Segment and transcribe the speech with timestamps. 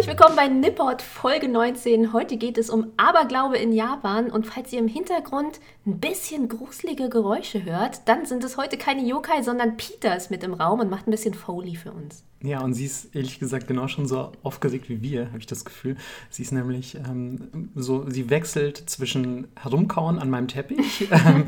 [0.00, 2.14] Herzlich willkommen bei Nipport Folge 19.
[2.14, 7.10] Heute geht es um Aberglaube in Japan und falls ihr im Hintergrund ein bisschen gruselige
[7.10, 10.88] Geräusche hört, dann sind es heute keine Yokai, sondern Peter ist mit im Raum und
[10.88, 12.24] macht ein bisschen Foley für uns.
[12.42, 15.66] Ja, und sie ist ehrlich gesagt genau schon so aufgeregt wie wir, habe ich das
[15.66, 15.98] Gefühl.
[16.30, 21.44] Sie ist nämlich ähm, so, sie wechselt zwischen herumkauen an meinem Teppich, ähm,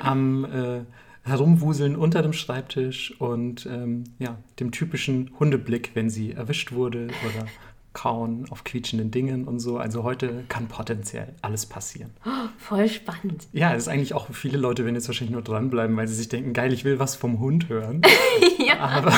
[0.00, 0.80] am äh,
[1.22, 7.46] Herumwuseln unter dem Schreibtisch und ähm, ja, dem typischen Hundeblick, wenn sie erwischt wurde oder
[7.96, 9.78] kauen auf quietschenden Dingen und so.
[9.78, 12.10] Also heute kann potenziell alles passieren.
[12.26, 13.48] Oh, voll spannend.
[13.52, 16.28] Ja, es ist eigentlich auch viele Leute, werden jetzt wahrscheinlich nur dranbleiben, weil sie sich
[16.28, 18.02] denken, geil, ich will was vom Hund hören.
[18.58, 18.78] ja.
[18.78, 19.12] Aber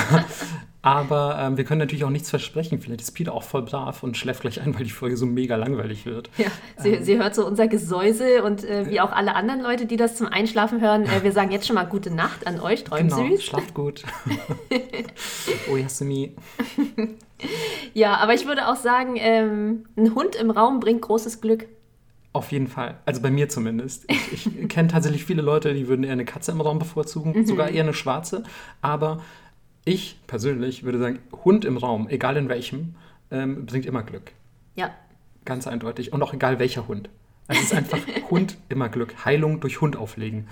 [0.80, 2.80] aber ähm, wir können natürlich auch nichts versprechen.
[2.80, 5.56] Vielleicht ist Peter auch voll brav und schläft gleich ein, weil die Folge so mega
[5.56, 6.30] langweilig wird.
[6.38, 9.86] Ja, sie, ähm, sie hört so unser Gesäusel und äh, wie auch alle anderen Leute,
[9.86, 12.84] die das zum Einschlafen hören, äh, wir sagen jetzt schon mal gute Nacht an euch,
[12.84, 13.42] träumt genau, süß.
[13.42, 14.04] schlaft gut.
[15.72, 16.36] oh, Yasumi.
[17.94, 21.66] ja, aber ich würde auch sagen, ähm, ein Hund im Raum bringt großes Glück.
[22.32, 22.98] Auf jeden Fall.
[23.06, 24.04] Also bei mir zumindest.
[24.10, 27.46] Ich, ich kenne tatsächlich viele Leute, die würden eher eine Katze im Raum bevorzugen, mhm.
[27.46, 28.42] sogar eher eine schwarze.
[28.82, 29.22] Aber
[29.84, 32.94] ich persönlich würde sagen, Hund im Raum, egal in welchem,
[33.30, 34.32] ähm, bringt immer Glück.
[34.76, 34.90] Ja.
[35.44, 36.12] Ganz eindeutig.
[36.12, 37.08] Und auch egal welcher Hund.
[37.48, 37.98] Es ist einfach
[38.30, 39.24] Hund immer Glück.
[39.24, 40.46] Heilung durch Hund auflegen.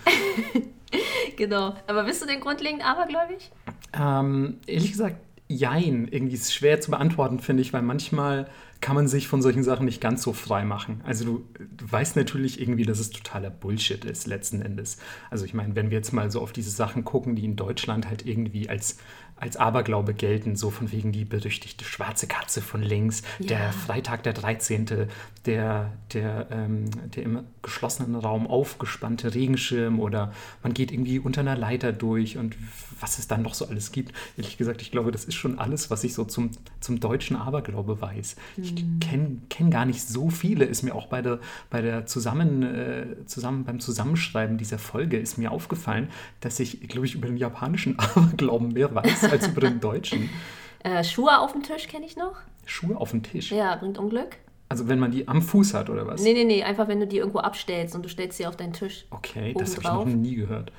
[1.37, 1.75] genau.
[1.87, 3.53] Aber bist du denn grundlegend abergläubig?
[3.93, 5.17] Ähm, ehrlich gesagt,
[5.49, 6.09] jein.
[6.09, 8.49] Irgendwie ist schwer zu beantworten, finde ich, weil manchmal
[8.81, 11.01] kann man sich von solchen Sachen nicht ganz so frei machen.
[11.05, 11.45] Also du
[11.79, 14.99] weißt natürlich irgendwie, dass es totaler Bullshit ist, letzten Endes.
[15.31, 18.09] Also ich meine, wenn wir jetzt mal so auf diese Sachen gucken, die in Deutschland
[18.09, 18.99] halt irgendwie als
[19.39, 23.49] als Aberglaube gelten, so von wegen die berüchtigte schwarze Katze von links, ja.
[23.49, 25.09] der Freitag der 13.,
[25.45, 31.57] der, der, ähm, der im geschlossenen Raum aufgespannte Regenschirm oder man geht irgendwie unter einer
[31.57, 32.57] Leiter durch und
[33.01, 34.13] was es dann noch so alles gibt.
[34.37, 36.51] Ehrlich gesagt, ich glaube, das ist schon alles, was ich so zum,
[36.81, 38.37] zum deutschen Aberglaube weiß.
[38.57, 38.63] Mhm.
[38.65, 41.41] Ich kenne kenn gar nicht so viele, ist mir auch bei der,
[41.71, 46.09] bei der zusammen, äh, zusammen, beim Zusammenschreiben dieser Folge ist mir aufgefallen,
[46.41, 50.31] dass ich, glaube ich, über den japanischen Aberglauben mehr weiß als über den deutschen.
[50.85, 52.37] Äh, Schuhe auf dem Tisch kenne ich noch.
[52.65, 53.51] Schuhe auf dem Tisch?
[53.51, 54.37] Ja, bringt Unglück.
[54.69, 56.23] Also wenn man die am Fuß hat oder was?
[56.23, 58.73] Nee, nee, nee, einfach wenn du die irgendwo abstellst und du stellst sie auf deinen
[58.73, 59.05] Tisch.
[59.11, 60.71] Okay, das habe ich noch nie gehört.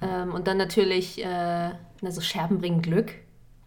[0.00, 1.24] Ähm, und dann natürlich, äh,
[2.00, 3.14] na, so Scherben bringen Glück.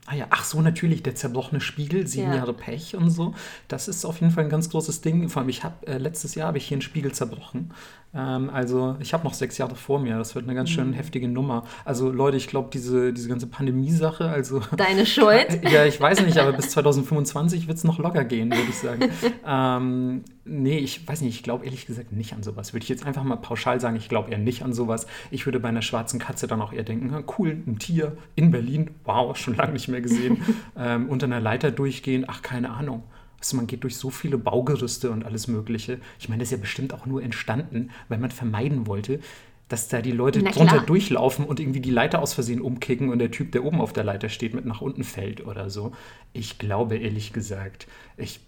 [0.07, 2.37] Ah ja, ach so, natürlich, der zerbrochene Spiegel, sieben ja.
[2.37, 3.35] Jahre Pech und so.
[3.67, 5.29] Das ist auf jeden Fall ein ganz großes Ding.
[5.29, 7.71] Vor allem, ich habe äh, letztes Jahr habe ich hier einen Spiegel zerbrochen.
[8.13, 10.17] Ähm, also ich habe noch sechs Jahre vor mir.
[10.17, 10.93] Das wird eine ganz schön mhm.
[10.93, 11.65] heftige Nummer.
[11.85, 14.61] Also Leute, ich glaube, diese, diese ganze Pandemie-Sache, also.
[14.77, 15.61] Deine Schuld?
[15.69, 19.09] ja, ich weiß nicht, aber bis 2025 wird es noch locker gehen, würde ich sagen.
[19.47, 22.73] ähm, nee, ich weiß nicht, ich glaube ehrlich gesagt nicht an sowas.
[22.73, 25.07] Würde ich jetzt einfach mal pauschal sagen, ich glaube eher nicht an sowas.
[25.29, 28.91] Ich würde bei einer schwarzen Katze dann auch eher denken, cool, ein Tier in Berlin,
[29.03, 30.41] wow, schon lange nicht mehr gesehen,
[30.77, 33.03] ähm, unter einer Leiter durchgehen, ach, keine Ahnung.
[33.39, 35.99] Also man geht durch so viele Baugerüste und alles Mögliche.
[36.19, 39.19] Ich meine, das ist ja bestimmt auch nur entstanden, weil man vermeiden wollte,
[39.67, 43.31] dass da die Leute drunter durchlaufen und irgendwie die Leiter aus Versehen umkicken und der
[43.31, 45.93] Typ, der oben auf der Leiter steht, mit nach unten fällt oder so.
[46.33, 47.87] Ich glaube ehrlich gesagt,
[48.17, 48.41] ich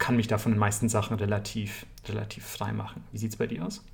[0.00, 3.04] kann mich da von den meisten Sachen relativ, relativ frei machen.
[3.12, 3.84] Wie sieht es bei dir aus?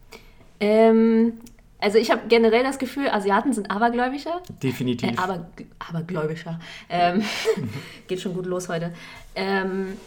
[0.61, 1.35] Ähm,
[1.79, 4.41] also ich habe generell das Gefühl, Asiaten sind abergläubischer.
[4.63, 5.11] Definitiv.
[5.11, 6.59] Äh, aber, abergläubischer.
[6.89, 7.23] Ähm,
[8.07, 8.95] geht schon gut los heute.
[9.35, 9.99] Ähm,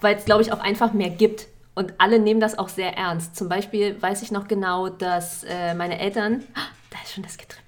[0.00, 1.46] weil es, glaube ich, auch einfach mehr gibt.
[1.74, 3.36] Und alle nehmen das auch sehr ernst.
[3.36, 6.42] Zum Beispiel weiß ich noch genau, dass äh, meine Eltern.
[6.90, 7.59] Da ist schon das Getrippel.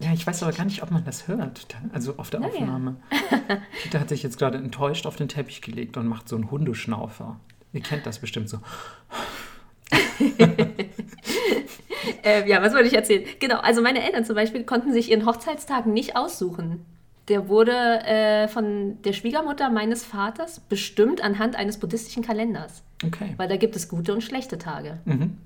[0.00, 1.66] Ja, ich weiß aber gar nicht, ob man das hört.
[1.92, 2.96] Also auf der Aufnahme.
[3.10, 3.58] Ja.
[3.82, 7.38] Peter hat sich jetzt gerade enttäuscht auf den Teppich gelegt und macht so einen Hundeschnaufer.
[7.72, 8.58] Ihr kennt das bestimmt so.
[12.22, 13.24] äh, ja, was wollte ich erzählen?
[13.40, 16.86] Genau, also meine Eltern zum Beispiel konnten sich ihren Hochzeitstag nicht aussuchen.
[17.28, 22.82] Der wurde äh, von der Schwiegermutter meines Vaters bestimmt anhand eines buddhistischen Kalenders.
[23.04, 23.34] Okay.
[23.36, 24.98] Weil da gibt es gute und schlechte Tage.
[25.04, 25.36] Mhm.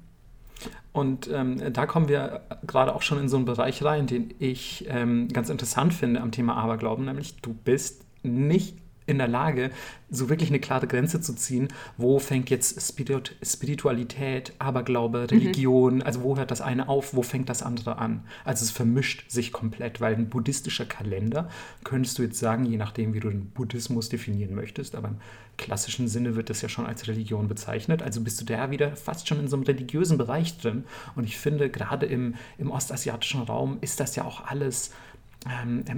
[0.94, 4.87] Und ähm, da kommen wir gerade auch schon in so einen Bereich rein, den ich
[4.88, 9.70] ähm, ganz interessant finde am Thema Aberglauben, nämlich du bist nicht in der Lage,
[10.10, 15.24] so wirklich eine klare Grenze zu ziehen, wo fängt jetzt Spiritualität, Aberglaube, mhm.
[15.26, 16.02] Religion, mhm.
[16.02, 18.24] also wo hört das eine auf, wo fängt das andere an.
[18.44, 21.48] Also es vermischt sich komplett, weil ein buddhistischer Kalender,
[21.82, 25.16] könntest du jetzt sagen, je nachdem, wie du den Buddhismus definieren möchtest, aber im
[25.56, 29.28] klassischen Sinne wird das ja schon als Religion bezeichnet, also bist du da wieder fast
[29.28, 30.84] schon in so einem religiösen Bereich drin.
[31.14, 34.92] Und ich finde, gerade im, im ostasiatischen Raum ist das ja auch alles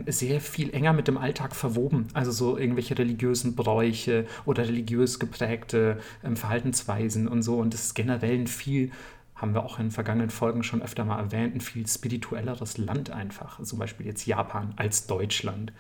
[0.09, 2.09] sehr viel enger mit dem Alltag verwoben.
[2.15, 7.57] Also so irgendwelche religiösen Bräuche oder religiös geprägte ähm, Verhaltensweisen und so.
[7.57, 8.91] Und das ist generell ein viel,
[9.35, 13.63] haben wir auch in vergangenen Folgen schon öfter mal erwähnt, ein viel spirituelleres Land einfach.
[13.63, 15.73] Zum Beispiel jetzt Japan als Deutschland.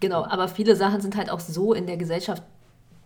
[0.00, 2.42] Genau, aber viele Sachen sind halt auch so in der Gesellschaft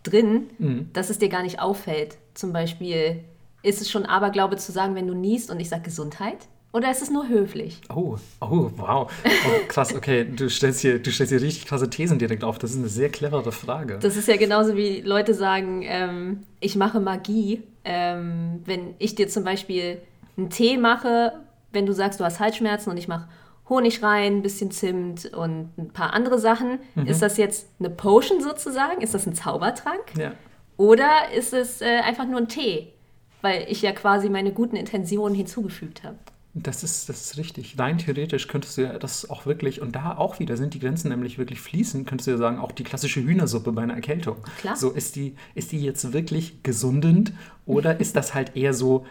[0.03, 0.89] drin, Mhm.
[0.93, 2.17] dass es dir gar nicht auffällt.
[2.33, 3.23] Zum Beispiel,
[3.63, 6.47] ist es schon Aberglaube zu sagen, wenn du niest und ich sage Gesundheit?
[6.73, 7.81] Oder ist es nur höflich?
[7.89, 9.11] Oh, oh, wow.
[9.25, 10.25] Oh, krass, okay.
[10.25, 12.59] Du stellst, hier, du stellst hier richtig krasse Thesen direkt auf.
[12.59, 13.97] Das ist eine sehr clevere Frage.
[14.01, 17.63] Das ist ja genauso wie Leute sagen, ähm, ich mache Magie.
[17.83, 19.99] Ähm, wenn ich dir zum Beispiel
[20.37, 21.33] einen Tee mache,
[21.71, 23.27] wenn du sagst, du hast Halsschmerzen und ich mache
[23.69, 28.41] Honig rein, ein bisschen Zimt und ein paar andere Sachen, ist das jetzt eine Potion
[28.41, 29.01] sozusagen?
[29.01, 30.13] Ist das ein Zaubertrank?
[30.17, 30.33] ja.
[30.77, 32.93] Oder ist es äh, einfach nur ein Tee?
[33.41, 36.17] Weil ich ja quasi meine guten Intentionen hinzugefügt habe.
[36.63, 37.77] Das ist, das ist richtig.
[37.77, 41.09] Rein theoretisch könntest du ja das auch wirklich, und da auch wieder sind die Grenzen
[41.09, 44.37] nämlich wirklich fließend, könntest du ja sagen, auch die klassische Hühnersuppe bei einer Erkältung.
[44.59, 44.75] Klar.
[44.75, 47.33] So, ist die, ist die jetzt wirklich gesundend
[47.65, 49.05] oder ist das halt eher so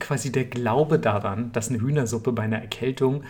[0.00, 3.24] quasi der Glaube daran, dass eine Hühnersuppe bei einer Erkältung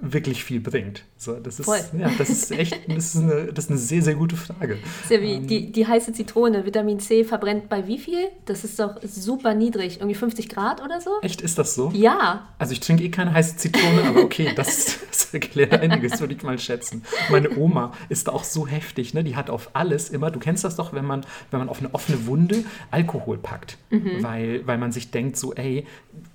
[0.00, 1.04] wirklich viel bringt?
[1.16, 1.80] So, das ist, Voll.
[1.98, 4.78] ja, das ist echt, das ist, eine, das ist eine sehr, sehr gute Frage.
[5.08, 6.64] ja wie die, die heiße Zitrone.
[6.64, 8.28] Vitamin C verbrennt bei wie viel?
[8.44, 9.98] Das ist doch super niedrig.
[9.98, 11.10] Irgendwie 50 Grad oder so?
[11.22, 11.90] Echt, ist das so?
[11.94, 12.48] Ja.
[12.58, 16.42] Also ich trinke eh keine heiße Zitrone, aber okay, das, das erklärt einiges, würde ich
[16.42, 17.04] mal schätzen.
[17.30, 19.24] Meine Oma ist auch so heftig, ne?
[19.24, 21.94] Die hat auf alles immer, du kennst das doch, wenn man, wenn man auf eine
[21.94, 25.86] offene Wunde Alkohol packt, weil, weil man sich denkt so, ey,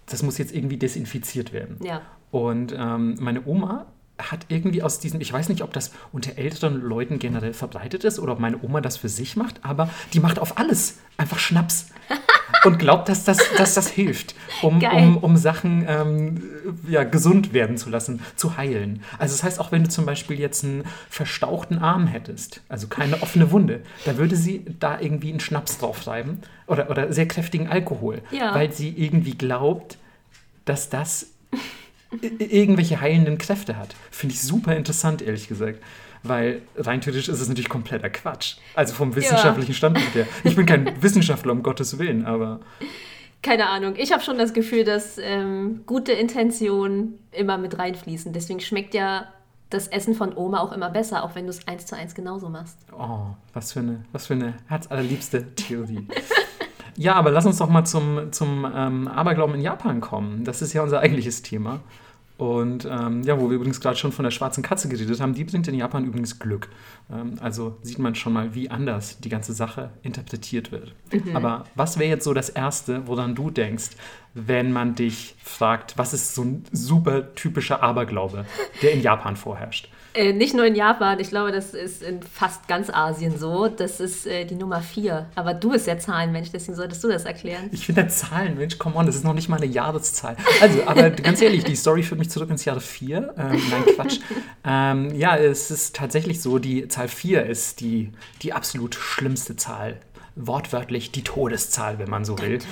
[0.08, 1.78] das muss jetzt irgendwie desinfiziert werden.
[1.84, 2.02] Ja.
[2.34, 3.86] Und ähm, meine Oma
[4.18, 8.18] hat irgendwie aus diesem, ich weiß nicht, ob das unter älteren Leuten generell verbreitet ist
[8.18, 11.90] oder ob meine Oma das für sich macht, aber die macht auf alles einfach Schnaps
[12.66, 14.34] und glaubt, dass das, dass das hilft,
[14.64, 14.96] um, Geil.
[14.96, 16.42] um, um Sachen ähm,
[16.88, 19.04] ja, gesund werden zu lassen, zu heilen.
[19.20, 23.22] Also das heißt, auch wenn du zum Beispiel jetzt einen verstauchten Arm hättest, also keine
[23.22, 28.24] offene Wunde, da würde sie da irgendwie einen Schnaps draufschreiben oder, oder sehr kräftigen Alkohol,
[28.32, 28.56] Ja.
[28.56, 30.00] weil sie irgendwie glaubt,
[30.66, 31.28] dass das
[32.22, 33.96] irgendwelche heilenden Kräfte hat.
[34.12, 35.82] Finde ich super interessant, ehrlich gesagt.
[36.24, 38.56] Weil rein theoretisch ist es natürlich kompletter Quatsch.
[38.76, 40.26] Also vom wissenschaftlichen Standpunkt her.
[40.46, 42.62] Ich bin kein Wissenschaftler, um Gottes Willen, aber
[43.42, 43.96] Keine Ahnung.
[43.98, 48.32] Ich habe schon das Gefühl, dass ähm, gute Intentionen immer mit reinfließen.
[48.32, 49.28] Deswegen schmeckt ja
[49.70, 52.48] das Essen von Oma auch immer besser, auch wenn du es eins zu eins genauso
[52.48, 52.78] machst.
[52.98, 56.08] oh, was für eine, was für eine herzallerliebste Theorie.
[56.96, 60.44] Ja, aber lass uns doch mal zum, zum ähm, Aberglauben in Japan kommen.
[60.44, 61.80] Das ist ja unser eigentliches Thema.
[62.44, 65.46] Und ähm, ja, wo wir übrigens gerade schon von der schwarzen Katze geredet haben, die
[65.46, 66.68] bringt in Japan übrigens Glück.
[67.10, 70.94] Ähm, also sieht man schon mal, wie anders die ganze Sache interpretiert wird.
[71.34, 73.92] Aber was wäre jetzt so das Erste, woran du denkst,
[74.34, 78.44] wenn man dich fragt, was ist so ein super typischer Aberglaube,
[78.82, 79.90] der in Japan vorherrscht?
[80.14, 83.68] Äh, nicht nur in Japan, ich glaube, das ist in fast ganz Asien so.
[83.68, 85.28] Das ist äh, die Nummer vier.
[85.36, 87.70] Aber du bist ja Zahlenmensch, deswegen solltest du das erklären.
[87.72, 90.36] Ich finde Zahlen, Mensch, come on, das ist noch nicht mal eine Jahreszahl.
[90.62, 93.34] Also, aber ganz ehrlich, die Story führt mich zurück ins Jahre 4.
[93.38, 94.20] Ähm, nein, Quatsch.
[94.64, 98.12] Ähm, ja, es ist tatsächlich so, die Zahl 4 ist die,
[98.42, 99.98] die absolut schlimmste Zahl.
[100.36, 102.60] Wortwörtlich die Todeszahl, wenn man so will.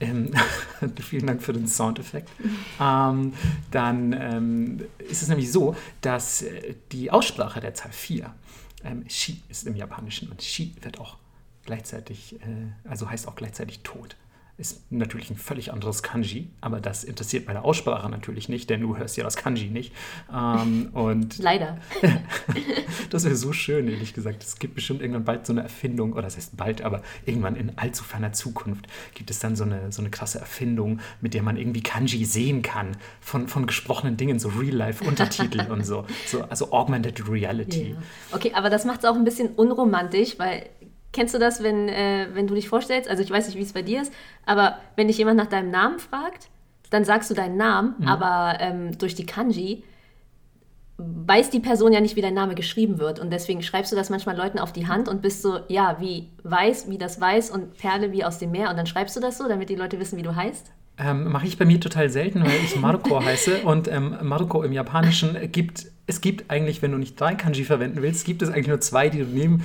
[0.00, 0.32] Ähm,
[1.00, 2.28] vielen Dank für den Soundeffekt.
[2.80, 3.32] Ähm,
[3.70, 8.34] dann ähm, ist es nämlich so, dass äh, die Aussprache der Zahl 4,
[8.82, 11.16] ähm, Shi ist im Japanischen und Shi wird auch
[11.64, 14.16] gleichzeitig, äh, also heißt auch gleichzeitig Tod.
[14.56, 18.82] Ist natürlich ein völlig anderes Kanji, aber das interessiert bei der Aussprache natürlich nicht, denn
[18.82, 19.92] du hörst ja das Kanji nicht.
[20.32, 21.78] Ähm, und Leider.
[23.10, 24.44] das wäre so schön, ehrlich gesagt.
[24.44, 27.76] Es gibt bestimmt irgendwann bald so eine Erfindung, oder das heißt bald, aber irgendwann in
[27.78, 31.56] allzu ferner Zukunft gibt es dann so eine, so eine krasse Erfindung, mit der man
[31.56, 36.06] irgendwie Kanji sehen kann von, von gesprochenen Dingen, so Real-Life-Untertitel und so.
[36.26, 36.42] so.
[36.42, 37.90] Also Augmented Reality.
[37.90, 37.96] Ja.
[38.30, 40.68] Okay, aber das macht es auch ein bisschen unromantisch, weil
[41.14, 43.08] kennst du das, wenn, äh, wenn du dich vorstellst?
[43.08, 44.12] Also ich weiß nicht, wie es bei dir ist,
[44.44, 46.48] aber wenn dich jemand nach deinem Namen fragt,
[46.90, 49.82] dann sagst du deinen Namen, aber ähm, durch die Kanji
[50.96, 53.18] weiß die Person ja nicht, wie dein Name geschrieben wird.
[53.18, 56.28] Und deswegen schreibst du das manchmal Leuten auf die Hand und bist so, ja, wie
[56.44, 58.70] weiß, wie das weiß und Perle wie aus dem Meer.
[58.70, 60.70] Und dann schreibst du das so, damit die Leute wissen, wie du heißt.
[60.98, 63.62] Ähm, Mache ich bei mir total selten, weil ich Maruko heiße.
[63.64, 68.00] Und ähm, Maruko im Japanischen gibt, es gibt eigentlich, wenn du nicht drei Kanji verwenden
[68.00, 69.64] willst, gibt es eigentlich nur zwei, die du nehmen,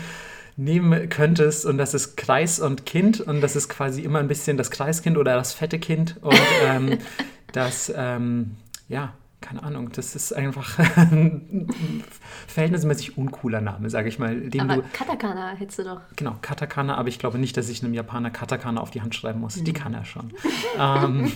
[0.59, 1.65] nehmen könntest.
[1.65, 3.21] Und das ist Kreis und Kind.
[3.21, 6.17] Und das ist quasi immer ein bisschen das Kreiskind oder das fette Kind.
[6.21, 6.97] Und ähm,
[7.53, 11.67] das, ähm, ja, keine Ahnung, das ist einfach ein
[12.47, 14.37] verhältnismäßig uncooler Name, sage ich mal.
[14.37, 16.01] Den Aber du, Katakana hättest du doch.
[16.17, 19.39] Genau, Katakana, aber ich glaube nicht, dass ich einem Japaner Katakana auf die Hand schreiben
[19.39, 19.63] muss.
[19.63, 20.33] Die kann er schon.
[20.77, 21.31] ähm,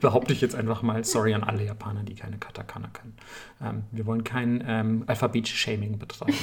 [0.00, 1.02] behaupte ich jetzt einfach mal.
[1.02, 3.16] Sorry an alle Japaner, die keine Katakana können.
[3.60, 6.38] Ähm, wir wollen kein ähm, Alphabet-Shaming betreiben.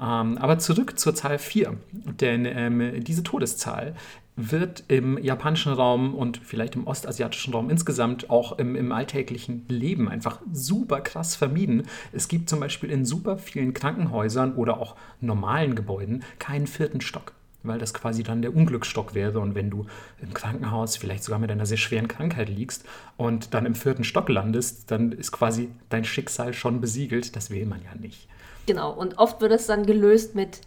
[0.00, 1.76] Ähm, aber zurück zur Zahl 4.
[1.92, 3.94] Denn ähm, diese Todeszahl
[4.40, 10.08] wird im japanischen Raum und vielleicht im ostasiatischen Raum insgesamt auch im, im alltäglichen Leben
[10.08, 11.82] einfach super krass vermieden.
[12.12, 17.32] Es gibt zum Beispiel in super vielen Krankenhäusern oder auch normalen Gebäuden keinen vierten Stock.
[17.64, 19.40] weil das quasi dann der Unglücksstock wäre.
[19.40, 19.86] Und wenn du
[20.22, 22.84] im Krankenhaus vielleicht sogar mit einer sehr schweren Krankheit liegst
[23.16, 27.34] und dann im vierten Stock landest, dann ist quasi dein Schicksal schon besiegelt.
[27.34, 28.28] Das will man ja nicht.
[28.68, 30.60] Genau, und oft wird es dann gelöst mit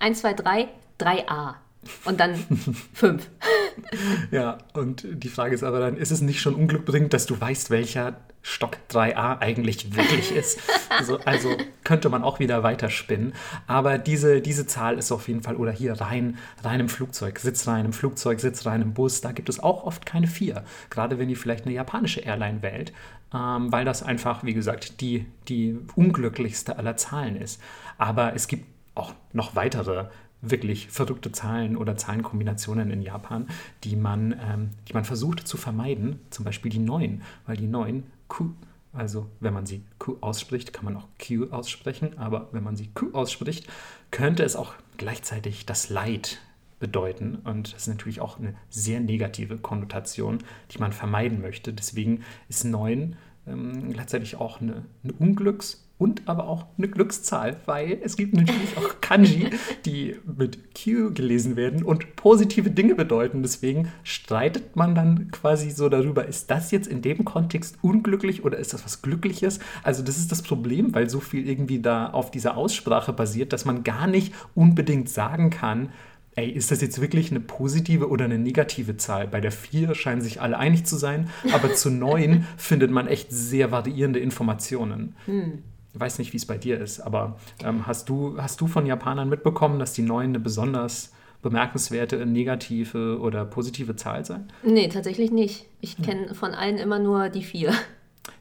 [0.00, 0.68] 1, 2, 3,
[0.98, 1.54] 3a.
[2.04, 2.34] Und dann
[2.94, 3.30] 5.
[4.32, 7.70] ja, und die Frage ist aber dann, ist es nicht schon unglückbringend, dass du weißt,
[7.70, 10.60] welcher Stock 3a eigentlich wirklich ist.
[10.90, 13.32] Also, also, könnte man auch wieder weiterspinnen.
[13.66, 17.66] Aber diese, diese Zahl ist auf jeden Fall, oder hier rein, rein im Flugzeug, Sitz
[17.66, 20.62] rein im Flugzeug, Sitz rein im Bus, da gibt es auch oft keine 4.
[20.90, 22.92] Gerade wenn ihr vielleicht eine japanische Airline wählt,
[23.32, 27.60] ähm, weil das einfach, wie gesagt, die, die unglücklichste aller Zahlen ist.
[27.96, 30.06] Aber es gibt auch noch weitere
[30.42, 33.48] wirklich verrückte Zahlen oder Zahlenkombinationen in Japan,
[33.82, 38.04] die man, ähm, die man versucht zu vermeiden, zum Beispiel die 9, weil die 9
[38.28, 38.54] Q,
[38.92, 42.90] also wenn man sie Q ausspricht, kann man auch Q aussprechen, aber wenn man sie
[42.94, 43.66] Q ausspricht,
[44.10, 46.40] könnte es auch gleichzeitig das Leid
[46.78, 47.36] bedeuten.
[47.44, 50.38] Und das ist natürlich auch eine sehr negative Konnotation,
[50.70, 51.72] die man vermeiden möchte.
[51.72, 53.16] Deswegen ist 9
[53.46, 58.76] ähm, gleichzeitig auch eine, eine Unglücks- und aber auch eine Glückszahl, weil es gibt natürlich
[58.76, 59.50] auch Kanji,
[59.84, 63.42] die mit Q gelesen werden und positive Dinge bedeuten.
[63.42, 68.58] Deswegen streitet man dann quasi so darüber, ist das jetzt in dem Kontext unglücklich oder
[68.58, 69.60] ist das was Glückliches?
[69.84, 73.64] Also das ist das Problem, weil so viel irgendwie da auf dieser Aussprache basiert, dass
[73.64, 75.90] man gar nicht unbedingt sagen kann,
[76.36, 79.28] ey, ist das jetzt wirklich eine positive oder eine negative Zahl?
[79.28, 83.30] Bei der 4 scheinen sich alle einig zu sein, aber zu 9 findet man echt
[83.30, 85.14] sehr variierende Informationen.
[85.26, 85.62] Hm.
[85.94, 88.84] Ich weiß nicht, wie es bei dir ist, aber ähm, hast, du, hast du von
[88.84, 94.40] Japanern mitbekommen, dass die 9 eine besonders bemerkenswerte negative oder positive Zahl sei?
[94.64, 95.66] Nee, tatsächlich nicht.
[95.80, 96.34] Ich kenne hm.
[96.34, 97.72] von allen immer nur die 4.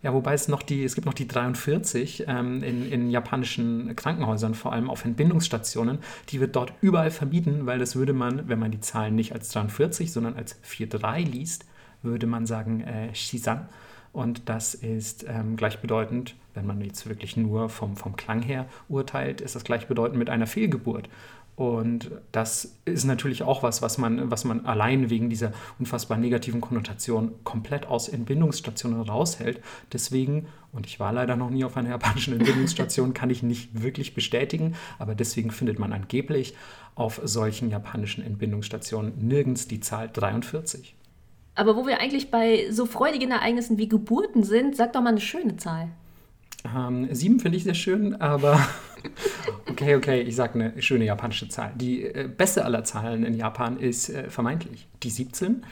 [0.01, 4.55] Ja, wobei es noch die, es gibt noch die 43 ähm, in, in japanischen Krankenhäusern,
[4.55, 5.99] vor allem auf Entbindungsstationen.
[6.29, 9.49] Die wird dort überall vermieden, weil das würde man, wenn man die Zahlen nicht als
[9.49, 11.65] 43, sondern als 43 liest,
[12.01, 13.67] würde man sagen äh, Shisan.
[14.13, 19.41] Und das ist ähm, gleichbedeutend, wenn man jetzt wirklich nur vom, vom Klang her urteilt,
[19.41, 21.09] ist das gleichbedeutend mit einer Fehlgeburt.
[21.55, 26.61] Und das ist natürlich auch was, was man, was man allein wegen dieser unfassbar negativen
[26.61, 29.61] Konnotation komplett aus Entbindungsstationen raushält.
[29.91, 34.15] Deswegen, und ich war leider noch nie auf einer japanischen Entbindungsstation, kann ich nicht wirklich
[34.15, 36.55] bestätigen, aber deswegen findet man angeblich
[36.95, 40.95] auf solchen japanischen Entbindungsstationen nirgends die Zahl 43.
[41.55, 45.21] Aber wo wir eigentlich bei so freudigen Ereignissen wie Geburten sind, sag doch mal eine
[45.21, 45.89] schöne Zahl.
[46.65, 48.59] Ähm, sieben finde ich sehr schön, aber
[49.69, 51.73] okay, okay, ich sage eine schöne japanische Zahl.
[51.75, 55.63] Die äh, beste aller Zahlen in Japan ist äh, vermeintlich die 17.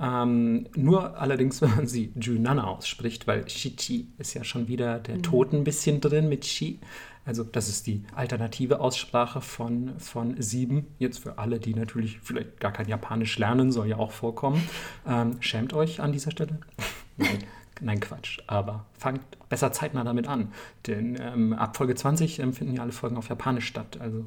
[0.00, 5.16] Ähm, nur allerdings, wenn man sie Junana ausspricht, weil Shichi ist ja schon wieder der
[5.16, 5.22] mhm.
[5.22, 6.80] Tod ein bisschen drin mit Shi.
[7.24, 10.86] Also das ist die alternative Aussprache von, von sieben.
[10.98, 14.62] Jetzt für alle, die natürlich vielleicht gar kein Japanisch lernen, soll ja auch vorkommen.
[15.06, 16.58] Ähm, schämt euch an dieser Stelle?
[17.16, 17.38] Nein.
[17.80, 18.38] Nein, Quatsch.
[18.46, 20.52] Aber fangt besser zeitnah damit an.
[20.86, 23.98] Denn ähm, ab Folge 20 ähm, finden ja alle Folgen auf Japanisch statt.
[24.00, 24.26] Also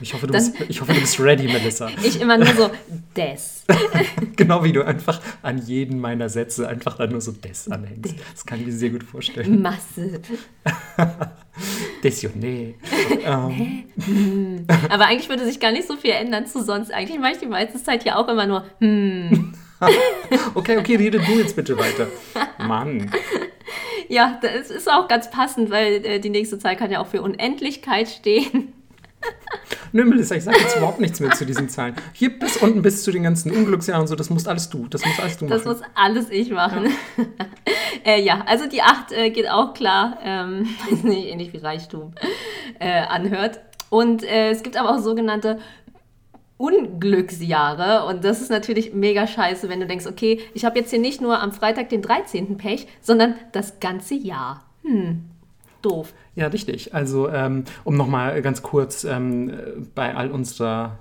[0.00, 1.88] ich hoffe, du, bist, ich hoffe, du bist ready, Melissa.
[2.02, 2.70] ich immer nur so
[3.16, 3.64] des.
[4.36, 8.14] genau wie du einfach an jeden meiner Sätze einfach dann nur so des anhängst.
[8.32, 9.60] Das kann ich mir sehr gut vorstellen.
[9.60, 10.20] Masse.
[12.02, 12.74] Desioné.
[13.24, 13.84] ähm.
[14.04, 14.66] Hm.
[14.88, 16.92] Aber eigentlich würde sich gar nicht so viel ändern zu sonst.
[16.92, 19.54] Eigentlich mache ich die meiste Zeit ja auch immer nur hm.
[20.54, 22.08] okay, okay, rede du jetzt bitte weiter.
[22.58, 23.10] Mann.
[24.08, 27.22] Ja, das ist auch ganz passend, weil äh, die nächste Zahl kann ja auch für
[27.22, 28.72] Unendlichkeit stehen.
[29.92, 31.94] Nö, Melissa, ich sage jetzt überhaupt nichts mehr zu diesen Zahlen.
[32.12, 34.86] Hier bis unten bis zu den ganzen Unglücksjahren und so, das musst alles du.
[34.88, 35.54] Das muss alles du machen.
[35.56, 36.90] Das muss alles ich machen.
[37.16, 37.24] Ja,
[38.12, 40.18] äh, ja also die 8 äh, geht auch klar.
[40.22, 40.68] Ähm,
[41.02, 42.14] nicht, ähnlich wie Reichtum
[42.78, 43.60] äh, anhört.
[43.90, 45.58] Und äh, es gibt aber auch sogenannte
[46.62, 48.06] Unglücksjahre.
[48.06, 51.20] Und das ist natürlich mega scheiße, wenn du denkst, okay, ich habe jetzt hier nicht
[51.20, 52.56] nur am Freitag den 13.
[52.56, 54.64] Pech, sondern das ganze Jahr.
[54.84, 55.24] Hm,
[55.82, 56.14] doof.
[56.36, 56.94] Ja, richtig.
[56.94, 61.00] Also, ähm, um nochmal ganz kurz ähm, bei all unserer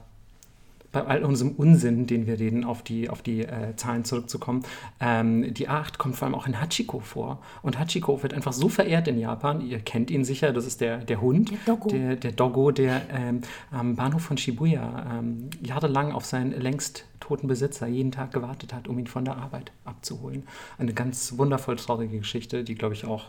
[0.91, 4.63] bei all unserem Unsinn, den wir reden, auf die, auf die äh, Zahlen zurückzukommen.
[4.99, 7.39] Ähm, die 8 kommt vor allem auch in Hachiko vor.
[7.61, 9.61] Und Hachiko wird einfach so verehrt in Japan.
[9.61, 11.51] Ihr kennt ihn sicher, das ist der, der Hund.
[11.51, 11.89] Der Doggo.
[11.89, 17.47] Der, der Doggo, der ähm, am Bahnhof von Shibuya ähm, jahrelang auf seinen längst toten
[17.47, 20.43] Besitzer jeden Tag gewartet hat, um ihn von der Arbeit abzuholen.
[20.77, 23.25] Eine ganz wundervoll traurige Geschichte, die, glaube ich, auch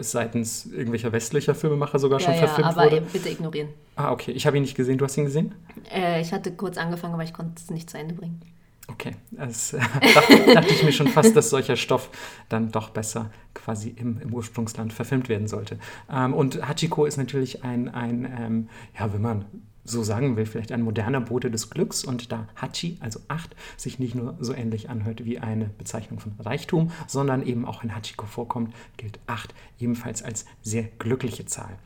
[0.00, 2.96] seitens irgendwelcher westlicher Filmemacher sogar schon ja, verfilmt aber wurde.
[2.98, 3.68] aber bitte ignorieren.
[3.96, 4.32] Ah, okay.
[4.32, 4.98] Ich habe ihn nicht gesehen.
[4.98, 5.54] Du hast ihn gesehen?
[5.92, 8.40] Äh, ich hatte kurz angefangen, aber ich konnte es nicht zu Ende bringen.
[8.88, 9.78] Okay, das äh,
[10.14, 12.10] dachte, dachte, ich mir schon fast, dass solcher Stoff
[12.48, 15.78] dann doch besser quasi im, im Ursprungsland verfilmt werden sollte.
[16.10, 18.68] Ähm, und Hachiko ist natürlich ein, ein ähm,
[18.98, 19.44] ja, wenn man
[19.84, 23.98] so sagen wir vielleicht ein moderner Bote des Glücks und da Hachi, also 8, sich
[23.98, 28.26] nicht nur so ähnlich anhört wie eine Bezeichnung von Reichtum, sondern eben auch in Hachiko
[28.26, 31.78] vorkommt, gilt 8 ebenfalls als sehr glückliche Zahl.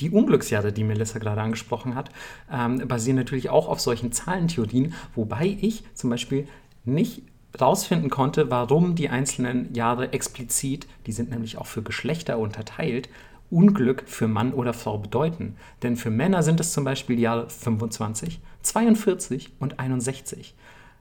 [0.00, 2.10] Die Unglücksjahre, die Melissa gerade angesprochen hat,
[2.50, 6.46] ähm, basieren natürlich auch auf solchen Zahlentheorien, wobei ich zum Beispiel
[6.84, 7.22] nicht
[7.60, 13.08] rausfinden konnte, warum die einzelnen Jahre explizit, die sind nämlich auch für Geschlechter unterteilt,
[13.52, 15.56] Unglück für Mann oder Frau bedeuten.
[15.82, 20.54] Denn für Männer sind es zum Beispiel die Jahre 25, 42 und 61.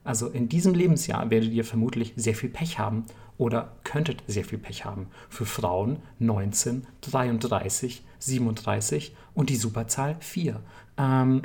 [0.03, 3.05] Also in diesem Lebensjahr werdet ihr vermutlich sehr viel Pech haben
[3.37, 5.07] oder könntet sehr viel Pech haben.
[5.29, 10.59] Für Frauen 19, 33, 37 und die Superzahl 4.
[10.97, 11.41] Ähm,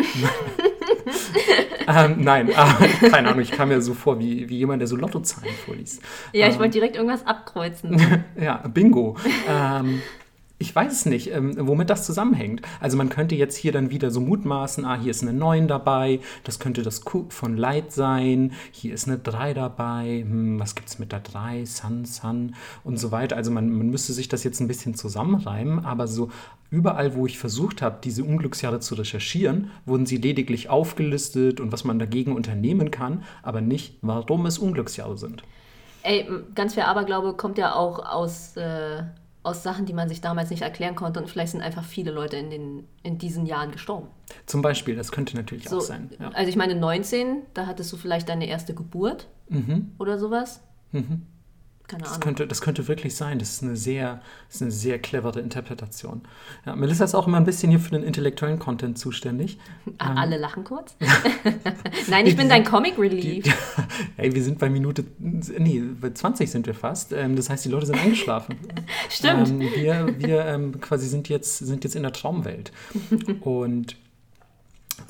[1.88, 2.54] ähm, nein, äh,
[3.10, 6.02] keine Ahnung, ich kam mir so vor wie, wie jemand, der so Lottozahlen vorliest.
[6.32, 8.24] Ja, ich ähm, wollte direkt irgendwas abkreuzen.
[8.40, 9.16] ja, Bingo.
[10.58, 12.62] Ich weiß es nicht, ähm, womit das zusammenhängt.
[12.80, 16.20] Also man könnte jetzt hier dann wieder so mutmaßen, ah, hier ist eine 9 dabei,
[16.44, 20.88] das könnte das Q von Light sein, hier ist eine 3 dabei, hm, was gibt
[20.88, 23.36] es mit der 3, Sun, Sun und so weiter.
[23.36, 26.30] Also man, man müsste sich das jetzt ein bisschen zusammenreimen, aber so
[26.70, 31.84] überall, wo ich versucht habe, diese Unglücksjahre zu recherchieren, wurden sie lediglich aufgelistet und was
[31.84, 35.44] man dagegen unternehmen kann, aber nicht, warum es Unglücksjahre sind.
[36.02, 38.56] Ey, ganz viel Aberglaube kommt ja auch aus...
[38.56, 39.02] Äh
[39.46, 42.36] aus Sachen, die man sich damals nicht erklären konnte und vielleicht sind einfach viele Leute
[42.36, 44.08] in, den, in diesen Jahren gestorben.
[44.46, 46.10] Zum Beispiel, das könnte natürlich so, auch sein.
[46.18, 46.30] Ja.
[46.30, 49.92] Also ich meine 19, da hattest du vielleicht deine erste Geburt mhm.
[49.98, 50.62] oder sowas.
[50.92, 51.22] Mhm.
[51.88, 52.20] Keine das Ahnung.
[52.22, 53.38] Könnte, das könnte wirklich sein.
[53.38, 56.22] Das ist eine sehr, ist eine sehr clevere Interpretation.
[56.64, 59.58] Ja, Melissa ist auch immer ein bisschen hier für den intellektuellen Content zuständig.
[59.98, 60.94] Ah, alle ähm, lachen kurz?
[62.08, 63.44] Nein, ich bin dein Comic Relief.
[63.44, 63.52] Die,
[64.18, 67.12] ey, wir sind bei Minute, nee, bei 20 sind wir fast.
[67.12, 68.56] Ähm, das heißt, die Leute sind eingeschlafen.
[69.08, 69.48] Stimmt.
[69.48, 72.72] Ähm, wir wir ähm, quasi sind jetzt, sind jetzt in der Traumwelt.
[73.40, 73.96] Und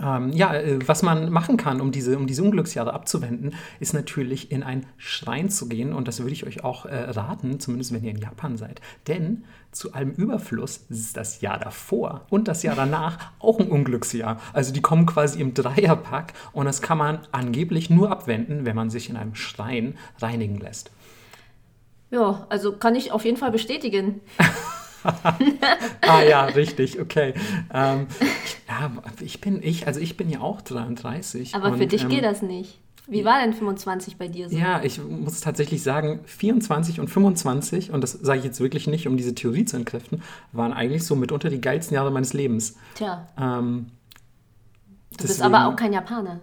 [0.02, 4.50] ähm, ja, äh, was man machen kann, um diese, um diese Unglücksjahre abzuwenden, ist natürlich
[4.50, 5.92] in einen Schrein zu gehen.
[5.92, 8.80] Und das würde ich euch auch äh, raten, zumindest wenn ihr in Japan seid.
[9.06, 14.40] Denn zu allem Überfluss ist das Jahr davor und das Jahr danach auch ein Unglücksjahr.
[14.52, 18.90] Also die kommen quasi im Dreierpack und das kann man angeblich nur abwenden, wenn man
[18.90, 20.90] sich in einem Schrein reinigen lässt.
[22.10, 24.20] Ja, also kann ich auf jeden Fall bestätigen.
[26.02, 27.34] ah ja, richtig, okay.
[27.72, 28.06] Ähm,
[28.68, 31.54] ja, ich bin ich, also ich bin ja auch 33.
[31.54, 32.78] Aber und, für dich ähm, geht das nicht.
[33.08, 34.56] Wie war denn 25 bei dir so?
[34.56, 39.06] Ja, ich muss tatsächlich sagen, 24 und 25, und das sage ich jetzt wirklich nicht,
[39.06, 42.76] um diese Theorie zu entkräften, waren eigentlich so mitunter die geilsten Jahre meines Lebens.
[42.96, 43.28] Tja.
[43.38, 43.86] Ähm,
[45.10, 46.40] du deswegen, bist aber auch kein Japaner.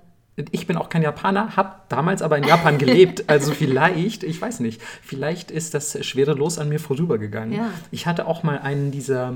[0.52, 3.26] Ich bin auch kein Japaner, habe damals aber in Japan gelebt.
[3.34, 7.54] Also vielleicht, ich weiß nicht, vielleicht ist das schwerelos an mir vorübergegangen.
[7.54, 7.70] Ja.
[7.92, 9.34] Ich hatte auch mal einen dieser,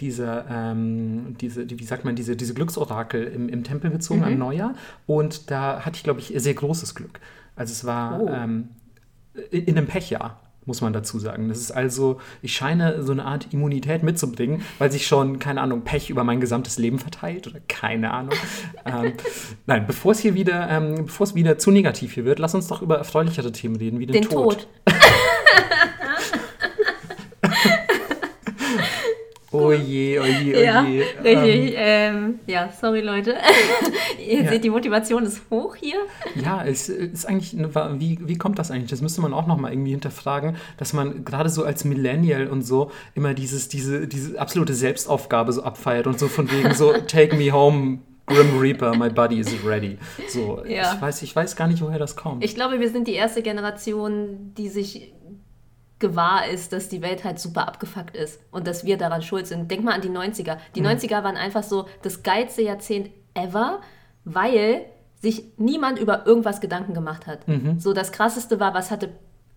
[0.00, 4.26] dieser ähm, diese, wie sagt man, diese, diese Glücksorakel im, im Tempel gezogen mhm.
[4.26, 4.74] an Neujahr.
[5.06, 7.20] Und da hatte ich, glaube ich, sehr großes Glück.
[7.56, 8.28] Also es war oh.
[8.28, 8.68] ähm,
[9.50, 11.48] in einem Pechjahr muss man dazu sagen.
[11.48, 15.82] Das ist also, ich scheine so eine Art Immunität mitzubringen, weil sich schon, keine Ahnung,
[15.82, 18.34] Pech über mein gesamtes Leben verteilt oder keine Ahnung.
[18.84, 19.12] ähm,
[19.66, 22.68] nein, bevor es hier wieder, ähm, bevor es wieder zu negativ hier wird, lass uns
[22.68, 24.60] doch über erfreulichere Themen reden, wie den, den Tod.
[24.60, 24.68] Tod.
[29.52, 31.04] Oh je, oh je, oh ja, je.
[31.22, 31.74] Richtig.
[31.76, 33.34] Ähm, ja, sorry Leute.
[34.26, 34.50] Ihr ja.
[34.50, 35.98] seht, die Motivation ist hoch hier.
[36.34, 38.90] Ja, es ist eigentlich, wie, wie kommt das eigentlich?
[38.90, 42.90] Das müsste man auch nochmal irgendwie hinterfragen, dass man gerade so als Millennial und so
[43.14, 47.52] immer dieses, diese, diese absolute Selbstaufgabe so abfeiert und so von wegen so, take me
[47.52, 49.98] home, Grim Reaper, my body is ready.
[50.28, 50.94] So, ja.
[50.94, 52.44] ich, weiß, ich weiß gar nicht, woher das kommt.
[52.44, 55.11] Ich glaube, wir sind die erste Generation, die sich
[56.02, 59.70] gewahr ist, dass die Welt halt super abgefuckt ist und dass wir daran schuld sind.
[59.70, 60.58] Denk mal an die 90er.
[60.74, 60.88] Die mhm.
[60.88, 63.80] 90er waren einfach so das geilste Jahrzehnt ever,
[64.24, 64.84] weil
[65.22, 67.48] sich niemand über irgendwas Gedanken gemacht hat.
[67.48, 67.80] Mhm.
[67.80, 69.10] So das krasseste war, was hatte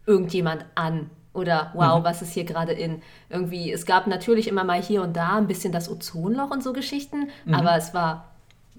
[0.06, 1.10] irgendjemand an?
[1.34, 2.04] Oder wow, mhm.
[2.06, 3.02] was ist hier gerade in?
[3.30, 6.72] Irgendwie, es gab natürlich immer mal hier und da ein bisschen das Ozonloch und so
[6.72, 7.54] Geschichten, mhm.
[7.54, 8.32] aber es war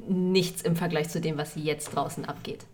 [0.09, 2.65] nichts im Vergleich zu dem, was jetzt draußen abgeht.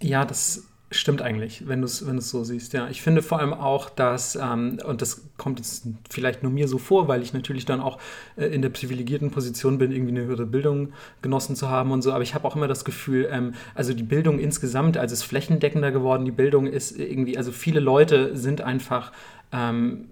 [0.00, 2.88] Ja, das Stimmt eigentlich, wenn du es wenn so siehst, ja.
[2.88, 6.78] Ich finde vor allem auch, dass, ähm, und das kommt jetzt vielleicht nur mir so
[6.78, 7.98] vor, weil ich natürlich dann auch
[8.36, 12.12] äh, in der privilegierten Position bin, irgendwie eine höhere Bildung genossen zu haben und so,
[12.12, 15.92] aber ich habe auch immer das Gefühl, ähm, also die Bildung insgesamt, also ist flächendeckender
[15.92, 19.12] geworden, die Bildung ist irgendwie, also viele Leute sind einfach
[19.52, 20.08] ähm,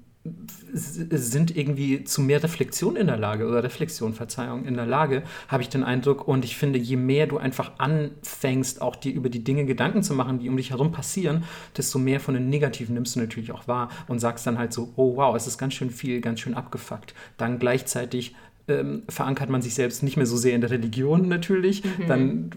[0.73, 5.63] sind irgendwie zu mehr Reflexion in der Lage oder Reflexion, Verzeihung, in der Lage, habe
[5.63, 6.29] ich den Eindruck.
[6.29, 10.15] Und ich finde, je mehr du einfach anfängst, auch dir über die Dinge Gedanken zu
[10.15, 11.45] machen, die um dich herum passieren,
[11.77, 14.93] desto mehr von den Negativen nimmst du natürlich auch wahr und sagst dann halt so,
[14.97, 17.15] oh wow, es ist ganz schön viel, ganz schön abgefuckt.
[17.37, 18.35] Dann gleichzeitig
[18.69, 21.85] ähm, verankert man sich selbst nicht mehr so sehr in der Religion natürlich.
[21.85, 22.07] Mhm.
[22.07, 22.51] Dann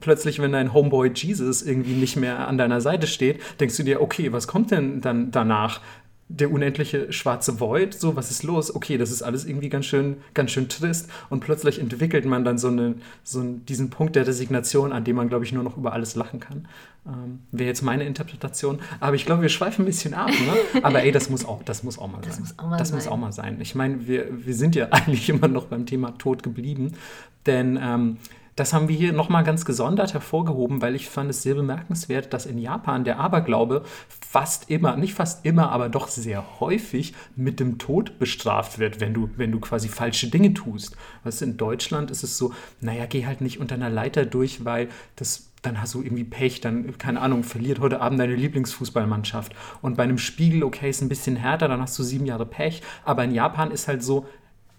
[0.00, 4.02] plötzlich, wenn dein Homeboy Jesus irgendwie nicht mehr an deiner Seite steht, denkst du dir,
[4.02, 5.80] okay, was kommt denn dann danach?
[6.28, 8.74] Der unendliche schwarze Void, so, was ist los?
[8.74, 11.10] Okay, das ist alles irgendwie ganz schön, ganz schön trist.
[11.28, 15.28] Und plötzlich entwickelt man dann so, eine, so diesen Punkt der Resignation, an dem man,
[15.28, 16.66] glaube ich, nur noch über alles lachen kann.
[17.06, 18.80] Ähm, Wäre jetzt meine Interpretation.
[19.00, 20.30] Aber ich glaube, wir schweifen ein bisschen ab.
[20.30, 20.82] Ne?
[20.82, 22.40] Aber ey, das muss auch, das muss auch mal das sein.
[22.42, 22.96] Muss auch mal das sein.
[22.96, 23.60] muss auch mal sein.
[23.60, 26.92] Ich meine, wir, wir sind ja eigentlich immer noch beim Thema Tod geblieben.
[27.44, 28.16] Denn ähm,
[28.56, 32.46] das haben wir hier nochmal ganz gesondert hervorgehoben, weil ich fand es sehr bemerkenswert, dass
[32.46, 37.78] in Japan der Aberglaube fast immer, nicht fast immer, aber doch sehr häufig mit dem
[37.78, 40.96] Tod bestraft wird, wenn du, wenn du quasi falsche Dinge tust.
[41.24, 44.88] Was in Deutschland ist es so, naja, geh halt nicht unter einer Leiter durch, weil
[45.16, 49.54] das dann hast du irgendwie Pech, dann, keine Ahnung, verliert heute Abend deine Lieblingsfußballmannschaft.
[49.80, 52.82] Und bei einem Spiegel, okay, ist ein bisschen härter, dann hast du sieben Jahre Pech.
[53.04, 54.26] Aber in Japan ist halt so,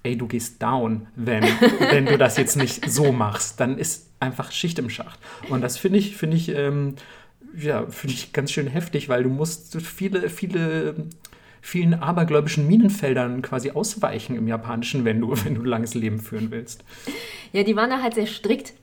[0.05, 1.43] ey, du gehst down, wenn,
[1.79, 3.59] wenn du das jetzt nicht so machst.
[3.59, 5.19] Dann ist einfach Schicht im Schacht.
[5.49, 6.95] Und das finde ich, finde ich, ähm,
[7.57, 10.95] ja, finde ich ganz schön heftig, weil du musst viele, viele
[11.61, 16.51] vielen abergläubischen Minenfeldern quasi ausweichen im Japanischen, wenn du, wenn du ein langes Leben führen
[16.51, 16.83] willst.
[17.53, 18.73] Ja, die waren da halt sehr strikt.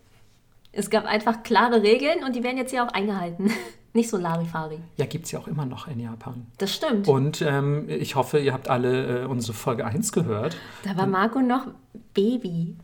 [0.73, 3.53] Es gab einfach klare Regeln und die werden jetzt ja auch eingehalten.
[3.95, 4.79] Nicht so Larifari.
[4.97, 6.47] Ja, gibt es ja auch immer noch in Japan.
[6.57, 7.09] Das stimmt.
[7.09, 10.57] Und ähm, ich hoffe, ihr habt alle äh, unsere Folge 1 gehört.
[10.83, 11.67] Da war Marco noch
[12.15, 12.77] Baby.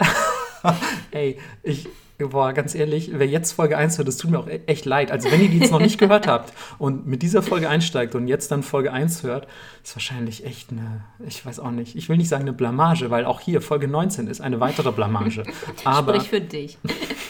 [1.11, 4.61] Ey, ich, boah, ganz ehrlich, wer jetzt Folge 1 hört, das tut mir auch e-,
[4.67, 5.11] echt leid.
[5.11, 8.29] Also wenn ihr die jetzt noch nicht gehört habt und mit dieser Folge einsteigt und
[8.29, 9.47] jetzt dann Folge 1 hört,
[9.83, 13.25] ist wahrscheinlich echt eine, ich weiß auch nicht, ich will nicht sagen eine Blamage, weil
[13.25, 15.45] auch hier Folge 19 ist eine weitere Blamage.
[15.85, 16.77] Aber, Sprich für dich.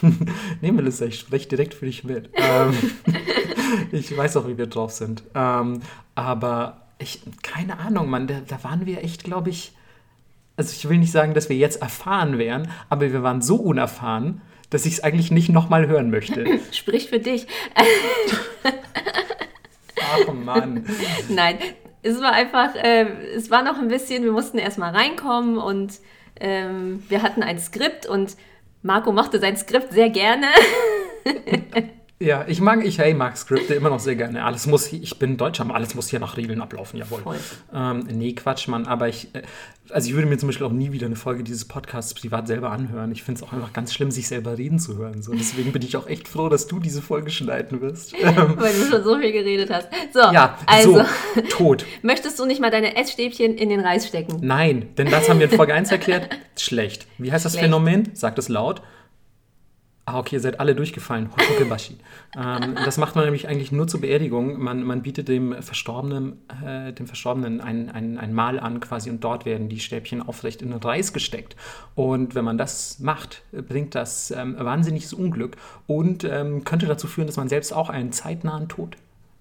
[0.60, 2.30] nee, Melissa, ich spreche direkt für dich mit.
[2.34, 2.74] Ähm,
[3.92, 5.22] ich weiß auch, wie wir drauf sind.
[5.35, 5.81] Ähm,
[6.14, 9.72] aber ich, keine Ahnung, Mann, da, da waren wir echt, glaube ich,
[10.57, 14.40] also ich will nicht sagen, dass wir jetzt erfahren wären, aber wir waren so unerfahren,
[14.70, 16.44] dass ich es eigentlich nicht nochmal hören möchte.
[16.72, 17.46] Sprich für dich.
[20.00, 20.85] Ach Mann.
[21.28, 21.59] Nein,
[22.02, 25.94] es war einfach, äh, es war noch ein bisschen, wir mussten erstmal reinkommen und
[26.40, 28.37] ähm, wir hatten ein Skript und
[28.83, 30.46] Marco mochte sein Skript sehr gerne.
[32.20, 34.44] Ja, ich mag, ich hey, mag Skripte immer noch sehr gerne.
[34.44, 37.22] Alles muss, ich bin Deutscher, alles muss hier nach Regeln ablaufen, jawohl.
[37.72, 38.87] Ähm, nee, Quatsch, Mann.
[38.87, 39.42] Aber ich, äh,
[39.90, 42.72] also ich würde mir zum Beispiel auch nie wieder eine Folge dieses Podcasts privat selber
[42.72, 43.12] anhören.
[43.12, 45.22] Ich finde es auch einfach ganz schlimm, sich selber reden zu hören.
[45.22, 48.12] So, deswegen bin ich auch echt froh, dass du diese Folge schneiden wirst.
[48.22, 49.88] Weil du schon so viel geredet hast.
[50.12, 51.04] So, ja, also.
[51.37, 51.87] So, tot.
[52.02, 54.38] Möchtest du nicht mal deine Essstäbchen in den Reis stecken?
[54.40, 56.31] Nein, denn das haben wir in Folge 1 erklärt.
[56.57, 57.07] Schlecht.
[57.18, 57.66] Wie heißt das Schlecht.
[57.66, 58.11] Phänomen?
[58.14, 58.83] Sagt es laut.
[60.09, 61.29] Ah, okay, ihr seid alle durchgefallen.
[61.31, 61.99] Hotokebashi.
[62.35, 64.59] ähm, das macht man nämlich eigentlich nur zur Beerdigung.
[64.59, 69.23] Man, man bietet dem Verstorbenen, äh, dem Verstorbenen ein, ein, ein Mahl an quasi und
[69.23, 71.57] dort werden die Stäbchen aufrecht in den Reis gesteckt.
[71.94, 77.27] Und wenn man das macht, bringt das ähm, wahnsinniges Unglück und ähm, könnte dazu führen,
[77.27, 78.97] dass man selbst auch einen zeitnahen Tod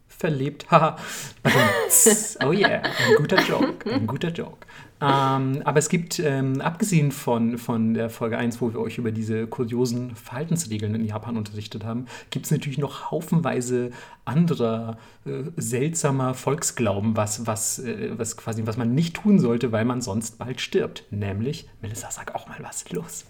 [0.10, 0.70] verlebt.
[0.70, 0.98] Haha.
[2.46, 4.67] oh yeah, ein guter Joke, ein guter Joke.
[5.00, 9.12] Ähm, aber es gibt, ähm, abgesehen von, von der Folge 1, wo wir euch über
[9.12, 13.92] diese kuriosen Verhaltensregeln in Japan unterrichtet haben, gibt es natürlich noch haufenweise
[14.26, 19.86] anderer äh, seltsamer Volksglauben, was, was, äh, was, quasi, was man nicht tun sollte, weil
[19.86, 21.04] man sonst bald stirbt.
[21.12, 23.26] Nämlich, Melissa, sag auch mal was, los.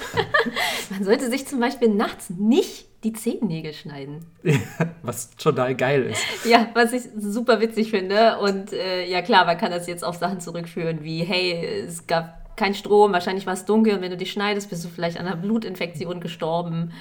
[0.90, 4.26] man sollte sich zum Beispiel nachts nicht die Zehennägel schneiden.
[5.02, 6.22] was total geil ist.
[6.44, 8.38] Ja, was ich super witzig finde.
[8.38, 12.56] Und äh, ja klar, man kann das jetzt auf Sachen zurückführen, wie, hey, es gab
[12.56, 15.26] keinen Strom, wahrscheinlich war es dunkel und wenn du dich schneidest, bist du vielleicht an
[15.26, 16.92] einer Blutinfektion gestorben.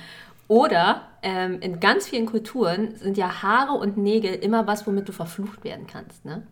[0.48, 5.12] Oder ähm, in ganz vielen Kulturen sind ja Haare und Nägel immer was, womit du
[5.12, 6.48] verflucht werden kannst, ne?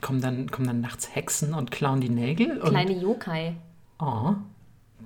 [0.00, 2.60] Kommen dann, kommen dann nachts Hexen und klauen die Nägel?
[2.60, 3.56] Kleine Yokai.
[4.00, 4.34] Oh.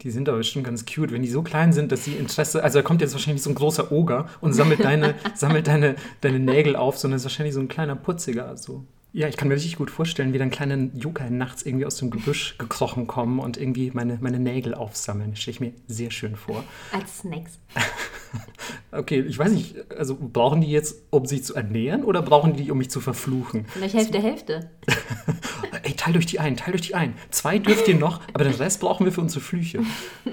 [0.02, 2.62] Die sind aber bestimmt ganz cute, wenn die so klein sind, dass sie Interesse.
[2.62, 6.38] Also da kommt jetzt wahrscheinlich so ein großer Oger und sammelt deine, sammelt deine, deine
[6.38, 8.57] Nägel auf, sondern ist wahrscheinlich so ein kleiner Putziger.
[8.57, 8.85] So.
[9.12, 12.11] Ja, ich kann mir richtig gut vorstellen, wie dann kleine Yokai nachts irgendwie aus dem
[12.11, 15.30] Gebüsch gekrochen kommen und irgendwie meine, meine Nägel aufsammeln.
[15.30, 16.64] Das stelle ich mir sehr schön vor.
[16.92, 17.59] Als Snacks.
[18.92, 22.70] okay, ich weiß nicht, also brauchen die jetzt, um sich zu ernähren oder brauchen die,
[22.70, 23.66] um mich zu verfluchen?
[23.68, 24.70] Vielleicht Hälfte, Hälfte.
[25.83, 27.14] Ey, teil durch die ein, teil durch die ein.
[27.31, 29.81] Zwei dürft ihr noch, aber den Rest brauchen wir für unsere Flüche.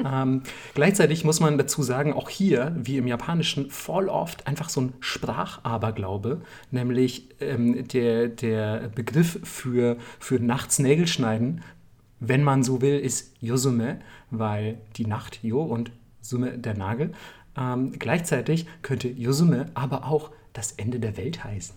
[0.06, 4.82] ähm, gleichzeitig muss man dazu sagen, auch hier, wie im Japanischen, voll oft einfach so
[4.82, 11.62] ein Sprachaberglaube, nämlich ähm, der, der Begriff für, für nachts Nägel schneiden,
[12.20, 17.12] wenn man so will, ist Yosume, weil die Nacht Jo und Summe der Nagel.
[17.58, 21.76] Ähm, gleichzeitig könnte Yosume aber auch das Ende der Welt heißen.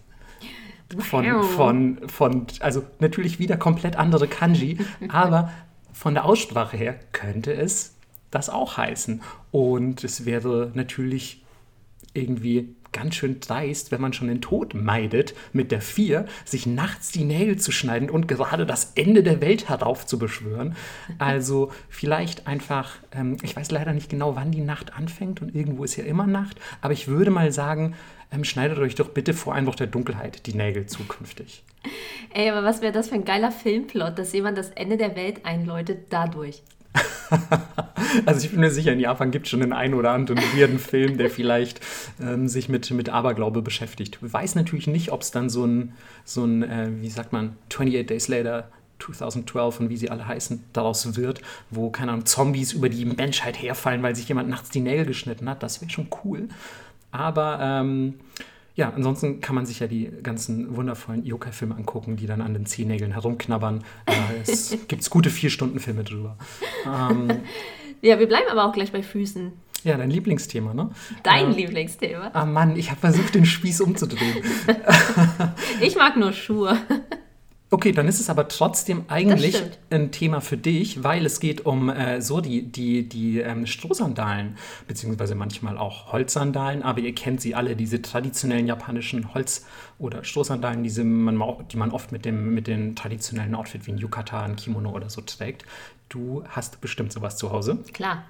[0.98, 5.50] Von, von, von, also natürlich wieder komplett andere Kanji, aber
[5.92, 7.96] von der Aussprache her könnte es
[8.30, 9.22] das auch heißen.
[9.50, 11.44] Und es wäre natürlich
[12.12, 17.12] irgendwie ganz schön dreist, wenn man schon den Tod meidet, mit der 4 sich nachts
[17.12, 20.74] die Nägel zu schneiden und gerade das Ende der Welt heraufzubeschwören.
[21.18, 25.84] Also vielleicht einfach, ähm, ich weiß leider nicht genau, wann die Nacht anfängt und irgendwo
[25.84, 27.94] ist ja immer Nacht, aber ich würde mal sagen,
[28.32, 31.62] ähm, schneidet euch doch bitte vor Einbruch der Dunkelheit die Nägel zukünftig.
[32.32, 35.44] Ey, aber was wäre das für ein geiler Filmplot, dass jemand das Ende der Welt
[35.44, 36.62] einläutet dadurch?
[38.26, 40.78] also ich bin mir sicher, in Japan gibt es schon den einen oder anderen weirden
[40.78, 41.80] Film, der vielleicht
[42.20, 44.18] ähm, sich mit, mit Aberglaube beschäftigt.
[44.20, 45.92] Weiß natürlich nicht, ob es dann so ein,
[46.24, 48.68] so ein äh, wie sagt man, 28 Days Later
[49.00, 53.60] 2012 und wie sie alle heißen, daraus wird, wo, keine Ahnung, Zombies über die Menschheit
[53.60, 55.62] herfallen, weil sich jemand nachts die Nägel geschnitten hat.
[55.62, 56.48] Das wäre schon cool.
[57.10, 58.14] Aber ähm,
[58.76, 62.66] ja, ansonsten kann man sich ja die ganzen wundervollen Yokai-Filme angucken, die dann an den
[62.66, 63.84] Zehennägeln herumknabbern.
[64.42, 66.36] Es gibt gute Vier-Stunden-Filme drüber.
[66.84, 67.28] Ähm,
[68.02, 69.52] ja, wir bleiben aber auch gleich bei Füßen.
[69.84, 70.90] Ja, dein Lieblingsthema, ne?
[71.22, 72.30] Dein äh, Lieblingsthema.
[72.32, 74.42] Ah Mann, ich habe versucht, den Spieß umzudrehen.
[75.80, 76.78] ich mag nur Schuhe.
[77.74, 79.60] Okay, dann ist es aber trotzdem eigentlich
[79.90, 84.56] ein Thema für dich, weil es geht um äh, so die, die, die ähm, Strohsandalen,
[84.86, 89.66] beziehungsweise manchmal auch Holzsandalen, aber ihr kennt sie alle, diese traditionellen japanischen Holz-
[89.98, 93.98] oder Strohsandalen, diese man, die man oft mit dem mit den traditionellen Outfit wie ein
[93.98, 95.64] Yukata, ein Kimono oder so trägt.
[96.08, 97.78] Du hast bestimmt sowas zu Hause.
[97.92, 98.24] Klar.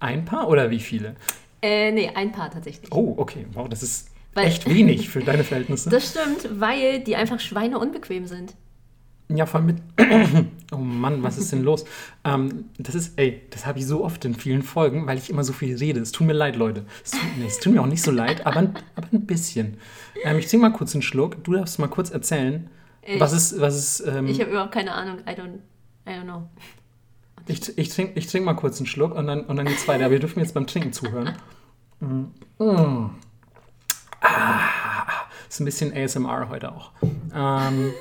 [0.00, 1.14] Ein Paar oder wie viele?
[1.62, 2.90] Äh, nee, ein Paar tatsächlich.
[2.90, 3.46] Oh, okay.
[3.52, 5.90] Wow, das ist weil, echt wenig für deine Verhältnisse.
[5.90, 8.56] Das stimmt, weil die einfach Schweine unbequem sind.
[9.34, 9.82] Ja, vor allem mit.
[10.72, 11.84] oh Mann, was ist denn los?
[12.24, 15.44] Ähm, das ist, ey, das habe ich so oft in vielen Folgen, weil ich immer
[15.44, 16.00] so viel rede.
[16.00, 16.84] Es tut mir leid, Leute.
[17.04, 19.76] Es tut, nee, es tut mir auch nicht so leid, aber, ein, aber ein bisschen.
[20.24, 21.42] Ähm, ich trinke mal kurz einen Schluck.
[21.44, 22.68] Du darfst mal kurz erzählen.
[23.02, 23.60] Ich, was ist.
[23.60, 25.18] Was ist ähm, ich habe überhaupt keine Ahnung.
[25.20, 25.58] I don't,
[26.06, 26.48] I don't know.
[27.46, 30.10] Ich, ich trinke ich trink mal kurz einen Schluck und dann, und dann geht's weiter.
[30.10, 31.34] Wir dürfen jetzt beim Trinken zuhören.
[32.00, 32.62] Mm.
[32.62, 33.10] Mm.
[34.20, 36.92] Ah, ist ein bisschen ASMR heute auch.
[37.34, 37.92] Ähm,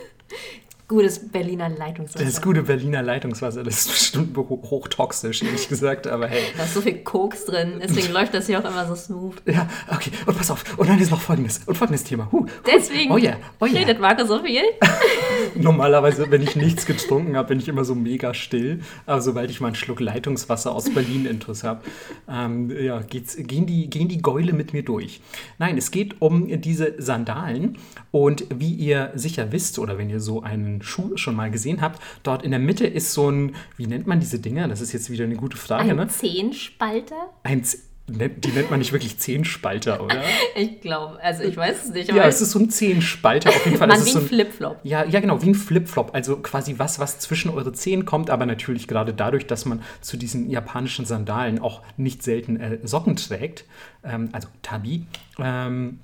[0.89, 2.25] Gutes Berliner Leitungswasser.
[2.25, 6.41] Das gute Berliner Leitungswasser, das ist bestimmt hochtoxisch, ehrlich gesagt, aber hey.
[6.57, 9.35] Da ist so viel Koks drin, deswegen läuft das hier auch immer so smooth.
[9.45, 12.27] Ja, okay, und pass auf, und dann ist noch folgendes, und folgendes Thema.
[12.31, 13.81] Huh, deswegen oh yeah, oh yeah.
[13.81, 14.63] redet Marco so viel.
[15.55, 19.61] Normalerweise, wenn ich nichts getrunken habe, bin ich immer so mega still, aber sobald ich
[19.61, 21.81] mal einen Schluck Leitungswasser aus Berlin intus habe,
[22.27, 25.21] ähm, ja, geht's, gehen, die, gehen die Gäule mit mir durch.
[25.57, 27.77] Nein, es geht um diese Sandalen
[28.11, 32.01] und wie ihr sicher wisst, oder wenn ihr so einen Schuh schon mal gesehen habt,
[32.23, 34.67] dort in der Mitte ist so ein, wie nennt man diese Dinger?
[34.67, 35.89] Das ist jetzt wieder eine gute Frage.
[35.89, 36.07] Ein ne?
[36.07, 37.29] Zehenspalter?
[37.43, 40.21] Ein Z die nennt man nicht wirklich Zehenspalter, oder?
[40.55, 42.11] Ich glaube, also ich weiß es nicht.
[42.11, 43.87] ja, es ist so ein Zehenspalter auf jeden Fall.
[43.87, 44.79] Man, wie ein so Flipflop.
[44.83, 46.13] Ja, ja, genau, wie ein Flipflop.
[46.13, 50.17] Also quasi was, was zwischen eure Zehen kommt, aber natürlich gerade dadurch, dass man zu
[50.17, 53.65] diesen japanischen Sandalen auch nicht selten äh, Socken trägt,
[54.03, 55.05] ähm, also Tabi,
[55.37, 55.99] ähm,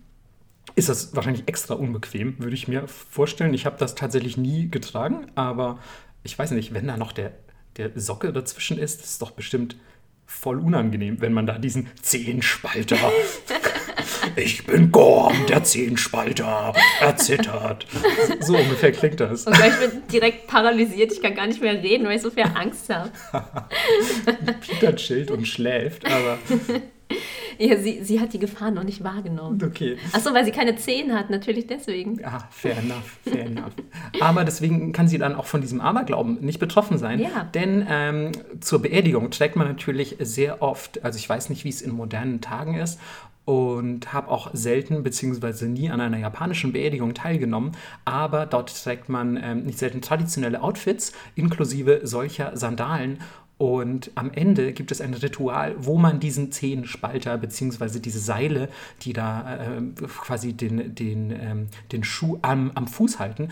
[0.76, 3.54] ist das wahrscheinlich extra unbequem, würde ich mir vorstellen.
[3.54, 5.80] Ich habe das tatsächlich nie getragen, aber
[6.24, 7.34] ich weiß nicht, wenn da noch der,
[7.78, 9.76] der Socke dazwischen ist, ist es doch bestimmt
[10.26, 12.98] voll unangenehm, wenn man da diesen Zehenspalter.
[14.36, 17.86] ich bin Gorm, der Zehenspalter, erzittert.
[18.40, 19.46] So ungefähr klingt das.
[19.46, 22.44] Und ich bin direkt paralysiert, ich kann gar nicht mehr reden, weil ich so viel
[22.44, 23.12] Angst habe.
[24.62, 26.38] Peter chillt und schläft, aber
[27.58, 29.62] ja, sie, sie hat die Gefahr noch nicht wahrgenommen.
[29.64, 29.98] Okay.
[30.12, 32.20] Achso, weil sie keine Zehen hat, natürlich deswegen.
[32.20, 33.74] Ja, fair enough, fair enough.
[34.20, 37.20] Aber deswegen kann sie dann auch von diesem Aberglauben nicht betroffen sein.
[37.20, 37.50] Ja.
[37.54, 41.82] Denn ähm, zur Beerdigung trägt man natürlich sehr oft, also ich weiß nicht, wie es
[41.82, 43.00] in modernen Tagen ist,
[43.46, 45.66] und habe auch selten bzw.
[45.68, 51.14] nie an einer japanischen Beerdigung teilgenommen, aber dort trägt man ähm, nicht selten traditionelle Outfits
[51.36, 53.20] inklusive solcher Sandalen
[53.58, 58.00] und am Ende gibt es ein Ritual, wo man diesen Zehenspalter bzw.
[58.00, 58.70] diese Seile,
[59.02, 63.50] die da äh, quasi den, den, ähm, den Schuh am, am Fuß halten,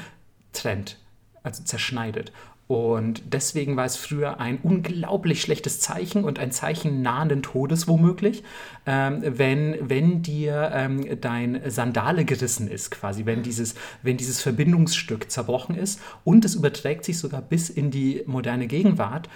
[0.51, 0.99] trennt,
[1.41, 2.33] also zerschneidet.
[2.67, 8.43] Und deswegen war es früher ein unglaublich schlechtes Zeichen und ein Zeichen nahenden Todes womöglich,
[8.85, 15.29] ähm, wenn, wenn dir ähm, dein Sandale gerissen ist, quasi, wenn dieses, wenn dieses Verbindungsstück
[15.29, 16.01] zerbrochen ist.
[16.23, 19.29] Und es überträgt sich sogar bis in die moderne Gegenwart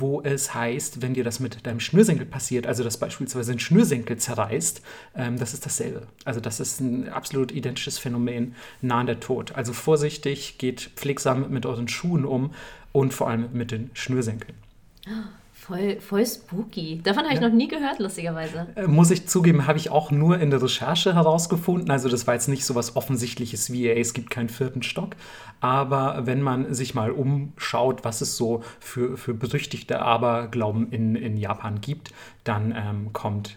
[0.00, 4.16] wo es heißt, wenn dir das mit deinem Schnürsenkel passiert, also dass beispielsweise ein Schnürsenkel
[4.16, 4.82] zerreißt,
[5.16, 6.06] ähm, das ist dasselbe.
[6.24, 9.52] Also das ist ein absolut identisches Phänomen, nah an der Tod.
[9.52, 12.52] Also vorsichtig, geht pflegsam mit euren Schuhen um
[12.92, 14.54] und vor allem mit den Schnürsenkeln.
[15.66, 17.00] Voll, voll spooky.
[17.02, 18.68] Davon habe ich noch nie gehört, lustigerweise.
[18.76, 21.90] Äh, Muss ich zugeben, habe ich auch nur in der Recherche herausgefunden.
[21.90, 25.16] Also das war jetzt nicht so was Offensichtliches wie, ey, es gibt keinen vierten Stock.
[25.60, 31.36] Aber wenn man sich mal umschaut, was es so für, für berüchtigte Aberglauben in, in
[31.36, 32.12] Japan gibt,
[32.44, 33.56] dann ähm, kommt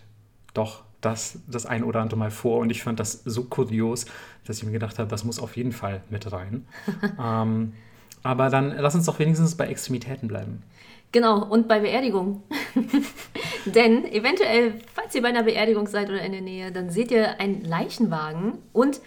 [0.56, 2.58] doch das, das ein oder andere Mal vor.
[2.58, 4.08] Und ich fand das so kurios,
[4.46, 6.66] dass ich mir gedacht habe, das muss auf jeden Fall mit rein.
[7.24, 7.74] ähm,
[8.24, 10.64] aber dann lass uns doch wenigstens bei Extremitäten bleiben.
[11.12, 12.44] Genau, und bei Beerdigung.
[13.66, 17.40] Denn eventuell, falls ihr bei einer Beerdigung seid oder in der Nähe, dann seht ihr
[17.40, 19.02] einen Leichenwagen und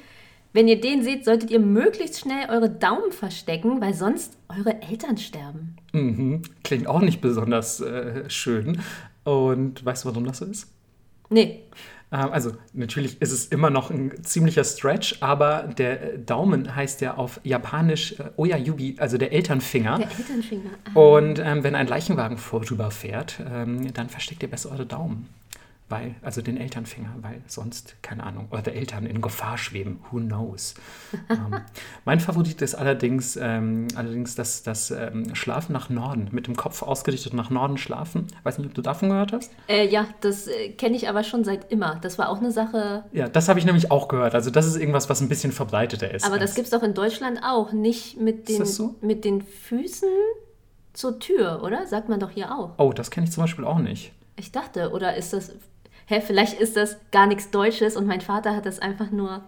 [0.55, 5.17] wenn ihr den seht, solltet ihr möglichst schnell eure Daumen verstecken, weil sonst eure Eltern
[5.17, 5.77] sterben.
[5.93, 6.43] Mhm.
[6.63, 8.83] Klingt auch nicht besonders äh, schön.
[9.25, 10.71] Und weißt du, warum das so ist?
[11.31, 11.63] Nee,
[12.13, 17.15] Also natürlich ist es immer noch ein ziemlicher Stretch, aber der äh, Daumen heißt ja
[17.15, 19.99] auf Japanisch äh, Oyayubi, also der Elternfinger.
[19.99, 20.71] der Elternfinger.
[20.95, 20.99] Ah.
[20.99, 25.29] Und ähm, wenn ein Leichenwagen vorüberfährt, ähm, dann versteckt ihr besser eure Daumen.
[25.93, 30.01] Weil, also den Elternfinger, weil sonst, keine Ahnung, eure Eltern in Gefahr schweben.
[30.11, 30.73] Who knows?
[31.29, 31.61] ähm,
[32.07, 36.81] mein Favorit ist allerdings, ähm, allerdings das, das ähm, Schlafen nach Norden, mit dem Kopf
[36.81, 38.29] ausgerichtet nach Norden schlafen.
[38.43, 39.53] Weiß nicht, ob du davon gehört hast?
[39.69, 41.97] Äh, ja, das äh, kenne ich aber schon seit immer.
[42.01, 43.05] Das war auch eine Sache.
[43.13, 44.35] Ja, das habe ich nämlich auch gehört.
[44.35, 46.25] Also das ist irgendwas, was ein bisschen verbreiteter ist.
[46.25, 47.73] Aber das gibt es doch in Deutschland auch.
[47.75, 48.95] Nicht mit den, so?
[49.03, 50.09] mit den Füßen
[50.95, 51.87] zur Tür, oder?
[51.87, 52.71] Sagt man doch hier auch.
[52.79, 54.13] Oh, das kenne ich zum Beispiel auch nicht.
[54.37, 55.53] Ich dachte, oder ist das.
[56.13, 59.41] Hä, vielleicht ist das gar nichts Deutsches und mein Vater hat das einfach nur.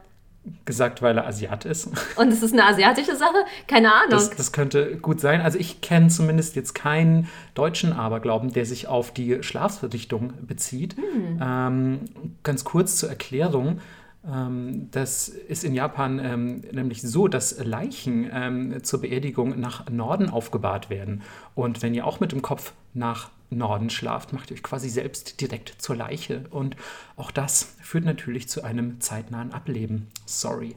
[0.65, 1.89] Gesagt, weil er Asiat ist.
[2.17, 3.37] Und es ist eine asiatische Sache?
[3.67, 4.11] Keine Ahnung.
[4.11, 5.43] Das, das könnte gut sein.
[5.43, 10.97] Also ich kenne zumindest jetzt keinen deutschen Aberglauben, der sich auf die Schlafverdichtung bezieht.
[11.41, 12.01] Ähm,
[12.43, 13.81] ganz kurz zur Erklärung.
[14.27, 20.31] Ähm, das ist in Japan ähm, nämlich so, dass Leichen ähm, zur Beerdigung nach Norden
[20.31, 21.23] aufgebahrt werden.
[21.55, 25.41] Und wenn ihr auch mit dem Kopf nach Norden schlaft, macht ihr euch quasi selbst
[25.41, 26.45] direkt zur Leiche.
[26.51, 26.77] Und
[27.17, 30.09] auch das führt natürlich zu einem zeitnahen Ableben.
[30.27, 30.77] Sorry.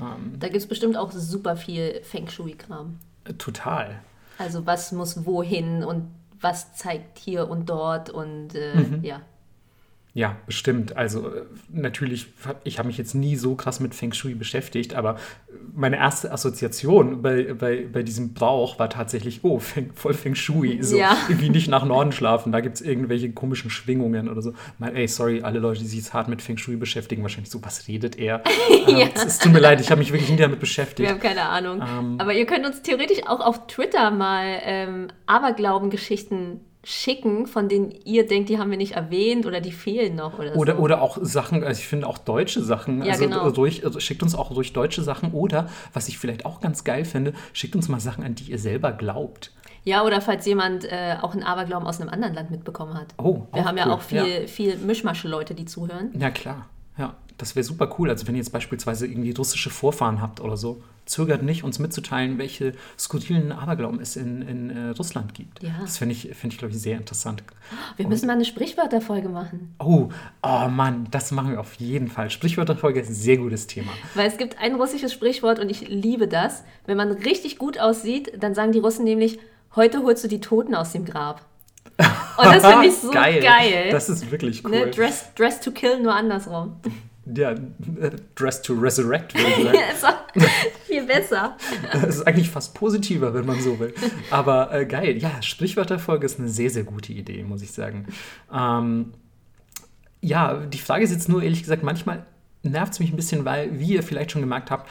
[0.00, 2.98] Ähm, da gibt es bestimmt auch super viel Feng Shui-Kram.
[3.38, 4.00] total.
[4.38, 6.10] Also was muss wohin und
[6.40, 9.02] was zeigt hier und dort und äh, Mhm.
[9.04, 9.22] ja.
[10.16, 10.96] Ja, bestimmt.
[10.96, 12.28] Also äh, natürlich,
[12.64, 15.16] ich habe mich jetzt nie so krass mit Feng Shui beschäftigt, aber
[15.74, 20.82] meine erste Assoziation bei, bei, bei diesem Brauch war tatsächlich, oh, Feng, voll Feng Shui.
[20.82, 21.18] So Ja.
[21.28, 24.54] irgendwie nicht nach Norden schlafen, da gibt es irgendwelche komischen Schwingungen oder so.
[24.78, 27.62] Mal, ey, sorry, alle Leute, die sich jetzt hart mit Feng Shui beschäftigen, wahrscheinlich so,
[27.62, 28.42] was redet er?
[28.88, 31.06] ähm, es, es tut mir leid, ich habe mich wirklich nie damit beschäftigt.
[31.06, 31.82] Wir haben keine Ahnung.
[31.86, 32.16] Ähm.
[32.18, 38.28] Aber ihr könnt uns theoretisch auch auf Twitter mal ähm, Aberglaubengeschichten schicken, von denen ihr
[38.28, 40.82] denkt, die haben wir nicht erwähnt oder die fehlen noch oder, Oder, so.
[40.82, 43.50] oder auch Sachen, also ich finde auch deutsche Sachen, Ja, also genau.
[43.50, 47.04] durch, also schickt uns auch durch deutsche Sachen oder, was ich vielleicht auch ganz geil
[47.04, 49.50] finde, schickt uns mal Sachen, an die ihr selber glaubt.
[49.82, 53.08] Ja, oder falls jemand äh, auch einen Aberglauben aus einem anderen Land mitbekommen hat.
[53.18, 53.92] Oh, Wir haben ja cool.
[53.92, 56.12] auch viel, viel Mischmasche-Leute, die zuhören.
[56.16, 56.66] Ja, klar.
[56.98, 58.10] Ja, das wäre super cool.
[58.10, 62.36] Also wenn ihr jetzt beispielsweise irgendwie russische Vorfahren habt oder so, zögert nicht, uns mitzuteilen,
[62.38, 65.62] welche skurrilen Aberglauben es in, in äh, Russland gibt.
[65.62, 65.70] Ja.
[65.80, 67.42] Das finde ich, find ich glaube ich, sehr interessant.
[67.96, 69.74] Wir müssen mal eine Sprichwörterfolge machen.
[69.78, 70.08] Oh,
[70.42, 72.28] oh Mann, das machen wir auf jeden Fall.
[72.30, 73.92] Sprichwörterfolge ist ein sehr gutes Thema.
[74.14, 76.64] Weil es gibt ein russisches Sprichwort und ich liebe das.
[76.86, 79.38] Wenn man richtig gut aussieht, dann sagen die Russen nämlich,
[79.76, 81.44] heute holst du die Toten aus dem Grab.
[82.36, 83.88] Und das finde ich so geil.
[83.90, 84.70] Das ist wirklich cool.
[84.70, 84.90] ne?
[84.90, 86.76] dress, dress to kill, nur andersrum.
[87.34, 87.56] Ja, äh,
[88.34, 89.78] Dress to Resurrect, würde ich sagen.
[89.94, 91.56] ist auch viel besser.
[91.92, 93.94] Das ist eigentlich fast positiver, wenn man so will.
[94.30, 98.06] Aber äh, geil, ja, Sprichwörterfolge ist eine sehr, sehr gute Idee, muss ich sagen.
[98.52, 99.12] Ähm,
[100.20, 102.26] ja, die Frage ist jetzt nur, ehrlich gesagt, manchmal
[102.62, 104.88] nervt es mich ein bisschen, weil, wie ihr vielleicht schon gemerkt habt,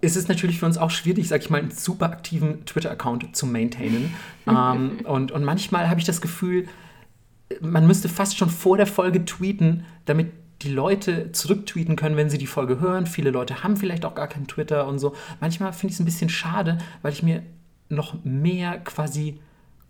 [0.00, 3.46] ist es natürlich für uns auch schwierig, sag ich mal, einen super aktiven Twitter-Account zu
[3.46, 4.14] maintainen.
[4.46, 6.66] ähm, und, und manchmal habe ich das Gefühl,
[7.60, 10.32] man müsste fast schon vor der Folge tweeten, damit
[10.62, 13.06] die Leute zurücktweeten können, wenn sie die Folge hören.
[13.06, 15.14] Viele Leute haben vielleicht auch gar keinen Twitter und so.
[15.40, 17.42] Manchmal finde ich es ein bisschen schade, weil ich mir
[17.88, 19.38] noch mehr quasi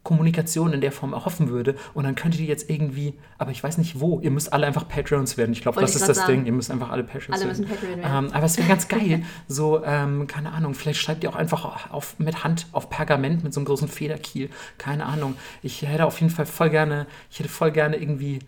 [0.02, 1.76] Kommunikation in der Form erhoffen würde.
[1.94, 4.88] Und dann könntet ihr jetzt irgendwie, aber ich weiß nicht wo, ihr müsst alle einfach
[4.88, 5.52] Patreons werden.
[5.52, 6.32] Ich glaube, das ist das sagen.
[6.32, 6.46] Ding.
[6.46, 7.62] Ihr müsst einfach alle Patreons Alle werden.
[7.62, 8.26] müssen Patreon werden.
[8.26, 9.22] Ähm, aber es wäre ganz geil.
[9.46, 13.54] So, ähm, keine Ahnung, vielleicht schreibt ihr auch einfach auf, mit Hand auf Pergament mit
[13.54, 14.50] so einem großen Federkiel.
[14.76, 15.36] Keine Ahnung.
[15.62, 18.40] Ich hätte auf jeden Fall voll gerne, ich hätte voll gerne irgendwie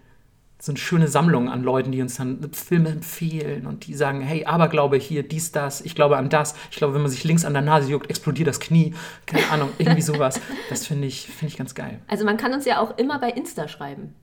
[0.65, 4.47] so eine schöne Sammlung an Leuten, die uns dann Filme empfehlen und die sagen, hey,
[4.47, 6.55] Aberglaube hier, dies, das, ich glaube an das.
[6.71, 8.95] Ich glaube, wenn man sich links an der Nase juckt, explodiert das Knie.
[9.27, 10.41] Keine Ahnung, irgendwie sowas.
[10.71, 12.01] Das finde ich, finde ich ganz geil.
[12.09, 14.15] Also man kann uns ja auch immer bei Insta schreiben.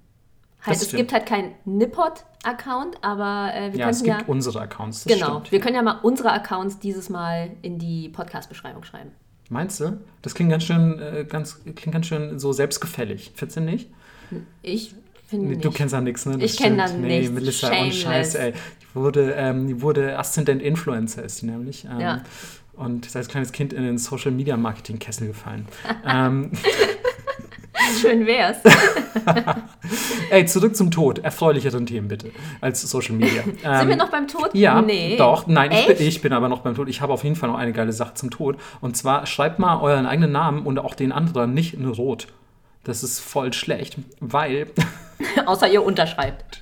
[0.64, 4.34] Halt, Das es gibt halt keinen Nippot-Account, aber äh, wir Ja, es könnten gibt ja...
[4.34, 5.06] unsere Accounts.
[5.06, 5.52] Genau, Stimmt.
[5.52, 9.12] wir können ja mal unsere Accounts dieses Mal in die Podcast-Beschreibung schreiben.
[9.50, 10.00] Meinst du?
[10.24, 13.34] Das klingt ganz schön, äh, ganz, klingt ganz schön so selbstgefällig.
[13.36, 13.92] Findest du nicht?
[14.64, 14.96] Ich
[15.32, 15.66] finde nicht.
[15.66, 16.38] du kennst da nichts, ne?
[16.38, 16.88] Das Ich kenn da.
[16.88, 17.34] Nee, nichts.
[17.34, 18.02] Melissa, und Shameless.
[18.02, 18.54] Scheiß, ey.
[18.54, 21.86] Die wurde, ähm, die wurde Aszendent Influencer, ist sie nämlich.
[21.86, 22.22] Ähm, Ja.
[22.74, 25.66] Und ist als kleines Kind in den Social Media Marketing Kessel gefallen.
[26.08, 26.52] ähm,
[28.00, 28.58] Schön wär's.
[30.30, 31.20] ey, zurück zum Tod.
[31.20, 33.44] Erfreulicheren Themen bitte als Social Media.
[33.44, 34.50] Sind Ähm, wir noch beim Tod?
[34.54, 35.16] Ja, nee.
[35.18, 35.48] doch.
[35.48, 36.88] Nein, ich bin, ich bin aber noch beim Tod.
[36.90, 38.58] Ich habe auf jeden Fall noch eine geile Sache zum Tod.
[38.80, 42.28] Und zwar schreibt mal euren eigenen Namen und auch den anderen nicht in Rot.
[42.84, 44.68] Das ist voll schlecht, weil,
[45.46, 46.60] Außer ihr unterschreibt.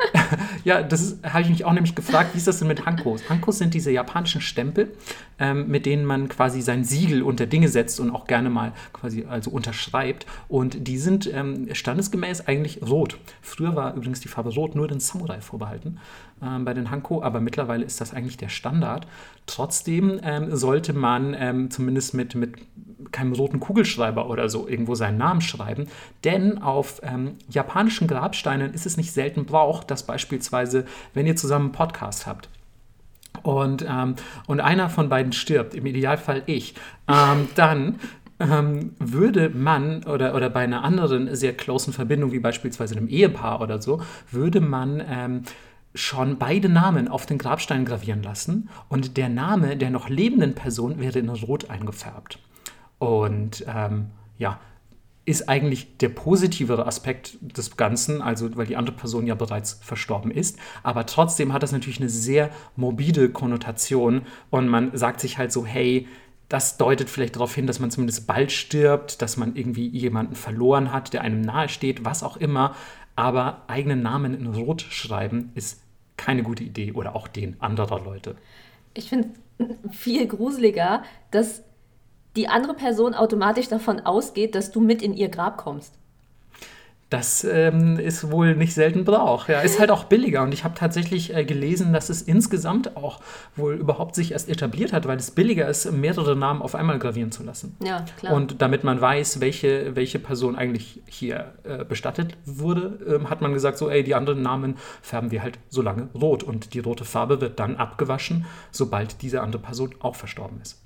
[0.64, 3.28] ja, das habe ich mich auch nämlich gefragt, wie ist das denn mit Hankos?
[3.28, 4.94] Hankos sind diese japanischen Stempel,
[5.38, 9.26] ähm, mit denen man quasi sein Siegel unter Dinge setzt und auch gerne mal quasi
[9.28, 10.26] also unterschreibt.
[10.48, 13.18] Und die sind ähm, standesgemäß eigentlich rot.
[13.40, 15.98] Früher war übrigens die Farbe rot nur den Samurai vorbehalten
[16.64, 19.06] bei den Hanko, aber mittlerweile ist das eigentlich der Standard.
[19.46, 22.56] Trotzdem ähm, sollte man ähm, zumindest mit, mit
[23.12, 25.86] keinem roten Kugelschreiber oder so irgendwo seinen Namen schreiben,
[26.24, 31.66] denn auf ähm, japanischen Grabsteinen ist es nicht selten Brauch, dass beispielsweise, wenn ihr zusammen
[31.66, 32.48] einen Podcast habt,
[33.42, 34.14] und, ähm,
[34.46, 36.74] und einer von beiden stirbt, im Idealfall ich,
[37.08, 37.98] ähm, dann
[38.38, 43.60] ähm, würde man oder, oder bei einer anderen sehr closen Verbindung, wie beispielsweise einem Ehepaar
[43.60, 45.42] oder so, würde man ähm,
[45.94, 50.98] schon beide Namen auf den Grabstein gravieren lassen und der Name der noch lebenden Person
[50.98, 52.38] wäre in Rot eingefärbt.
[52.98, 54.06] Und ähm,
[54.38, 54.60] ja,
[55.24, 60.30] ist eigentlich der positivere Aspekt des Ganzen, also weil die andere Person ja bereits verstorben
[60.30, 60.58] ist.
[60.82, 65.64] Aber trotzdem hat das natürlich eine sehr morbide Konnotation und man sagt sich halt so,
[65.64, 66.08] hey,
[66.48, 70.92] das deutet vielleicht darauf hin, dass man zumindest bald stirbt, dass man irgendwie jemanden verloren
[70.92, 72.74] hat, der einem nahesteht, was auch immer.
[73.16, 75.82] Aber eigenen Namen in Rot schreiben ist
[76.16, 78.36] keine gute Idee oder auch den anderer Leute.
[78.94, 79.30] Ich finde
[79.90, 81.62] viel gruseliger, dass
[82.36, 85.98] die andere Person automatisch davon ausgeht, dass du mit in ihr Grab kommst.
[87.12, 89.46] Das ähm, ist wohl nicht selten Brauch.
[89.46, 90.42] Ja, ist halt auch billiger.
[90.42, 93.20] Und ich habe tatsächlich äh, gelesen, dass es insgesamt auch
[93.54, 97.30] wohl überhaupt sich erst etabliert hat, weil es billiger ist, mehrere Namen auf einmal gravieren
[97.30, 97.76] zu lassen.
[97.84, 98.32] Ja, klar.
[98.32, 103.52] Und damit man weiß, welche, welche Person eigentlich hier äh, bestattet wurde, ähm, hat man
[103.52, 106.42] gesagt, so, ey, die anderen Namen färben wir halt so lange rot.
[106.42, 110.80] Und die rote Farbe wird dann abgewaschen, sobald diese andere Person auch verstorben ist.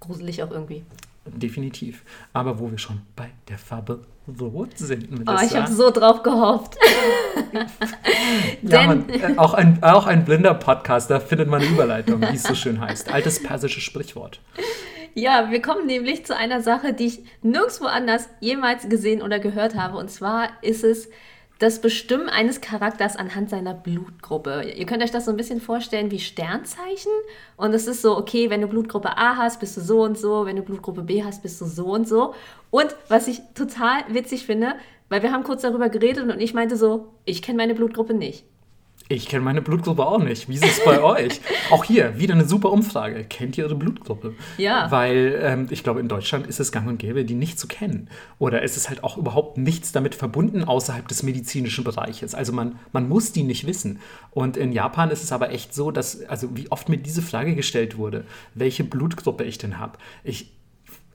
[0.00, 0.82] Gruselig auch irgendwie.
[1.26, 2.02] Definitiv.
[2.32, 4.02] Aber wo wir schon bei der Farbe
[4.40, 5.62] rot sind, Oh, ich Melissa.
[5.62, 6.76] habe so drauf gehofft.
[8.62, 12.20] Ja, Denn man, äh, auch, ein, auch ein blinder Podcast, da findet man eine Überleitung,
[12.20, 13.12] wie es so schön heißt.
[13.12, 14.40] Altes persisches Sprichwort.
[15.14, 19.74] Ja, wir kommen nämlich zu einer Sache, die ich nirgendwo anders jemals gesehen oder gehört
[19.74, 19.96] habe.
[19.96, 21.08] Und zwar ist es
[21.60, 24.72] das Bestimmen eines Charakters anhand seiner Blutgruppe.
[24.74, 27.12] Ihr könnt euch das so ein bisschen vorstellen wie Sternzeichen.
[27.58, 30.46] Und es ist so, okay, wenn du Blutgruppe A hast, bist du so und so.
[30.46, 32.34] Wenn du Blutgruppe B hast, bist du so und so.
[32.70, 34.74] Und was ich total witzig finde,
[35.10, 38.46] weil wir haben kurz darüber geredet und ich meinte so, ich kenne meine Blutgruppe nicht.
[39.12, 40.48] Ich kenne meine Blutgruppe auch nicht.
[40.48, 41.40] Wie ist es bei euch?
[41.72, 43.24] Auch hier wieder eine super Umfrage.
[43.24, 44.34] Kennt ihr eure Blutgruppe?
[44.56, 44.88] Ja.
[44.92, 48.08] Weil ähm, ich glaube, in Deutschland ist es gang und gäbe, die nicht zu kennen.
[48.38, 52.36] Oder ist es halt auch überhaupt nichts damit verbunden außerhalb des medizinischen Bereiches.
[52.36, 53.98] Also man, man muss die nicht wissen.
[54.30, 57.56] Und in Japan ist es aber echt so, dass, also wie oft mir diese Frage
[57.56, 59.98] gestellt wurde, welche Blutgruppe ich denn habe.
[60.22, 60.52] Ich,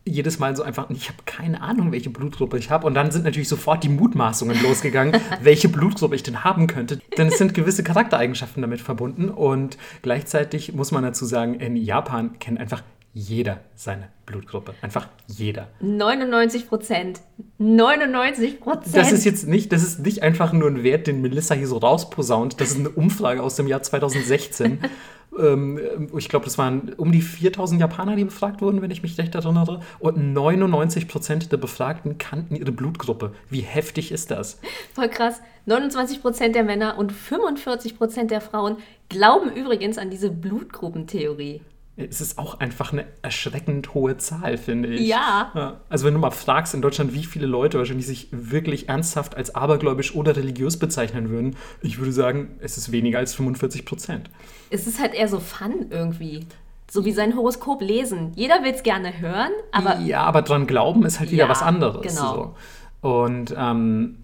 [0.05, 2.85] jedes Mal so einfach, ich habe keine Ahnung, welche Blutgruppe ich habe.
[2.85, 6.99] Und dann sind natürlich sofort die Mutmaßungen losgegangen, welche Blutgruppe ich denn haben könnte.
[7.17, 9.29] Denn es sind gewisse Charaktereigenschaften damit verbunden.
[9.29, 12.83] Und gleichzeitig muss man dazu sagen, in Japan kennt einfach
[13.15, 14.73] jeder seine Blutgruppe.
[14.81, 15.69] Einfach jeder.
[15.79, 17.21] 99 Prozent.
[17.59, 18.93] 99 Prozent.
[18.95, 21.77] Das ist jetzt nicht, das ist nicht einfach nur ein Wert, den Melissa hier so
[21.77, 22.59] rausposaunt.
[22.59, 24.79] Das ist eine Umfrage aus dem Jahr 2016.
[25.39, 25.79] ähm,
[26.17, 29.33] ich glaube, das waren um die 4000 Japaner, die befragt wurden, wenn ich mich recht
[29.33, 29.79] erinnere.
[29.99, 33.31] Und 99 Prozent der Befragten kannten ihre Blutgruppe.
[33.49, 34.59] Wie heftig ist das?
[34.93, 35.39] Voll krass.
[35.67, 38.75] 29% der Männer und 45% der Frauen
[39.07, 41.61] glauben übrigens an diese Blutgruppentheorie.
[41.97, 45.07] Es ist auch einfach eine erschreckend hohe Zahl, finde ich.
[45.07, 45.79] Ja.
[45.87, 49.55] Also wenn du mal fragst in Deutschland, wie viele Leute wahrscheinlich sich wirklich ernsthaft als
[49.55, 54.29] abergläubisch oder religiös bezeichnen würden, ich würde sagen, es ist weniger als 45 Prozent.
[54.69, 56.45] Es ist halt eher so Fun irgendwie.
[56.91, 58.33] So wie sein Horoskop lesen.
[58.35, 61.61] Jeder will es gerne hören, aber ja, aber dran glauben ist halt wieder Ja, was
[61.61, 62.01] anderes.
[62.13, 62.55] genau.
[63.01, 63.09] So.
[63.09, 64.17] Und ähm,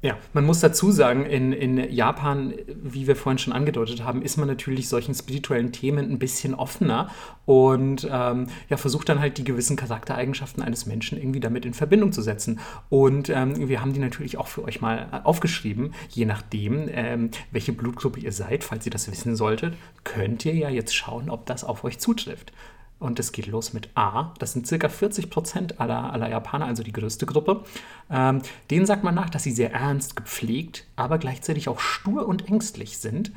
[0.00, 4.36] ja, man muss dazu sagen, in, in Japan, wie wir vorhin schon angedeutet haben, ist
[4.36, 7.10] man natürlich solchen spirituellen Themen ein bisschen offener
[7.46, 12.12] und ähm, ja, versucht dann halt die gewissen Charaktereigenschaften eines Menschen irgendwie damit in Verbindung
[12.12, 12.60] zu setzen.
[12.88, 17.72] Und ähm, wir haben die natürlich auch für euch mal aufgeschrieben, je nachdem, ähm, welche
[17.72, 19.74] Blutgruppe ihr seid, falls ihr das wissen solltet,
[20.04, 22.52] könnt ihr ja jetzt schauen, ob das auf euch zutrifft.
[22.98, 24.34] Und es geht los mit A.
[24.38, 27.62] Das sind circa 40 Prozent aller, aller Japaner, also die größte Gruppe.
[28.10, 32.48] Ähm, denen sagt man nach, dass sie sehr ernst, gepflegt, aber gleichzeitig auch stur und
[32.48, 33.32] ängstlich sind.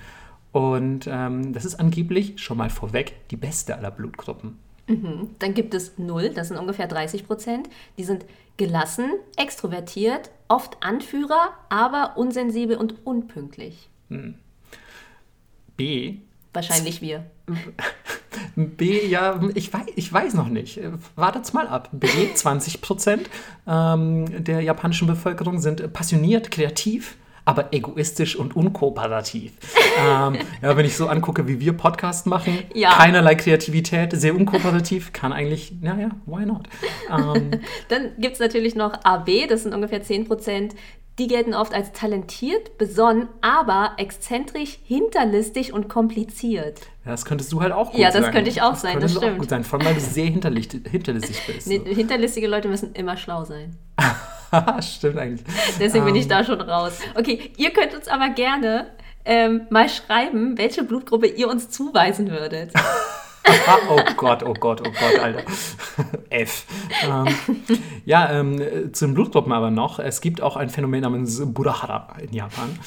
[0.52, 4.58] Und ähm, das ist angeblich schon mal vorweg die beste aller Blutgruppen.
[5.40, 7.70] Dann gibt es 0, das sind ungefähr 30 Prozent.
[7.98, 8.26] Die sind
[8.58, 9.06] gelassen,
[9.38, 13.90] extrovertiert, oft Anführer, aber unsensibel und unpünktlich.
[15.78, 16.18] B.
[16.54, 17.26] Wahrscheinlich wir.
[18.56, 20.80] B, ja, ich weiß, ich weiß noch nicht.
[21.16, 21.90] Wartet's mal ab.
[21.92, 23.30] B, 20 Prozent
[23.68, 29.54] ähm, der japanischen Bevölkerung sind passioniert, kreativ, aber egoistisch und unkooperativ.
[30.00, 32.92] ähm, ja, wenn ich so angucke, wie wir Podcast machen, Ja.
[32.94, 36.68] keinerlei Kreativität, sehr unkooperativ, kann eigentlich, naja, why not?
[37.10, 37.52] Ähm,
[37.90, 40.76] Dann gibt es natürlich noch AB, das sind ungefähr 10 Prozent.
[41.20, 46.80] Die gelten oft als talentiert, besonnen, aber exzentrisch, hinterlistig und kompliziert.
[47.06, 48.32] das könntest du halt auch gut Ja, das sein.
[48.34, 49.40] könnte ich auch sein, könntest das du auch stimmt.
[49.42, 50.82] gut sein, vor allem, weil du sehr hinterlistig
[51.48, 51.68] bist.
[51.68, 53.76] Nee, hinterlistige Leute müssen immer schlau sein.
[54.82, 55.44] Stimmt eigentlich.
[55.80, 57.00] Deswegen bin ich Ähm, da schon raus.
[57.16, 58.88] Okay, ihr könnt uns aber gerne
[59.26, 62.72] ähm, mal schreiben, welche Blutgruppe ihr uns zuweisen würdet.
[63.90, 65.44] Oh Gott, oh Gott, oh Gott, Alter.
[66.30, 66.66] F.
[67.04, 67.28] Ähm,
[68.06, 70.00] ja, ähm, äh, zu den Blutgruppen aber noch.
[70.00, 72.78] Es gibt auch ein Phänomen namens Burahara in Japan.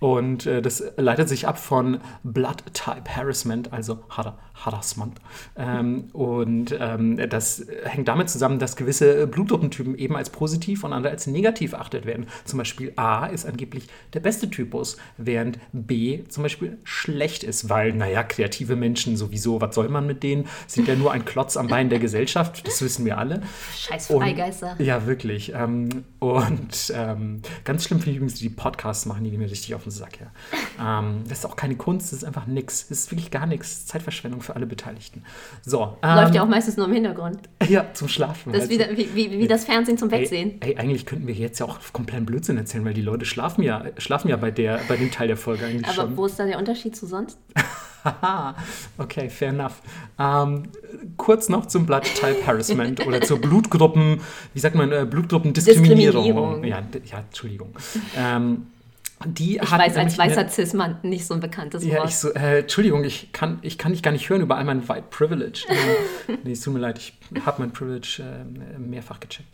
[0.00, 5.20] Und äh, das leitet sich ab von Blood Type Harassment, also Har Harassment.
[5.56, 11.12] Ähm, und ähm, das hängt damit zusammen, dass gewisse Blutgruppentypen eben als positiv und andere
[11.12, 12.26] als negativ erachtet werden.
[12.44, 17.92] Zum Beispiel A ist angeblich der beste Typus, während B zum Beispiel schlecht ist, weil,
[17.92, 20.46] naja, kreative Menschen sowieso, was soll man mit denen?
[20.66, 23.42] Sind ja nur ein Klotz am Bein der Gesellschaft, das wissen wir alle.
[23.76, 24.76] Scheiß Und- Freigeister.
[24.78, 25.52] Ja, wirklich.
[25.54, 29.74] Ähm, und ähm, ganz schlimm finde ich übrigens, die Podcasts machen, die gehen mir richtig
[29.74, 30.18] auf den Sack.
[30.20, 31.00] Ja.
[31.00, 32.88] Ähm, das ist auch keine Kunst, das ist einfach nix.
[32.88, 33.86] Das ist wirklich gar nichts.
[33.86, 35.22] Zeitverschwendung für alle Beteiligten.
[35.62, 35.96] So.
[36.02, 37.38] Ähm, Läuft ja auch meistens nur im Hintergrund.
[37.68, 38.52] Ja, zum Schlafen.
[38.52, 38.96] Das halt.
[38.96, 40.60] wie, wie, wie das Fernsehen zum Wegsehen.
[40.60, 43.62] Ey, ey, eigentlich könnten wir jetzt ja auch kompletten Blödsinn erzählen, weil die Leute schlafen
[43.62, 46.16] ja, schlafen ja bei, der, bei dem Teil der Folge eigentlich Aber schon.
[46.16, 47.38] wo ist da der Unterschied zu sonst?
[48.98, 49.80] Okay, fair enough.
[50.18, 50.64] Ähm,
[51.16, 54.20] kurz noch zum Blood Type Harassment oder zur Blutgruppen,
[54.52, 56.24] wie sagt man, äh, Blutgruppendiskriminierung.
[56.24, 56.64] Diskriminierung.
[56.64, 57.70] Ja, ja, Entschuldigung.
[58.14, 58.66] Ähm,
[59.26, 62.08] die Ich hat weiß als weißer Cis-Mann nicht so ein bekanntes Ja, Wort.
[62.08, 64.88] ich so, äh, Entschuldigung, ich kann, ich kann dich gar nicht hören über all mein
[64.88, 65.64] White Privilege.
[66.28, 67.14] Ähm, nee, es tut mir leid, ich
[67.44, 69.48] habe mein Privilege äh, mehrfach gecheckt.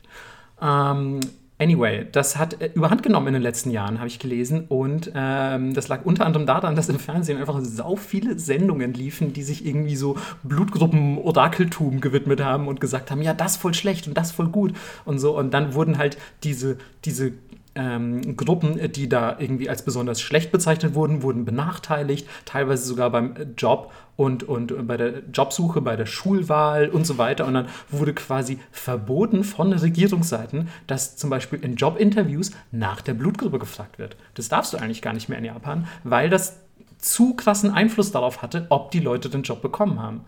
[0.63, 1.21] Ähm,
[1.59, 4.67] anyway, das hat äh, überhand genommen in den letzten Jahren, habe ich gelesen.
[4.69, 9.33] Und ähm, das lag unter anderem daran, dass im Fernsehen einfach sau viele Sendungen liefen,
[9.33, 14.15] die sich irgendwie so Blutgruppen-Orakeltum gewidmet haben und gesagt haben, ja, das voll schlecht und
[14.17, 14.73] das voll gut
[15.05, 15.37] und so.
[15.37, 17.33] Und dann wurden halt diese, diese
[17.75, 23.35] ähm, Gruppen, die da irgendwie als besonders schlecht bezeichnet wurden, wurden benachteiligt, teilweise sogar beim
[23.57, 27.47] Job und, und bei der Jobsuche, bei der Schulwahl und so weiter.
[27.47, 33.59] Und dann wurde quasi verboten von Regierungsseiten, dass zum Beispiel in Jobinterviews nach der Blutgruppe
[33.59, 34.17] gefragt wird.
[34.35, 36.59] Das darfst du eigentlich gar nicht mehr in Japan, weil das
[36.99, 40.23] zu krassen Einfluss darauf hatte, ob die Leute den Job bekommen haben.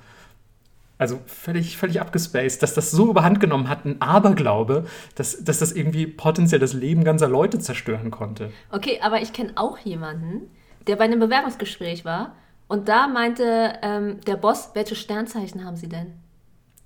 [0.99, 4.85] Also völlig, völlig abgespaced, dass das so überhand genommen hat, ein Aberglaube,
[5.17, 8.53] dass, dass das irgendwie potenziell das Leben ganzer Leute zerstören konnte.
[8.71, 10.43] Okay, aber ich kenne auch jemanden,
[10.87, 12.37] der bei einem Bewerbungsgespräch war
[12.69, 16.13] und da meinte ähm, der Boss, welche Sternzeichen haben Sie denn?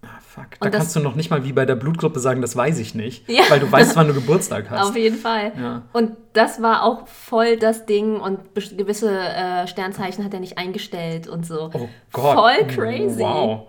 [0.03, 0.47] Ah, fuck.
[0.61, 2.95] Da das- kannst du noch nicht mal wie bei der Blutgruppe sagen, das weiß ich
[2.95, 3.43] nicht, Ja.
[3.49, 4.89] weil du weißt, wann du Geburtstag hast.
[4.91, 5.53] Auf jeden Fall.
[5.59, 5.83] Ja.
[5.93, 11.27] Und das war auch voll das Ding und gewisse äh, Sternzeichen hat er nicht eingestellt
[11.29, 11.71] und so.
[11.75, 12.35] Oh Gott.
[12.35, 13.19] Voll crazy.
[13.21, 13.69] Wow.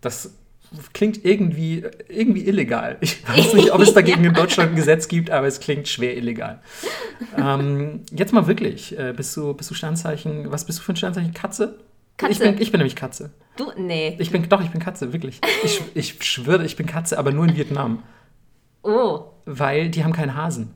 [0.00, 0.34] Das
[0.92, 2.96] klingt irgendwie, irgendwie illegal.
[3.00, 6.16] Ich weiß nicht, ob es dagegen in Deutschland ein Gesetz gibt, aber es klingt schwer
[6.16, 6.60] illegal.
[7.36, 8.96] ähm, jetzt mal wirklich.
[8.98, 11.34] Äh, bist, du, bist du Sternzeichen, was bist du für ein Sternzeichen?
[11.34, 11.78] Katze?
[12.16, 12.32] Katze.
[12.32, 13.30] Ich bin, ich bin nämlich Katze.
[13.56, 14.16] Du, nee.
[14.18, 15.40] Ich bin, doch, ich bin Katze, wirklich.
[15.64, 18.02] Ich, ich schwöre, ich bin Katze, aber nur in Vietnam.
[18.82, 19.24] Oh.
[19.46, 20.74] Weil die haben keinen Hasen.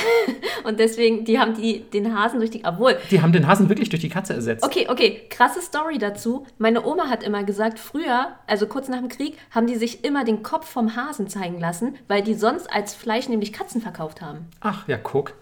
[0.64, 2.64] Und deswegen, die haben die, den Hasen durch die.
[2.64, 2.98] Obwohl.
[3.10, 4.64] Die haben den Hasen wirklich durch die Katze ersetzt.
[4.64, 6.46] Okay, okay, krasse Story dazu.
[6.58, 10.24] Meine Oma hat immer gesagt, früher, also kurz nach dem Krieg, haben die sich immer
[10.24, 14.46] den Kopf vom Hasen zeigen lassen, weil die sonst als Fleisch nämlich Katzen verkauft haben.
[14.60, 15.34] Ach, ja, guck.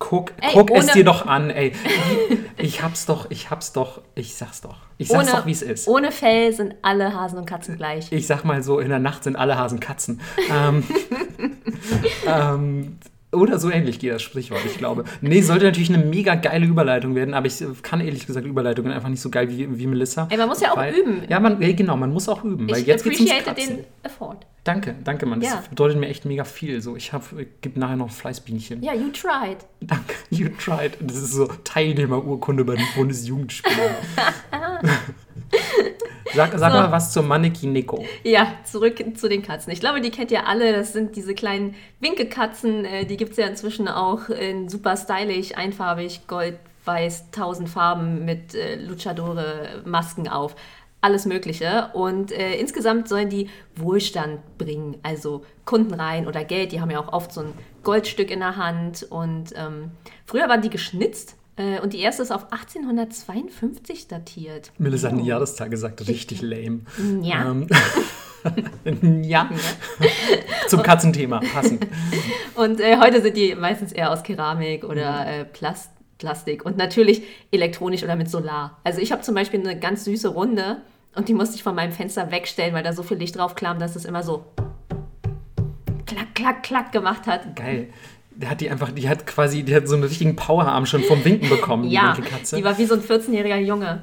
[0.00, 1.72] Guck, Ey, guck es ohne- dir doch an, ey.
[2.60, 4.76] Ich hab's doch, ich hab's doch, ich sag's doch.
[4.96, 5.86] Ich sag's doch, wie es ist.
[5.86, 8.10] Ohne Fell sind alle Hasen und Katzen gleich.
[8.10, 10.20] Ich sag mal so, in der Nacht sind alle Hasen Katzen.
[10.50, 10.82] Ähm,
[12.26, 12.98] ähm,
[13.32, 15.04] oder so ähnlich geht das Sprichwort, ich glaube.
[15.20, 19.08] Nee, sollte natürlich eine mega geile Überleitung werden, aber ich kann ehrlich gesagt Überleitungen einfach
[19.10, 20.26] nicht so geil wie, wie Melissa.
[20.30, 21.22] Ey, man muss ja auch üben.
[21.28, 22.68] Ja, man, ja, genau, man muss auch üben.
[22.70, 24.38] Weil Ich jetzt geht's ums appreciate den Effort.
[24.64, 25.40] Danke, danke, Mann.
[25.40, 25.62] Das Ja.
[25.68, 26.80] bedeutet mir echt mega viel.
[26.82, 27.24] So, ich habe,
[27.62, 28.82] gib nachher noch ein Fleißbienchen.
[28.82, 29.58] Ja, you tried.
[29.80, 30.96] Danke, you tried.
[31.00, 33.78] Das ist so Teilnehmerurkunde bei den Bundesjugendspielen.
[36.38, 36.78] Sag, sag so.
[36.78, 38.04] mal was zur Maneki Nico.
[38.22, 39.72] Ja, zurück zu den Katzen.
[39.72, 40.72] Ich glaube, die kennt ihr alle.
[40.72, 42.84] Das sind diese kleinen Winkekatzen.
[42.84, 48.24] Äh, die gibt es ja inzwischen auch in super stylisch, einfarbig, gold, weiß, tausend Farben
[48.24, 50.54] mit äh, Luchadore-Masken auf
[51.00, 51.90] alles Mögliche.
[51.92, 56.70] Und äh, insgesamt sollen die Wohlstand bringen, also Kunden rein oder Geld.
[56.70, 59.02] Die haben ja auch oft so ein Goldstück in der Hand.
[59.10, 59.90] Und ähm,
[60.24, 61.34] früher waren die geschnitzt.
[61.58, 64.72] Äh, und die erste ist auf 1852 datiert.
[64.78, 65.24] Melissa hat oh.
[65.24, 66.80] Jahrestag gesagt, richtig lame.
[67.20, 67.50] Ja.
[67.50, 67.66] Ähm,
[69.24, 69.50] ja.
[70.68, 71.86] Zum Katzenthema, passend.
[72.54, 75.28] Und äh, heute sind die meistens eher aus Keramik oder mhm.
[75.28, 78.78] äh, Plast Plastik und natürlich elektronisch oder mit Solar.
[78.84, 80.78] Also ich habe zum Beispiel eine ganz süße Runde
[81.14, 83.78] und die musste ich von meinem Fenster wegstellen, weil da so viel Licht drauf kam,
[83.78, 84.44] dass es immer so
[86.06, 87.54] klack, klack, klack gemacht hat.
[87.54, 87.90] Geil.
[88.38, 91.24] Der hat die einfach, die hat quasi, die hat so einen richtigen Powerarm schon vom
[91.24, 92.56] Winken bekommen, ja, die Katze.
[92.56, 94.00] Die war wie so ein 14-jähriger Junge.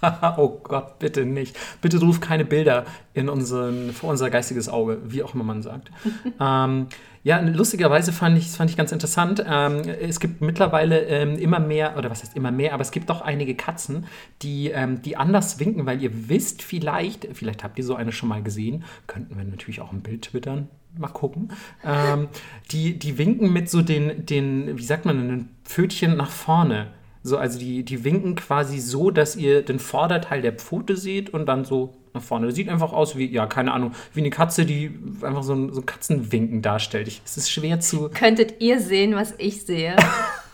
[0.36, 1.56] oh Gott, bitte nicht.
[1.80, 2.84] Bitte ruf keine Bilder
[3.14, 5.90] in unseren, vor unser geistiges Auge, wie auch immer man sagt.
[6.40, 6.86] ähm,
[7.28, 9.44] ja, lustigerweise fand ich, fand ich ganz interessant.
[9.46, 13.10] Ähm, es gibt mittlerweile ähm, immer mehr, oder was heißt immer mehr, aber es gibt
[13.10, 14.06] doch einige Katzen,
[14.40, 18.30] die, ähm, die anders winken, weil ihr wisst vielleicht, vielleicht habt ihr so eine schon
[18.30, 21.52] mal gesehen, könnten wir natürlich auch ein Bild twittern, mal gucken.
[21.84, 22.28] Ähm,
[22.70, 26.92] die, die winken mit so den, den, wie sagt man, den Pfötchen nach vorne.
[27.22, 31.44] So, also die, die winken quasi so, dass ihr den Vorderteil der Pfote seht und
[31.44, 32.46] dann so nach vorne.
[32.46, 34.90] Das sieht einfach aus wie, ja, keine Ahnung, wie eine Katze, die
[35.22, 37.08] einfach so ein, so ein Katzenwinken darstellt.
[37.08, 38.10] Ich, es ist schwer zu.
[38.10, 39.96] Könntet ihr sehen, was ich sehe?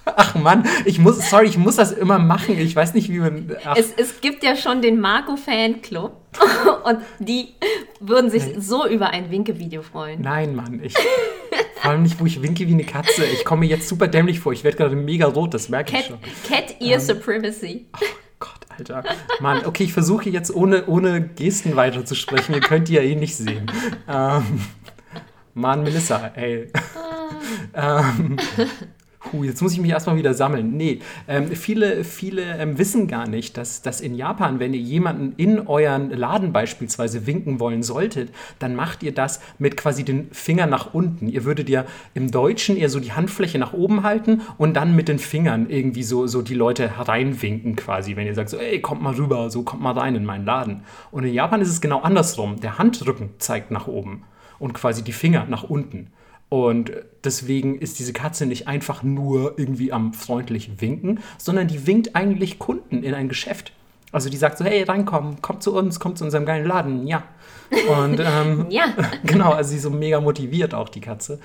[0.05, 2.59] Ach Mann, ich muss, sorry, ich muss das immer machen.
[2.59, 3.57] Ich weiß nicht, wie man.
[3.75, 6.12] Es, es gibt ja schon den Marco Fanclub
[6.85, 7.49] und die
[8.01, 8.61] würden sich Nein.
[8.61, 10.21] so über ein Winke-Video freuen.
[10.21, 10.95] Nein, Mann, ich.
[11.77, 13.25] Vor allem nicht, wo ich winke wie eine Katze.
[13.25, 14.53] Ich komme mir jetzt super dämlich vor.
[14.53, 16.19] Ich werde gerade mega rot, das merke Cat, ich schon.
[16.49, 17.87] Cat Ear ähm, Supremacy.
[17.93, 18.09] Gott,
[18.79, 19.05] Alter.
[19.41, 22.55] Mann, okay, ich versuche jetzt ohne, ohne Gesten weiterzusprechen.
[22.55, 23.70] Ihr könnt die ja eh nicht sehen.
[24.09, 24.61] Ähm,
[25.55, 26.70] Mann, Melissa, ey.
[27.75, 28.11] Ah.
[28.18, 28.37] ähm,
[29.25, 30.77] Puh, jetzt muss ich mich erstmal wieder sammeln.
[30.77, 35.33] Nee, ähm, viele, viele ähm, wissen gar nicht, dass, dass in Japan, wenn ihr jemanden
[35.39, 40.68] in euren Laden beispielsweise winken wollen solltet, dann macht ihr das mit quasi den Fingern
[40.68, 41.29] nach unten.
[41.29, 45.09] Ihr würdet ja im Deutschen eher so die Handfläche nach oben halten und dann mit
[45.09, 49.01] den Fingern irgendwie so, so die Leute hereinwinken quasi, wenn ihr sagt so, ey, kommt
[49.01, 50.83] mal rüber, so kommt mal rein in meinen Laden.
[51.11, 52.61] Und in Japan ist es genau andersrum.
[52.61, 54.25] Der Handrücken zeigt nach oben
[54.59, 56.11] und quasi die Finger nach unten.
[56.55, 56.93] Und
[57.25, 62.61] deswegen ist diese Katze nicht einfach nur irgendwie am freundlich winken, sondern die winkt eigentlich
[62.61, 63.73] Kunden in ein Geschäft.
[64.13, 67.25] Also die sagt so, hey, reinkommen, kommt zu uns, kommt zu unserem geilen Laden, ja.
[67.89, 68.95] Und ähm, ja.
[69.25, 71.41] genau, also sie ist so mega motiviert auch, die Katze.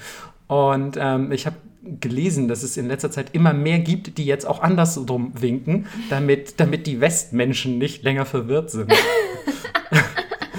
[0.46, 1.56] Und ähm, ich habe
[2.00, 6.60] gelesen, dass es in letzter Zeit immer mehr gibt, die jetzt auch andersrum winken, damit,
[6.60, 8.94] damit die Westmenschen nicht länger verwirrt sind.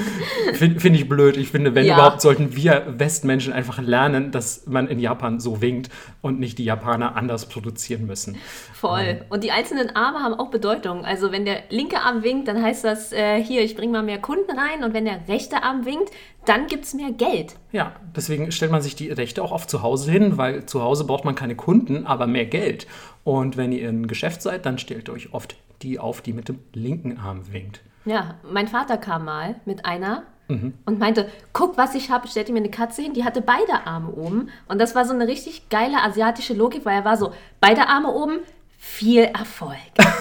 [0.54, 1.36] Finde find ich blöd.
[1.36, 1.94] Ich finde, wenn ja.
[1.94, 5.90] überhaupt, sollten wir Westmenschen einfach lernen, dass man in Japan so winkt
[6.22, 8.36] und nicht die Japaner anders produzieren müssen.
[8.74, 9.00] Voll.
[9.00, 9.20] Ähm.
[9.28, 11.04] Und die einzelnen Arme haben auch Bedeutung.
[11.04, 14.18] Also wenn der linke Arm winkt, dann heißt das, äh, hier, ich bringe mal mehr
[14.18, 14.84] Kunden rein.
[14.84, 16.10] Und wenn der rechte Arm winkt,
[16.44, 17.56] dann gibt es mehr Geld.
[17.72, 21.04] Ja, deswegen stellt man sich die Rechte auch oft zu Hause hin, weil zu Hause
[21.04, 22.86] braucht man keine Kunden, aber mehr Geld.
[23.24, 26.58] Und wenn ihr in Geschäft seid, dann stellt euch oft die auf, die mit dem
[26.72, 27.82] linken Arm winkt.
[28.04, 30.74] Ja, mein Vater kam mal mit einer mhm.
[30.86, 34.10] und meinte, guck, was ich habe, stellte mir eine Katze hin, die hatte beide Arme
[34.12, 34.48] oben.
[34.68, 38.10] Und das war so eine richtig geile asiatische Logik, weil er war so, beide Arme
[38.10, 38.40] oben,
[38.78, 39.76] viel Erfolg.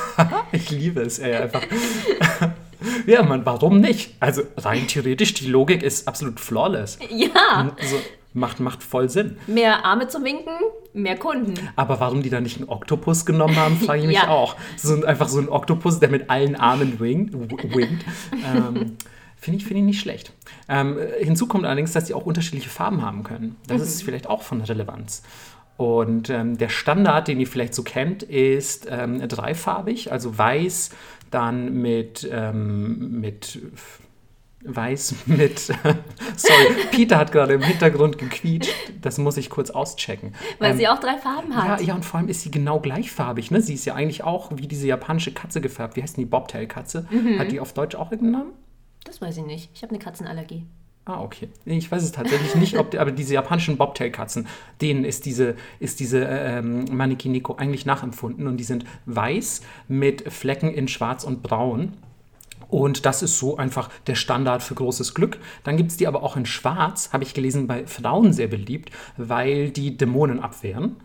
[0.51, 1.61] ich liebe es, ey, einfach.
[3.05, 4.15] ja, man, warum nicht?
[4.19, 6.99] Also rein theoretisch, die Logik ist absolut flawless.
[7.09, 7.73] Ja.
[7.79, 7.97] Also,
[8.33, 9.37] macht, macht voll Sinn.
[9.47, 10.53] Mehr Arme zum Winken,
[10.93, 11.55] mehr Kunden.
[11.75, 14.29] Aber warum die da nicht einen Oktopus genommen haben, frage ich mich ja.
[14.29, 14.55] auch.
[14.77, 17.33] So, einfach so ein Oktopus, der mit allen Armen winkt.
[17.33, 18.05] winkt.
[18.31, 18.97] Ähm,
[19.41, 20.33] Finde ich, find ich nicht schlecht.
[20.67, 23.55] Ähm, hinzu kommt allerdings, dass sie auch unterschiedliche Farben haben können.
[23.67, 23.83] Das mhm.
[23.83, 25.23] ist vielleicht auch von Relevanz.
[25.77, 30.89] Und ähm, der Standard, den ihr vielleicht so kennt, ist ähm, dreifarbig, also weiß,
[31.31, 33.59] dann mit, ähm, mit
[34.63, 35.59] weiß mit.
[36.35, 38.73] Sorry, Peter hat gerade im Hintergrund gequietscht.
[39.01, 40.33] Das muss ich kurz auschecken.
[40.59, 41.79] Weil ähm, sie auch drei Farben hat.
[41.79, 43.51] Ja, ja, und vor allem ist sie genau gleichfarbig.
[43.51, 43.61] Ne?
[43.61, 45.95] Sie ist ja eigentlich auch wie diese japanische Katze gefärbt.
[45.95, 47.07] Wie heißt denn die Bobtail-Katze?
[47.09, 47.39] Mhm.
[47.39, 48.53] Hat die auf Deutsch auch irgendeinen Namen?
[49.05, 49.69] Das weiß ich nicht.
[49.73, 50.65] Ich habe eine Katzenallergie.
[51.05, 51.49] Ah, okay.
[51.65, 54.47] Ich weiß es tatsächlich nicht, ob die, aber diese japanischen Bobtail-Katzen,
[54.79, 60.31] denen ist diese, ist diese ähm, Maneki Neko eigentlich nachempfunden und die sind weiß mit
[60.31, 61.93] Flecken in schwarz und braun.
[62.69, 65.39] Und das ist so einfach der Standard für großes Glück.
[65.63, 68.91] Dann gibt es die aber auch in Schwarz, habe ich gelesen, bei Frauen sehr beliebt,
[69.17, 70.97] weil die Dämonen abwehren.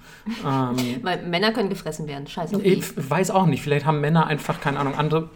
[0.47, 2.61] ähm, weil Männer können gefressen werden, scheiße.
[2.61, 5.31] Ich weiß auch nicht, vielleicht haben Männer einfach, keine Ahnung, andere,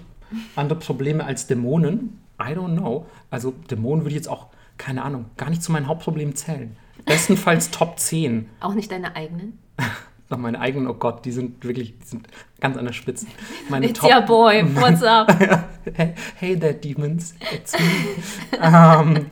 [0.55, 2.21] andere Probleme als Dämonen.
[2.41, 3.07] I don't know.
[3.31, 6.77] Also Dämonen würde ich jetzt auch, keine Ahnung, gar nicht zu meinen Hauptproblemen zählen.
[7.07, 8.49] Bestenfalls Top 10.
[8.61, 9.59] Auch nicht deine eigenen?
[10.31, 12.29] Noch meine eigenen, oh Gott, die sind wirklich, die sind
[12.61, 13.27] ganz an der Spitze.
[13.71, 15.35] Meine It's your boy, what's up?
[15.95, 18.61] hey, hey there, Demons, it's me.
[18.63, 19.27] ähm,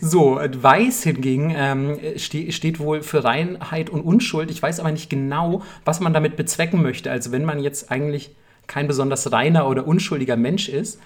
[0.00, 4.50] so, Weiß hingegen ähm, ste steht wohl für Reinheit und Unschuld.
[4.50, 7.12] Ich weiß aber nicht genau, was man damit bezwecken möchte.
[7.12, 8.34] Also wenn man jetzt eigentlich
[8.66, 11.00] kein besonders reiner oder unschuldiger Mensch ist,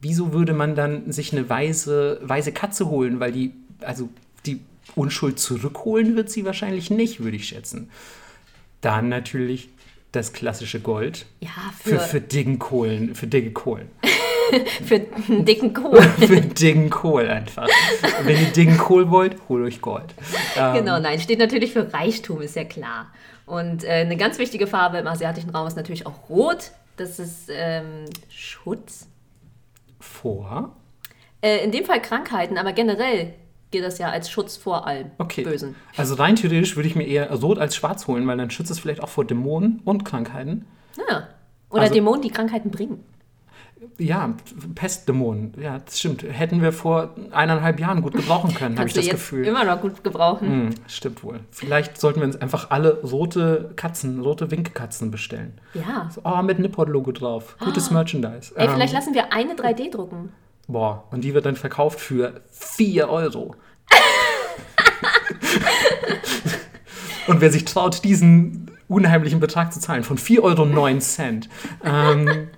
[0.00, 3.20] wieso würde man dann sich eine weiße, weiße Katze holen?
[3.20, 4.08] Weil die, also
[4.44, 4.60] die
[4.96, 7.90] Unschuld zurückholen wird sie wahrscheinlich nicht, würde ich schätzen.
[8.80, 9.68] Dann natürlich
[10.12, 11.26] das klassische Gold.
[11.40, 11.48] Ja,
[11.78, 13.90] Für, für, für dicken Kohlen, für dicke Kohlen.
[14.84, 16.00] für dicken Kohl.
[16.18, 17.68] für dicken Kohl einfach.
[18.22, 20.14] Wenn ihr dicken Kohl wollt, holt euch Gold.
[20.56, 23.12] Ähm, Genau, nein, steht natürlich für Reichtum, ist ja klar.
[23.46, 26.72] Und äh, eine ganz wichtige Farbe im asiatischen Raum ist natürlich auch Rot.
[26.96, 29.06] Das ist ähm, Schutz.
[30.00, 30.74] Vor.
[31.40, 33.34] Äh, in dem Fall Krankheiten, aber generell
[33.70, 35.42] gilt das ja als Schutz vor allem Okay.
[35.44, 35.74] Bösen.
[35.96, 38.78] Also rein theoretisch würde ich mir eher Rot als Schwarz holen, weil dann schützt es
[38.78, 40.64] vielleicht auch vor Dämonen und Krankheiten.
[41.08, 41.28] Ja.
[41.70, 43.04] Oder Also- Dämonen, die Krankheiten bringen.
[43.98, 44.34] Ja,
[44.74, 45.54] Pestdämonen.
[45.60, 46.24] Ja, das stimmt.
[46.24, 49.44] Hätten wir vor eineinhalb Jahren gut gebrauchen können, habe ich das jetzt Gefühl.
[49.46, 50.48] immer noch gut gebrauchen.
[50.48, 51.40] Hm, stimmt wohl.
[51.52, 55.60] Vielleicht sollten wir uns einfach alle rote Katzen, rote Winkekatzen bestellen.
[55.74, 56.08] Ja.
[56.24, 57.56] Oh, mit Nippon-Logo drauf.
[57.60, 58.52] Gutes Merchandise.
[58.56, 60.32] Ey, vielleicht Ähm, lassen wir eine 3D drucken.
[60.68, 63.56] Boah, und die wird dann verkauft für 4 Euro.
[67.26, 70.66] und wer sich traut, diesen unheimlichen Betrag zu zahlen, von 4,09 Euro,
[71.84, 72.48] ähm,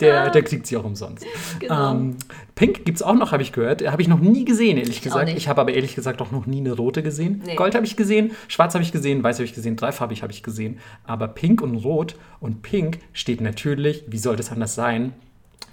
[0.00, 1.24] der, der kriegt sie auch umsonst.
[1.60, 1.92] Genau.
[1.92, 2.16] Ähm,
[2.56, 3.86] Pink gibt es auch noch, habe ich gehört.
[3.86, 5.30] Habe ich noch nie gesehen, ehrlich auch gesagt.
[5.30, 7.44] Ich habe aber ehrlich gesagt auch noch nie eine rote gesehen.
[7.46, 7.54] Nee.
[7.54, 10.42] Gold habe ich gesehen, schwarz habe ich gesehen, weiß habe ich gesehen, dreifarbig habe ich
[10.42, 10.80] gesehen.
[11.04, 15.12] Aber Pink und Rot und Pink steht natürlich, wie soll das anders sein?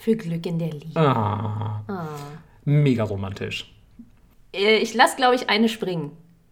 [0.03, 0.99] Für Glück in der Liebe.
[0.99, 1.81] Ah,
[2.65, 3.73] mega romantisch.
[4.53, 6.11] Äh, Ich lasse, glaube ich, eine springen.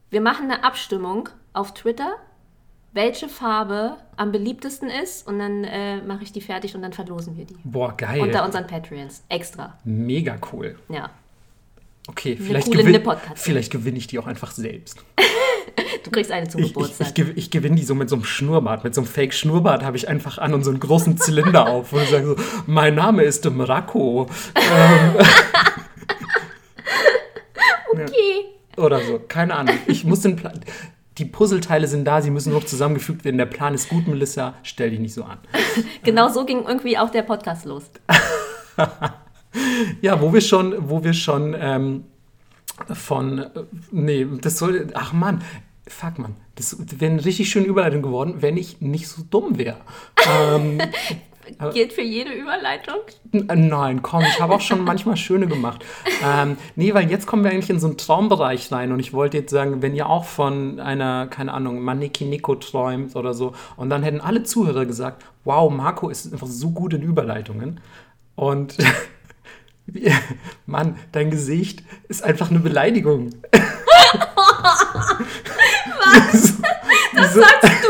[0.10, 2.14] Wir machen eine Abstimmung auf Twitter,
[2.94, 7.36] welche Farbe am beliebtesten ist und dann äh, mache ich die fertig und dann verlosen
[7.36, 7.58] wir die.
[7.66, 8.22] Boah, geil.
[8.22, 9.22] Unter unseren Patreons.
[9.28, 9.78] Extra.
[9.84, 10.80] Mega cool.
[10.88, 11.10] Ja.
[12.08, 13.36] Okay, vielleicht, coole gewinn, Nippon-Katze.
[13.44, 15.04] vielleicht gewinne ich die auch einfach selbst.
[16.04, 17.08] Du kriegst eine zum Ich, ich, Geburtstag.
[17.08, 18.84] ich, gew- ich gewinne die so mit so einem Schnurrbart.
[18.84, 21.94] Mit so einem Fake-Schnurrbart habe ich einfach an und so einen großen Zylinder auf.
[21.94, 22.36] Und ich sage so,
[22.66, 24.28] mein Name ist Mrako.
[27.94, 28.46] okay.
[28.78, 29.76] Oder so, keine Ahnung.
[29.88, 30.60] Ich muss den Plan...
[31.18, 33.38] Die Puzzleteile sind da, sie müssen noch zusammengefügt werden.
[33.38, 34.54] Der Plan ist gut, Melissa.
[34.64, 35.40] Stell dich nicht so an.
[36.04, 37.84] Genau so ging irgendwie auch der Podcast los.
[40.02, 42.06] Ja, wo wir schon, wo wir schon ähm,
[42.94, 43.50] von, äh,
[43.92, 45.42] nee, das soll, ach Mann,
[45.88, 49.78] fuck Mann, das wäre eine richtig schöne Überleitung geworden, wenn ich nicht so dumm wäre.
[50.28, 50.80] Ähm,
[51.74, 53.02] Gilt für jede Überleitung.
[53.34, 55.84] äh, nein, komm, ich habe auch schon manchmal schöne gemacht.
[56.24, 59.38] Ähm, nee, weil jetzt kommen wir eigentlich in so einen Traumbereich rein und ich wollte
[59.38, 63.90] jetzt sagen, wenn ihr auch von einer, keine Ahnung, Maneki Nico träumt oder so und
[63.90, 67.80] dann hätten alle Zuhörer gesagt, wow, Marco ist einfach so gut in Überleitungen
[68.36, 68.78] und
[70.66, 73.32] Mann, dein Gesicht ist einfach eine Beleidigung.
[76.00, 76.54] Was?
[77.14, 77.90] Wieso, Sagst du?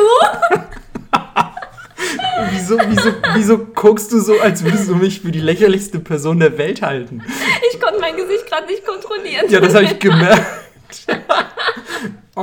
[2.52, 6.58] wieso, wieso, wieso guckst du so, als würdest du mich für die lächerlichste Person der
[6.58, 7.24] Welt halten?
[7.72, 9.46] Ich konnte mein Gesicht gerade nicht kontrollieren.
[9.50, 10.46] Ja, das habe ich gemerkt.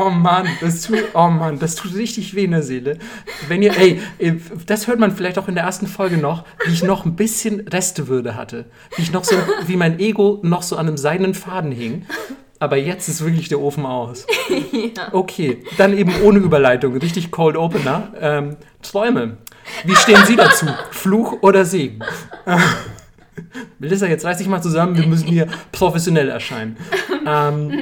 [0.01, 2.99] Oh Mann, das tut, oh Mann, das tut richtig weh in der Seele.
[3.49, 4.01] Wenn ihr, ey,
[4.67, 7.67] das hört man vielleicht auch in der ersten Folge noch, wie ich noch ein bisschen
[7.67, 8.67] Restewürde hatte.
[8.95, 9.35] Wie ich noch so,
[9.67, 12.07] wie mein Ego noch so an einem seidenen Faden hing.
[12.61, 14.25] Aber jetzt ist wirklich der Ofen aus.
[15.11, 18.13] Okay, dann eben ohne Überleitung, richtig Cold Opener.
[18.21, 19.39] Ähm, Träume.
[19.85, 20.67] Wie stehen Sie dazu?
[20.93, 22.01] Fluch oder Segen?
[22.47, 22.57] Äh,
[23.79, 26.77] Melissa, jetzt reiß dich mal zusammen, wir müssen hier professionell erscheinen.
[27.27, 27.73] Ähm,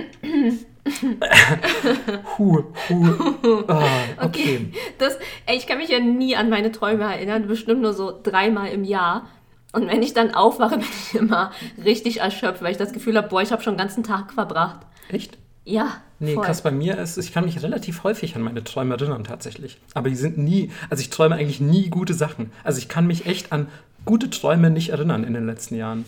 [2.38, 3.84] hu, hu, ah,
[4.22, 4.26] okay.
[4.26, 4.72] Okay.
[4.98, 8.68] Das, ey, ich kann mich ja nie an meine Träume erinnern, bestimmt nur so dreimal
[8.68, 9.28] im Jahr.
[9.72, 11.52] Und wenn ich dann aufwache, bin ich immer
[11.84, 14.80] richtig erschöpft, weil ich das Gefühl habe, boah, ich habe schon den ganzen Tag verbracht.
[15.08, 15.38] Echt?
[15.64, 16.44] Ja, Nee, voll.
[16.46, 19.78] krass, bei mir ist, ich kann mich relativ häufig an meine Träume erinnern, tatsächlich.
[19.92, 22.52] Aber die sind nie, also ich träume eigentlich nie gute Sachen.
[22.64, 23.68] Also ich kann mich echt an
[24.06, 26.06] gute Träume nicht erinnern in den letzten Jahren.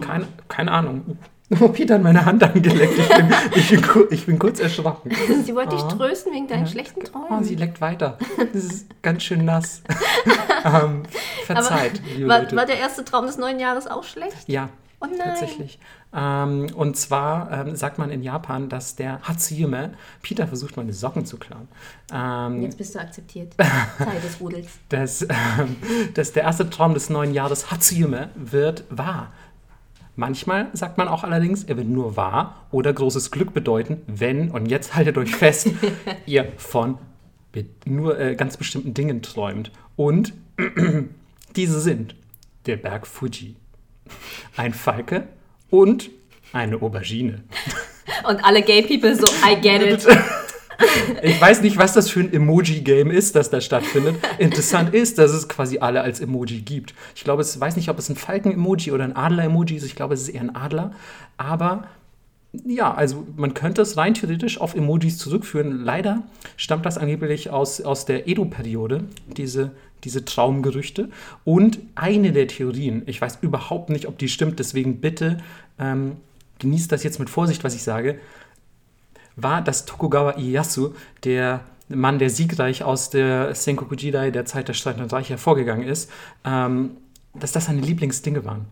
[0.00, 1.18] Keine, keine Ahnung.
[1.58, 2.96] Oh, Peter hat meine Hand angeleckt.
[2.98, 5.10] Ich bin, ich bin, ich bin kurz erschrocken.
[5.44, 7.44] Sie wollte dich trösten wegen deinen schlechten Oh, Träumen.
[7.44, 8.18] sie leckt weiter.
[8.52, 9.82] Das ist ganz schön nass.
[10.64, 11.02] ähm,
[11.46, 12.54] verzeiht, liebe war, Leute.
[12.56, 14.36] war der erste Traum des neuen Jahres auch schlecht?
[14.46, 14.68] Ja,
[15.00, 15.18] Oh nein.
[15.24, 15.78] tatsächlich.
[16.14, 19.92] Ähm, und zwar ähm, sagt man in Japan, dass der Hatsuyume,
[20.22, 21.68] Peter versucht meine Socken zu klauen,
[22.12, 23.54] ähm, Jetzt bist du akzeptiert.
[23.58, 24.68] Teil des Rudels.
[24.88, 25.76] dass, ähm,
[26.14, 29.32] dass der erste Traum des neuen Jahres Hatsuyume wird wahr.
[30.20, 34.66] Manchmal sagt man auch allerdings, er wird nur wahr oder großes Glück bedeuten, wenn, und
[34.66, 35.70] jetzt haltet euch fest,
[36.26, 36.98] ihr von
[37.86, 39.72] nur äh, ganz bestimmten Dingen träumt.
[39.96, 40.34] Und
[41.56, 42.16] diese sind
[42.66, 43.56] der Berg Fuji,
[44.58, 45.26] ein Falke
[45.70, 46.10] und
[46.52, 47.42] eine Aubergine.
[48.28, 50.06] Und alle Gay People so, I get it.
[51.22, 54.16] Ich weiß nicht, was das für ein Emoji-Game ist, das da stattfindet.
[54.38, 56.94] Interessant ist, dass es quasi alle als Emoji gibt.
[57.14, 59.84] Ich glaube, ich weiß nicht, ob es ein Falken-Emoji oder ein Adler-Emoji ist.
[59.84, 60.92] Ich glaube, es ist eher ein Adler.
[61.36, 61.84] Aber
[62.52, 65.84] ja, also man könnte es rein theoretisch auf Emojis zurückführen.
[65.84, 66.22] Leider
[66.56, 69.04] stammt das angeblich aus, aus der Edo-Periode,
[69.36, 69.70] diese,
[70.02, 71.10] diese Traumgerüchte.
[71.44, 75.38] Und eine der Theorien, ich weiß überhaupt nicht, ob die stimmt, deswegen bitte
[75.78, 76.16] ähm,
[76.58, 78.18] genießt das jetzt mit Vorsicht, was ich sage,
[79.36, 84.74] war, dass Tokugawa Ieyasu, der Mann, der siegreich aus der Senkoku Jidai, der Zeit der
[84.74, 86.10] Streitenden Reiche, hervorgegangen ist,
[86.44, 86.92] ähm,
[87.34, 88.66] dass das seine Lieblingsdinge waren.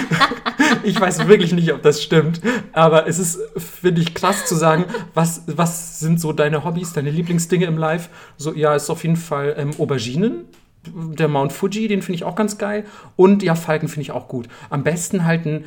[0.82, 2.40] ich weiß wirklich nicht, ob das stimmt,
[2.72, 7.10] aber es ist, finde ich, krass zu sagen, was, was sind so deine Hobbys, deine
[7.10, 8.08] Lieblingsdinge im Live?
[8.36, 10.44] So, ja, ist auf jeden Fall ähm, Auberginen,
[10.86, 12.84] der Mount Fuji, den finde ich auch ganz geil.
[13.16, 14.48] Und ja, Falken finde ich auch gut.
[14.70, 15.64] Am besten halt einen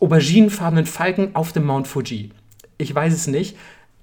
[0.00, 2.30] auberginenfarbenen Falken auf dem Mount Fuji.
[2.78, 3.56] Ich weiß es nicht.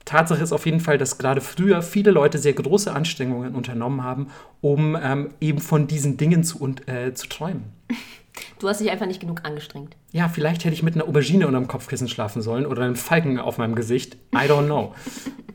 [0.06, 4.28] Tatsache ist auf jeden Fall, dass gerade früher viele Leute sehr große Anstrengungen unternommen haben,
[4.60, 7.66] um ähm, eben von diesen Dingen zu, äh, zu träumen.
[8.60, 9.98] Du hast dich einfach nicht genug angestrengt.
[10.14, 13.58] Ja, vielleicht hätte ich mit einer Aubergine unterm Kopfkissen schlafen sollen oder einem Falken auf
[13.58, 14.16] meinem Gesicht.
[14.34, 14.96] I don't know.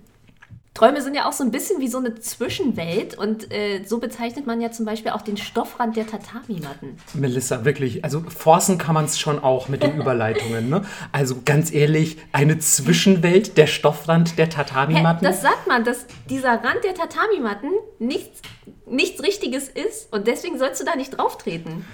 [0.77, 4.47] Träume sind ja auch so ein bisschen wie so eine Zwischenwelt und äh, so bezeichnet
[4.47, 6.99] man ja zum Beispiel auch den Stoffrand der Tatami-Matten.
[7.15, 10.69] Melissa, wirklich, also forcen kann man es schon auch mit den Überleitungen.
[10.69, 10.85] Ne?
[11.13, 15.25] Also ganz ehrlich, eine Zwischenwelt, der Stoffrand der Tatami-Matten.
[15.25, 18.43] das sagt man, dass dieser Rand der Tatami-Matten nichts,
[18.85, 21.87] nichts Richtiges ist und deswegen sollst du da nicht drauf treten.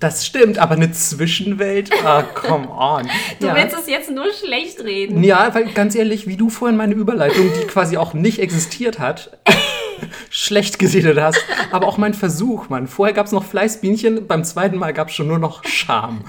[0.00, 3.06] Das stimmt, aber eine Zwischenwelt, ah, come on.
[3.38, 3.54] Du ja.
[3.54, 5.22] willst es jetzt nur schlecht reden.
[5.22, 9.38] Ja, weil ganz ehrlich, wie du vorhin meine Überleitung, die quasi auch nicht existiert hat,
[10.30, 11.44] schlecht geredet hast.
[11.70, 12.86] Aber auch mein Versuch, Mann.
[12.86, 16.24] Vorher gab es noch Fleißbienchen, beim zweiten Mal gab es schon nur noch Scham.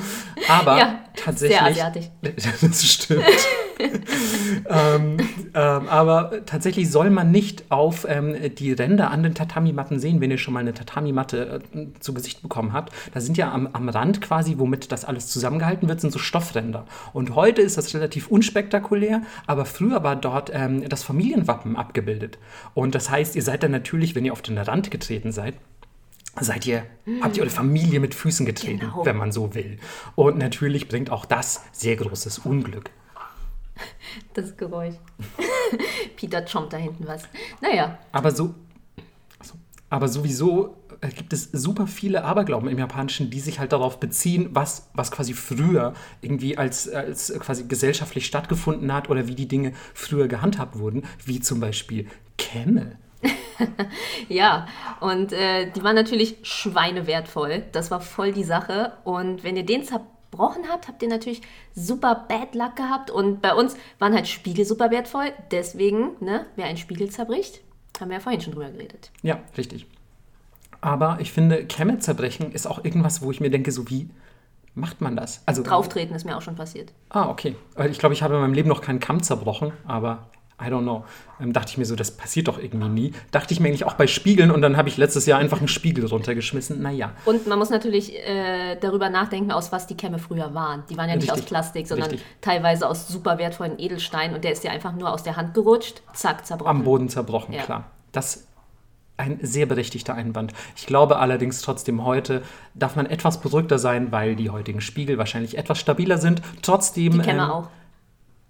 [0.49, 1.57] Aber ja, tatsächlich.
[1.57, 2.05] Sehr asiatisch.
[2.61, 3.23] Das stimmt.
[4.69, 5.17] ähm,
[5.53, 10.31] ähm, aber tatsächlich soll man nicht auf ähm, die Ränder an den Tatami-Matten sehen, wenn
[10.31, 12.93] ihr schon mal eine Tatami-Matte äh, zu Gesicht bekommen habt.
[13.13, 16.85] Da sind ja am, am Rand quasi, womit das alles zusammengehalten wird, sind so Stoffränder.
[17.13, 22.37] Und heute ist das relativ unspektakulär, aber früher war dort ähm, das Familienwappen abgebildet.
[22.73, 25.55] Und das heißt, ihr seid dann natürlich, wenn ihr auf den Rand getreten seid,
[26.39, 27.23] seid ihr, hm.
[27.23, 29.05] habt ihr eure Familie mit Füßen getreten, genau.
[29.05, 29.77] wenn man so will.
[30.15, 32.91] Und natürlich bringt auch das sehr großes Unglück.
[34.33, 34.95] Das Geräusch.
[36.15, 37.23] Peter chompt da hinten was.
[37.61, 37.97] Naja.
[38.11, 38.55] Aber so.
[39.89, 44.49] Aber sowieso äh, gibt es super viele Aberglauben im Japanischen, die sich halt darauf beziehen,
[44.53, 49.73] was, was quasi früher irgendwie als, als quasi gesellschaftlich stattgefunden hat oder wie die Dinge
[49.93, 52.07] früher gehandhabt wurden, wie zum Beispiel
[52.37, 52.97] Kämme.
[54.29, 54.67] ja,
[54.99, 57.63] und äh, die waren natürlich schweinewertvoll.
[57.71, 58.93] Das war voll die Sache.
[59.03, 59.83] Und wenn ihr den
[60.31, 61.41] zerbrochen habt, habt ihr natürlich
[61.75, 63.11] super Bad Luck gehabt.
[63.11, 65.31] Und bei uns waren halt Spiegel super wertvoll.
[65.51, 67.61] Deswegen, ne, wer einen Spiegel zerbricht,
[67.99, 69.11] haben wir ja vorhin schon drüber geredet.
[69.21, 69.85] Ja, richtig.
[70.79, 74.09] Aber ich finde, Kämme zerbrechen ist auch irgendwas, wo ich mir denke, so wie
[74.73, 75.43] macht man das?
[75.45, 76.91] Also Drauftreten ist mir auch schon passiert.
[77.09, 77.55] Ah, okay.
[77.89, 80.29] Ich glaube, ich habe in meinem Leben noch keinen Kamm zerbrochen, aber
[80.61, 81.05] I don't know.
[81.39, 83.13] Ähm, dachte ich mir so, das passiert doch irgendwie nie.
[83.31, 85.67] Dachte ich mir eigentlich auch bei Spiegeln und dann habe ich letztes Jahr einfach einen
[85.67, 86.81] Spiegel runtergeschmissen.
[86.81, 87.11] Naja.
[87.25, 90.83] Und man muss natürlich äh, darüber nachdenken, aus was die Kämme früher waren.
[90.89, 91.43] Die waren ja nicht Richtig.
[91.43, 92.27] aus Plastik, sondern Richtig.
[92.41, 96.01] teilweise aus super wertvollen Edelsteinen und der ist ja einfach nur aus der Hand gerutscht,
[96.13, 96.69] zack, zerbrochen.
[96.69, 97.63] Am Boden zerbrochen, ja.
[97.63, 97.85] klar.
[98.11, 98.47] Das
[99.21, 100.53] ein sehr berechtigter Einwand.
[100.75, 102.41] Ich glaube allerdings trotzdem heute
[102.73, 106.41] darf man etwas beruhigter sein, weil die heutigen Spiegel wahrscheinlich etwas stabiler sind.
[106.61, 107.13] Trotzdem.
[107.13, 107.67] Die Kämme ähm, auch.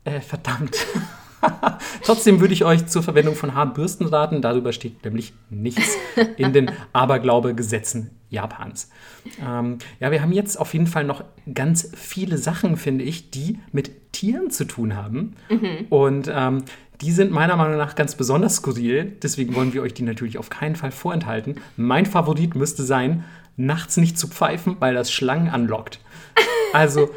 [0.05, 0.77] Äh, verdammt.
[2.03, 4.41] Trotzdem würde ich euch zur Verwendung von Haarbürsten raten.
[4.41, 5.95] Darüber steht nämlich nichts
[6.37, 8.89] in den Aberglaube-Gesetzen Japans.
[9.45, 11.23] Ähm, ja, wir haben jetzt auf jeden Fall noch
[11.53, 15.35] ganz viele Sachen, finde ich, die mit Tieren zu tun haben.
[15.49, 15.87] Mhm.
[15.89, 16.63] Und ähm,
[17.01, 19.17] die sind meiner Meinung nach ganz besonders skurril.
[19.21, 21.55] Deswegen wollen wir euch die natürlich auf keinen Fall vorenthalten.
[21.75, 23.25] Mein Favorit müsste sein,
[23.57, 25.99] nachts nicht zu pfeifen, weil das Schlangen anlockt.
[26.73, 27.09] Also,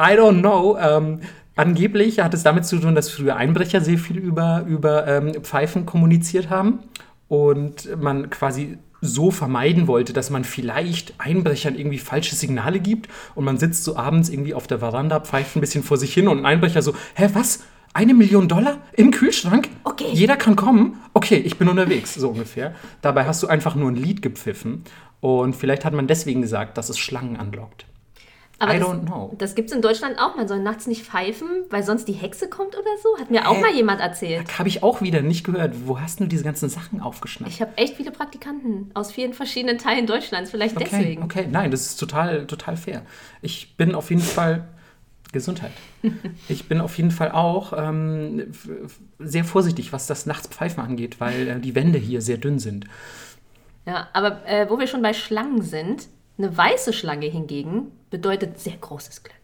[0.00, 0.78] I don't know.
[0.78, 1.20] Ähm,
[1.56, 5.86] Angeblich hat es damit zu tun, dass früher Einbrecher sehr viel über, über ähm, Pfeifen
[5.86, 6.80] kommuniziert haben
[7.28, 13.44] und man quasi so vermeiden wollte, dass man vielleicht Einbrechern irgendwie falsche Signale gibt und
[13.44, 16.38] man sitzt so abends irgendwie auf der Veranda, pfeift ein bisschen vor sich hin und
[16.38, 17.64] ein Einbrecher so, hä, was?
[17.92, 19.68] Eine Million Dollar im Kühlschrank?
[19.84, 20.08] Okay.
[20.12, 21.00] Jeder kann kommen?
[21.12, 22.74] Okay, ich bin unterwegs, so ungefähr.
[23.02, 24.82] Dabei hast du einfach nur ein Lied gepfiffen
[25.20, 27.86] und vielleicht hat man deswegen gesagt, dass es Schlangen anlockt.
[28.58, 29.34] Aber I das, don't know.
[29.36, 30.36] Das gibt es in Deutschland auch.
[30.36, 33.18] Man soll nachts nicht pfeifen, weil sonst die Hexe kommt oder so.
[33.20, 33.60] Hat mir auch Hä?
[33.60, 34.58] mal jemand erzählt.
[34.58, 35.74] Habe ich auch wieder nicht gehört.
[35.86, 37.52] Wo hast du diese ganzen Sachen aufgeschnappt?
[37.52, 40.50] Ich habe echt viele Praktikanten aus vielen verschiedenen Teilen Deutschlands.
[40.50, 41.22] Vielleicht Okay, deswegen.
[41.24, 43.02] okay, nein, das ist total, total fair.
[43.42, 44.68] Ich bin auf jeden Fall
[45.32, 45.72] Gesundheit.
[46.48, 48.52] Ich bin auf jeden Fall auch ähm,
[49.18, 52.84] sehr vorsichtig, was das Nachtspfeifen angeht, weil äh, die Wände hier sehr dünn sind.
[53.86, 58.76] Ja, aber äh, wo wir schon bei Schlangen sind, eine weiße Schlange hingegen bedeutet sehr
[58.76, 59.34] großes Glück.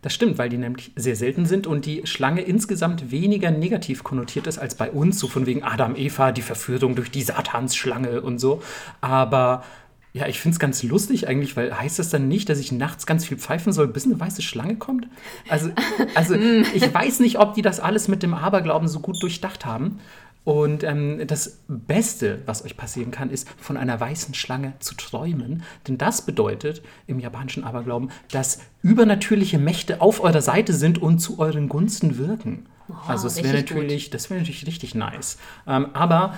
[0.00, 4.46] Das stimmt, weil die nämlich sehr selten sind und die Schlange insgesamt weniger negativ konnotiert
[4.46, 8.38] ist als bei uns, so von wegen Adam, Eva, die Verführung durch die Satansschlange und
[8.38, 8.62] so.
[9.00, 9.64] Aber
[10.12, 13.06] ja, ich finde es ganz lustig eigentlich, weil heißt das dann nicht, dass ich nachts
[13.06, 15.08] ganz viel pfeifen soll, bis eine weiße Schlange kommt?
[15.48, 15.70] Also,
[16.14, 16.34] also
[16.74, 19.98] ich weiß nicht, ob die das alles mit dem Aberglauben so gut durchdacht haben.
[20.44, 25.62] Und ähm, das Beste, was euch passieren kann, ist, von einer weißen Schlange zu träumen.
[25.86, 31.38] Denn das bedeutet im japanischen Aberglauben, dass übernatürliche Mächte auf eurer Seite sind und zu
[31.38, 32.66] euren Gunsten wirken.
[33.06, 33.76] also es wäre richtig gut.
[33.84, 35.38] natürlich, das wäre natürlich richtig nice.
[35.66, 36.36] Ähm, aber,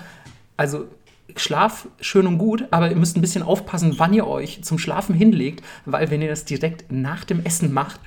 [0.55, 0.87] also
[1.35, 5.15] Schlaf schön und gut, aber ihr müsst ein bisschen aufpassen, wann ihr euch zum Schlafen
[5.15, 7.99] hinlegt, weil wenn ihr das direkt nach dem Essen macht,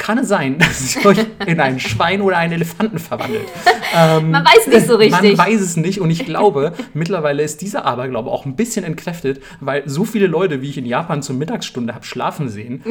[0.00, 3.46] kann es sein, dass ihr euch in ein Schwein oder einen Elefanten verwandelt.
[3.94, 5.20] Man weiß nicht so richtig.
[5.22, 9.42] Man weiß es nicht und ich glaube, mittlerweile ist dieser Aberglaube auch ein bisschen entkräftet,
[9.60, 12.82] weil so viele Leute, wie ich in Japan zur Mittagsstunde habe schlafen sehen.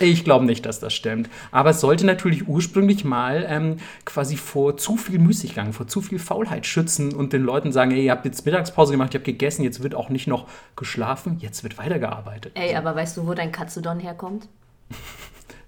[0.00, 1.30] Ich glaube nicht, dass das stimmt.
[1.52, 6.18] Aber es sollte natürlich ursprünglich mal ähm, quasi vor zu viel Müßiggang, vor zu viel
[6.18, 9.62] Faulheit schützen und den Leuten sagen, ey, ihr habt jetzt Mittagspause gemacht, ihr habt gegessen,
[9.62, 12.52] jetzt wird auch nicht noch geschlafen, jetzt wird weitergearbeitet.
[12.54, 14.48] Ey, aber weißt du, wo dein Katsudon herkommt?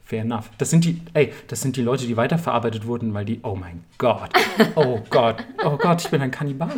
[0.08, 0.48] Fair enough.
[0.56, 3.84] Das sind die, ey, das sind die Leute, die weiterverarbeitet wurden, weil die, oh mein
[3.98, 4.30] Gott,
[4.74, 6.72] oh Gott, oh Gott, ich bin ein Kannibale.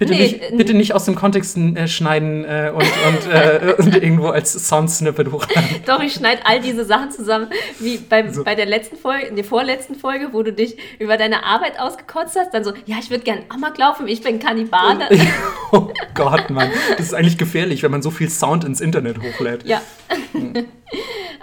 [0.00, 3.94] Bitte, Nee, nicht, bitte nicht aus dem Kontext äh, schneiden äh, und, und, äh, und
[3.94, 5.68] irgendwo als Sound-Snippet hochladen.
[5.86, 8.42] Doch, ich schneide all diese Sachen zusammen, wie beim, So.
[8.42, 12.34] bei der letzten Folge, in der vorletzten Folge, wo du dich über deine Arbeit ausgekotzt
[12.36, 12.52] hast.
[12.52, 15.08] Dann so, ja, ich würde gern Amok laufen, ich bin Kannibale.
[15.70, 16.70] Oh Gott, Mann.
[16.96, 19.66] Das ist eigentlich gefährlich, wenn man so viel Sound ins Internet hochlädt.
[19.66, 19.82] Ja.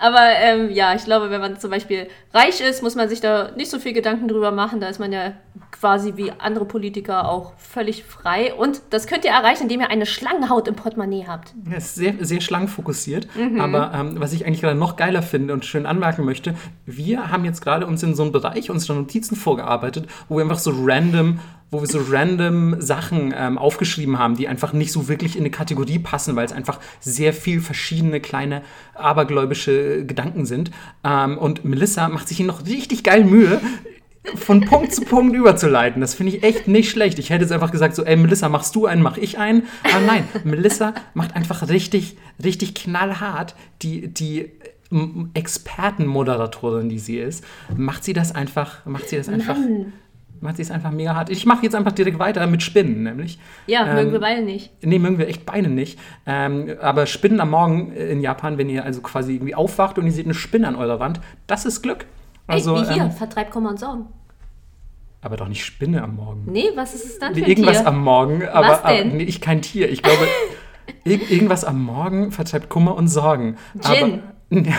[0.05, 3.49] Aber ähm, ja, ich glaube, wenn man zum Beispiel reich ist, muss man sich da
[3.57, 4.79] nicht so viel Gedanken drüber machen.
[4.79, 5.33] Da ist man ja
[5.71, 8.53] quasi wie andere Politiker auch völlig frei.
[8.53, 11.55] Und das könnt ihr erreichen, indem ihr eine Schlangenhaut im Portemonnaie habt.
[11.67, 13.27] Ja, ist sehr, sehr schlangenfokussiert.
[13.35, 13.59] Mhm.
[13.59, 16.53] Aber ähm, was ich eigentlich gerade noch geiler finde und schön anmerken möchte,
[16.85, 20.59] wir haben jetzt gerade uns in so einen Bereich unserer Notizen vorgearbeitet, wo wir einfach
[20.59, 21.39] so random,
[21.71, 25.49] wo wir so random Sachen ähm, aufgeschrieben haben, die einfach nicht so wirklich in eine
[25.51, 28.61] Kategorie passen, weil es einfach sehr viel verschiedene kleine
[28.93, 30.71] abergläubische Gedanken sind.
[31.03, 33.59] Ähm, und Melissa macht sich hier noch richtig geil Mühe,
[34.35, 36.01] von Punkt zu Punkt überzuleiten.
[36.01, 37.19] Das finde ich echt nicht schlecht.
[37.19, 39.63] Ich hätte jetzt einfach gesagt, so, ey, Melissa, machst du einen, mach ich einen.
[39.83, 44.51] Aber nein, Melissa macht einfach richtig, richtig knallhart die, die
[45.33, 47.43] Expertenmoderatorin, die sie ist,
[47.75, 49.93] macht sie das einfach, macht sie das einfach, Nein.
[50.45, 51.29] Macht sie es einfach mega hart.
[51.29, 53.37] Ich mache jetzt einfach direkt weiter mit Spinnen, nämlich.
[53.67, 54.71] Ja, Ähm, mögen wir beide nicht.
[54.81, 55.99] Nee, mögen wir echt beide nicht.
[56.25, 60.11] Ähm, aber Spinnen am Morgen in Japan, wenn ihr also quasi irgendwie aufwacht und ihr
[60.13, 62.05] seht eine Spinne an eurer Wand, das ist Glück.
[62.47, 64.05] Also, Ey, wie hier, ähm, vertreibt Kummer und Sorgen.
[65.21, 66.43] aber doch nicht Spinne am Morgen.
[66.45, 67.87] Nee, was ist es dann für ein irgendwas Tier?
[67.87, 69.17] am Morgen, aber, Was aber denn?
[69.17, 69.89] nee, ich kein Tier.
[69.91, 70.27] Ich glaube,
[71.03, 73.57] ir irgendwas am Morgen vertreibt Kummer und Sorgen.
[73.81, 74.21] Gin.
[74.51, 74.61] Aber,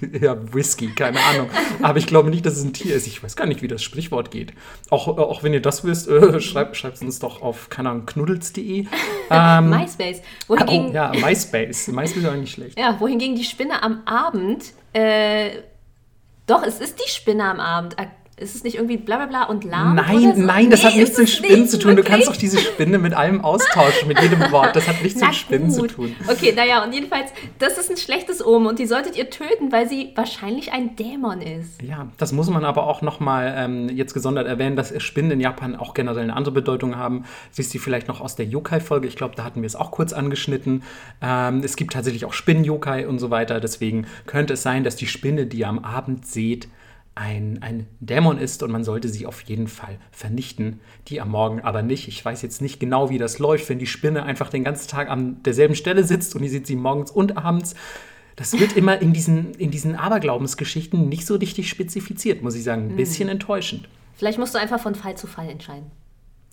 [0.20, 1.50] ja, Whisky, keine Ahnung.
[1.82, 3.06] Aber ich glaube nicht, dass es ein Tier ist.
[3.06, 4.52] Ich weiß gar nicht, wie das Sprichwort geht.
[4.90, 8.86] Auch, auch wenn ihr das wisst, äh, schreibt es uns doch auf, keine Ahnung, knuddels.de.
[9.30, 10.22] Ähm, MySpace.
[10.48, 11.88] oh, Wohingegen, ja, MySpace.
[11.88, 12.78] MySpace ist auch nicht schlecht.
[12.78, 15.50] ja, wohingegen die Spinne am Abend, äh,
[16.46, 17.94] doch, es ist die Spinne am Abend.
[18.40, 19.96] Ist es nicht irgendwie bla bla bla und lahm?
[19.96, 20.42] Nein, so?
[20.42, 21.96] nein, das Nee, hat nichts mit Spinnen nicht, zu tun.
[21.96, 22.50] Du kannst doch wirklich?
[22.50, 24.76] diese Spinne mit allem austauschen, mit jedem Wort.
[24.76, 26.14] Das hat nichts mit Spinnen zu tun.
[26.28, 29.88] Okay, naja, und jedenfalls, das ist ein schlechtes Omen und die solltet ihr töten, weil
[29.88, 31.82] sie wahrscheinlich ein Dämon ist.
[31.82, 35.74] Ja, das muss man aber auch nochmal ähm, jetzt gesondert erwähnen, dass Spinnen in Japan
[35.76, 37.24] auch generell eine andere Bedeutung haben.
[37.56, 39.08] Wisst ihr vielleicht noch aus der Yokai-Folge?
[39.08, 40.82] Ich glaube, da hatten wir es auch kurz angeschnitten.
[41.22, 43.60] Ähm, es gibt tatsächlich auch Spinnen-Yokai und so weiter.
[43.60, 46.68] Deswegen könnte es sein, dass die Spinne, die ihr am Abend seht,
[47.18, 50.80] ein, ein Dämon ist und man sollte sie auf jeden Fall vernichten.
[51.08, 52.06] Die am Morgen aber nicht.
[52.06, 55.10] Ich weiß jetzt nicht genau, wie das läuft, wenn die Spinne einfach den ganzen Tag
[55.10, 57.74] an derselben Stelle sitzt und ihr seht sie morgens und abends.
[58.36, 62.90] Das wird immer in diesen, in diesen Aberglaubensgeschichten nicht so richtig spezifiziert, muss ich sagen.
[62.90, 63.88] Ein bisschen enttäuschend.
[64.16, 65.90] Vielleicht musst du einfach von Fall zu Fall entscheiden.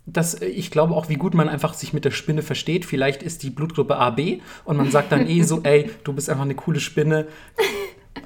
[0.07, 2.85] Das, äh, ich glaube auch, wie gut man einfach sich mit der Spinne versteht.
[2.85, 6.43] Vielleicht ist die Blutgruppe AB und man sagt dann eh so, ey, du bist einfach
[6.43, 7.27] eine coole Spinne.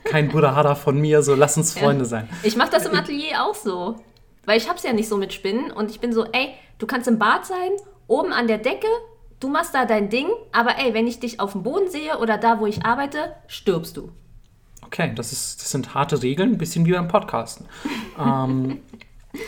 [0.04, 2.30] Kein Buddha von mir, so lass uns Freunde sein.
[2.44, 3.96] Ich mache das im Atelier auch so.
[4.46, 7.08] Weil ich hab's ja nicht so mit Spinnen und ich bin so, ey, du kannst
[7.08, 7.72] im Bad sein,
[8.08, 8.88] oben an der Decke
[9.40, 12.38] du machst da dein Ding, aber ey, wenn ich dich auf dem Boden sehe oder
[12.38, 14.12] da, wo ich arbeite, stirbst du.
[14.82, 17.66] Okay, das, ist, das sind harte Regeln, ein bisschen wie beim Podcasten.
[18.20, 18.80] ähm,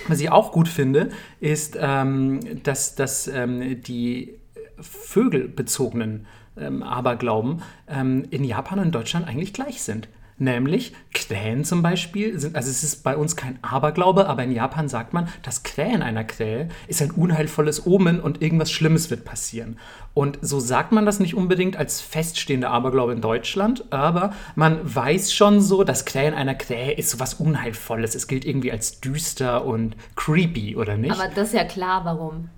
[0.08, 4.38] was ich auch gut finde, ist, ähm, dass, dass ähm, die
[4.80, 6.28] vögelbezogenen
[6.58, 10.08] ähm, Aberglauben ähm, in Japan und Deutschland eigentlich gleich sind.
[10.42, 14.90] Nämlich Krähen zum Beispiel, sind, also es ist bei uns kein Aberglaube, aber in Japan
[14.90, 19.78] sagt man, das Krähen einer Krähe ist ein unheilvolles Omen und irgendwas Schlimmes wird passieren.
[20.16, 25.32] Und so sagt man das nicht unbedingt als feststehender Aberglaube in Deutschland, aber man weiß
[25.32, 28.16] schon so, das Krähen einer Krähe ist sowas Unheilvolles.
[28.16, 31.12] Es gilt irgendwie als düster und creepy, oder nicht?
[31.12, 32.50] Aber das ist ja klar, warum.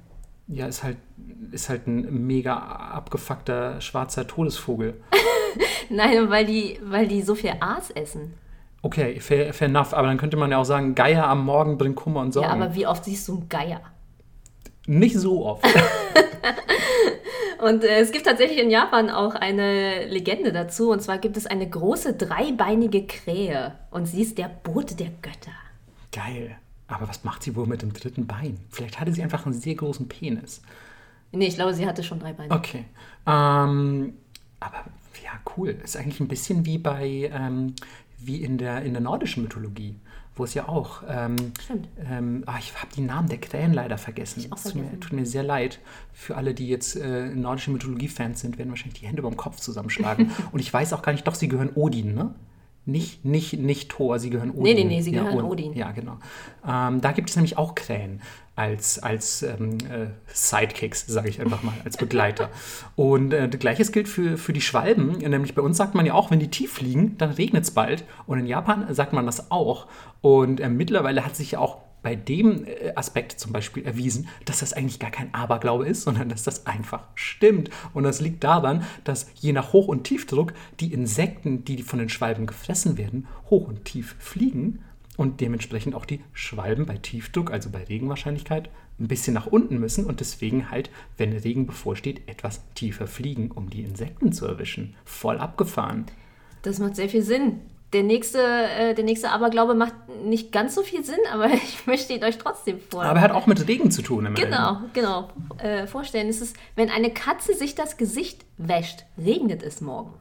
[0.48, 0.98] Ja, ist halt,
[1.52, 5.02] ist halt ein mega abgefuckter schwarzer Todesvogel.
[5.90, 8.34] Nein, weil die, weil die so viel Aas essen.
[8.82, 9.94] Okay, fair, fair enough.
[9.94, 12.50] Aber dann könnte man ja auch sagen, Geier am Morgen bringt Kummer und Sorgen.
[12.50, 13.82] Ja, aber wie oft siehst du einen Geier?
[14.86, 15.66] Nicht so oft.
[17.62, 20.92] und äh, es gibt tatsächlich in Japan auch eine Legende dazu.
[20.92, 23.76] Und zwar gibt es eine große dreibeinige Krähe.
[23.92, 25.52] Und sie ist der Bote der Götter.
[26.12, 26.58] Geil.
[26.94, 28.60] Aber was macht sie wohl mit dem dritten Bein?
[28.70, 30.62] Vielleicht hatte sie einfach einen sehr großen Penis.
[31.32, 32.54] Nee, ich glaube, sie hatte schon drei Beine.
[32.54, 32.86] Okay.
[33.26, 34.14] Ähm,
[34.60, 34.86] aber
[35.24, 35.70] ja, cool.
[35.84, 37.74] Ist eigentlich ein bisschen wie bei, ähm,
[38.20, 39.96] wie in der, in der nordischen Mythologie,
[40.36, 41.02] wo es ja auch.
[41.10, 41.88] Ähm, Stimmt.
[42.08, 44.42] Ähm, ah, ich habe die Namen der Krähen leider vergessen.
[44.42, 45.02] Ich auch tut, mir, vergessen.
[45.02, 45.80] tut mir sehr leid.
[46.14, 49.60] Für alle, die jetzt äh, nordische Mythologie-Fans sind, werden wahrscheinlich die Hände über dem Kopf
[49.60, 50.32] zusammenschlagen.
[50.52, 52.36] Und ich weiß auch gar nicht, doch, sie gehören Odin, ne?
[52.86, 54.64] Nicht, nicht, nicht Thor, sie gehören Odin.
[54.64, 55.74] Nee, nee, nee, sie ja, gehören Od- Odin.
[55.74, 56.18] Ja, genau.
[56.68, 58.22] Ähm, da gibt es nämlich auch Krähen
[58.56, 62.50] als, als ähm, äh, Sidekicks, sage ich einfach mal, als Begleiter.
[62.96, 65.18] Und äh, gleiches gilt für, für die Schwalben.
[65.18, 68.04] Nämlich bei uns sagt man ja auch, wenn die tief fliegen, dann regnet es bald.
[68.28, 69.88] Und in Japan sagt man das auch.
[70.22, 74.60] Und äh, mittlerweile hat sich ja auch bei dem äh, Aspekt zum Beispiel erwiesen, dass
[74.60, 77.72] das eigentlich gar kein Aberglaube ist, sondern dass das einfach stimmt.
[77.94, 82.10] Und das liegt daran, dass je nach Hoch- und Tiefdruck die Insekten, die von den
[82.10, 84.84] Schwalben gefressen werden, hoch und tief fliegen
[85.18, 90.06] und dementsprechend auch die Schwalben bei Tiefdruck, also bei Regenwahrscheinlichkeit, ein bisschen nach unten müssen
[90.06, 94.96] und deswegen halt, wenn Regen bevorsteht, etwas tiefer fliegen, um die Insekten zu erwischen.
[95.06, 96.06] Voll abgefahren.
[96.62, 97.60] Das macht sehr viel Sinn.
[97.94, 99.94] Der nächste, äh, der nächste Aberglaube macht
[100.26, 103.04] nicht ganz so viel Sinn, aber ich möchte ihn euch trotzdem vor.
[103.04, 104.26] Aber er hat auch mit Regen zu tun.
[104.26, 104.46] immerhin.
[104.50, 105.30] Genau, genau.
[105.60, 110.14] Äh, vorstellen, es ist, wenn eine Katze sich das Gesicht wäscht, regnet es morgen.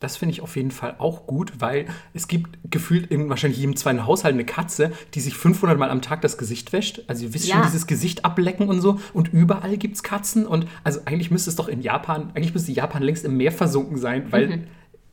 [0.00, 3.74] Das finde ich auf jeden Fall auch gut, weil es gibt gefühlt in wahrscheinlich jedem
[3.74, 7.02] zweiten Haushalt eine Katze, die sich 500 Mal am Tag das Gesicht wäscht.
[7.08, 7.56] Also ihr wisst Ja.
[7.56, 9.00] schon, dieses Gesicht ablecken und so.
[9.12, 10.46] Und überall gibt es Katzen.
[10.46, 13.98] Und also eigentlich müsste es doch in Japan, eigentlich müsste Japan längst im Meer versunken
[13.98, 14.64] sein, weil Mhm.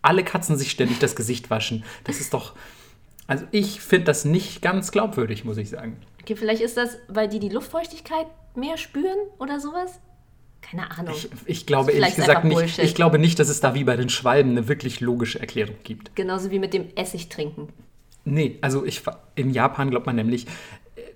[0.05, 1.83] Alle Katzen sich ständig das Gesicht waschen.
[2.03, 2.53] Das ist doch,
[3.27, 5.97] also ich finde das nicht ganz glaubwürdig, muss ich sagen.
[6.21, 9.99] Okay, vielleicht ist das, weil die die Luftfeuchtigkeit mehr spüren oder sowas?
[10.61, 11.13] Keine Ahnung.
[11.15, 14.09] Ich, ich glaube ehrlich gesagt nicht, ich glaube nicht, dass es da wie bei den
[14.09, 16.15] Schwalben eine wirklich logische Erklärung gibt.
[16.15, 17.69] Genauso wie mit dem Essig trinken.
[18.23, 19.03] Nee, also ich,
[19.35, 20.47] in Japan glaubt man nämlich,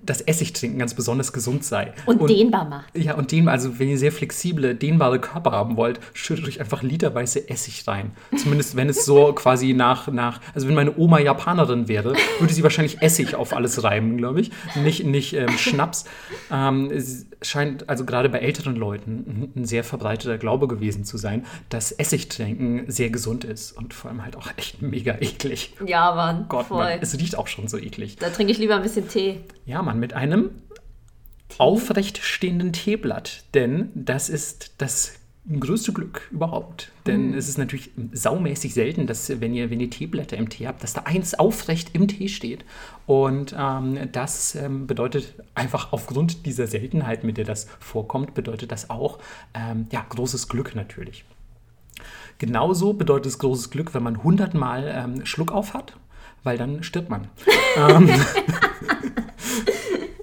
[0.02, 1.94] dass Essigtrinken ganz besonders gesund sei.
[2.06, 2.98] Und, dehnbar macht.
[2.98, 6.84] Ja, und den, also wenn ihr sehr flexible, dehnbare Körper haben wollt, schüttet euch einfach
[6.84, 8.12] literweise Essig rein.
[8.36, 12.64] Zumindest wenn es so quasi nach, nach, also wenn meine Oma Japanerin wäre, würde sie
[12.64, 14.52] wahrscheinlich Essig auf alles reimen, glaube ich.
[14.76, 16.06] Nicht, nicht ähm, Schnaps.
[16.52, 16.92] Ähm,
[17.42, 22.90] scheint also gerade bei älteren Leuten ein, sehr verbreiteter Glaube gewesen zu sein, dass Essigtrinken
[22.92, 25.74] sehr gesund ist und vor allem halt auch echt mega eklig.
[25.86, 26.46] Ja, Mann.
[26.50, 26.84] Gott, voll.
[26.84, 28.18] Mann, es riecht auch schon so eklig.
[28.18, 29.42] Da trinke ich lieber ein bisschen Tee.
[29.66, 30.52] Ja, Mann, mit einem
[31.58, 33.44] aufrecht stehenden Teeblatt.
[33.54, 35.20] Denn das ist das
[35.60, 36.92] größte Glück überhaupt.
[37.08, 40.84] Denn es ist natürlich saumäßig selten, dass wenn ihr, wenn ihr Teeblätter im Tee habt,
[40.84, 42.66] dass da eins aufrecht im Tee steht.
[43.10, 48.92] Und ähm, das ähm, bedeutet einfach aufgrund dieser Seltenheit, mit der das vorkommt, bedeutet das
[48.92, 49.18] auch
[49.56, 51.26] ähm, ja, großes Glück natürlich.
[52.38, 55.98] Genauso bedeutet es großes Glück, wenn man 100 Mal ähm, Schluck auf hat,
[56.44, 57.30] weil dann stirbt man.
[57.78, 58.12] ähm,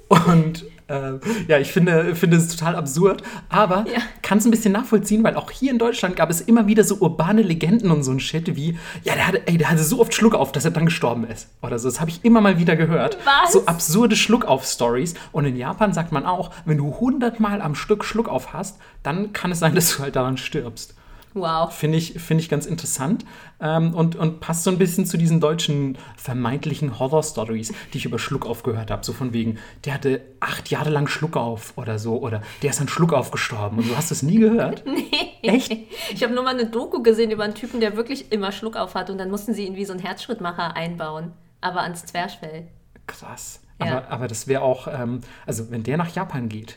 [0.29, 1.13] und äh,
[1.49, 4.01] ja, ich finde, finde es total absurd, aber Ja.
[4.23, 6.97] kann es ein bisschen nachvollziehen, weil auch hier in Deutschland gab es immer wieder so
[6.97, 10.15] urbane Legenden und so ein Shit wie, ja, der hatte, ey, der hatte so oft
[10.15, 11.49] Schluck auf, dass er dann gestorben ist.
[11.63, 11.89] Oder so.
[11.89, 13.19] Das habe ich immer mal wieder gehört.
[13.25, 13.53] Was?
[13.53, 15.15] So absurde Schluckauf-Stories.
[15.33, 18.79] Und in Japan sagt man auch, wenn du 100 Mal am Stück Schluck auf hast,
[19.03, 20.95] dann kann es sein, dass du halt daran stirbst.
[21.37, 21.71] Wow.
[21.73, 23.27] Finde ich, finde ich ganz interessant
[23.61, 28.19] ähm, und, und passt so ein bisschen zu diesen deutschen vermeintlichen Horror-Stories, die ich über
[28.19, 29.05] Schluckauf gehört habe.
[29.05, 32.89] So von wegen, der hatte acht Jahre lang Schluckauf oder so oder der ist an
[32.89, 33.79] Schluckauf gestorben.
[33.79, 34.83] Und du hast das nie gehört?
[35.43, 35.71] Echt?
[36.11, 38.95] Ich habe nur mal eine Doku gesehen über einen Typen, der wirklich immer Schluck auf
[38.95, 42.67] hat und dann mussten sie ihn wie so einen Herzschrittmacher einbauen, aber ans Zwerchfell.
[43.07, 43.61] Krass.
[43.79, 43.99] Ja.
[43.99, 46.75] Aber, aber das wäre auch, ähm, also wenn der nach Japan geht,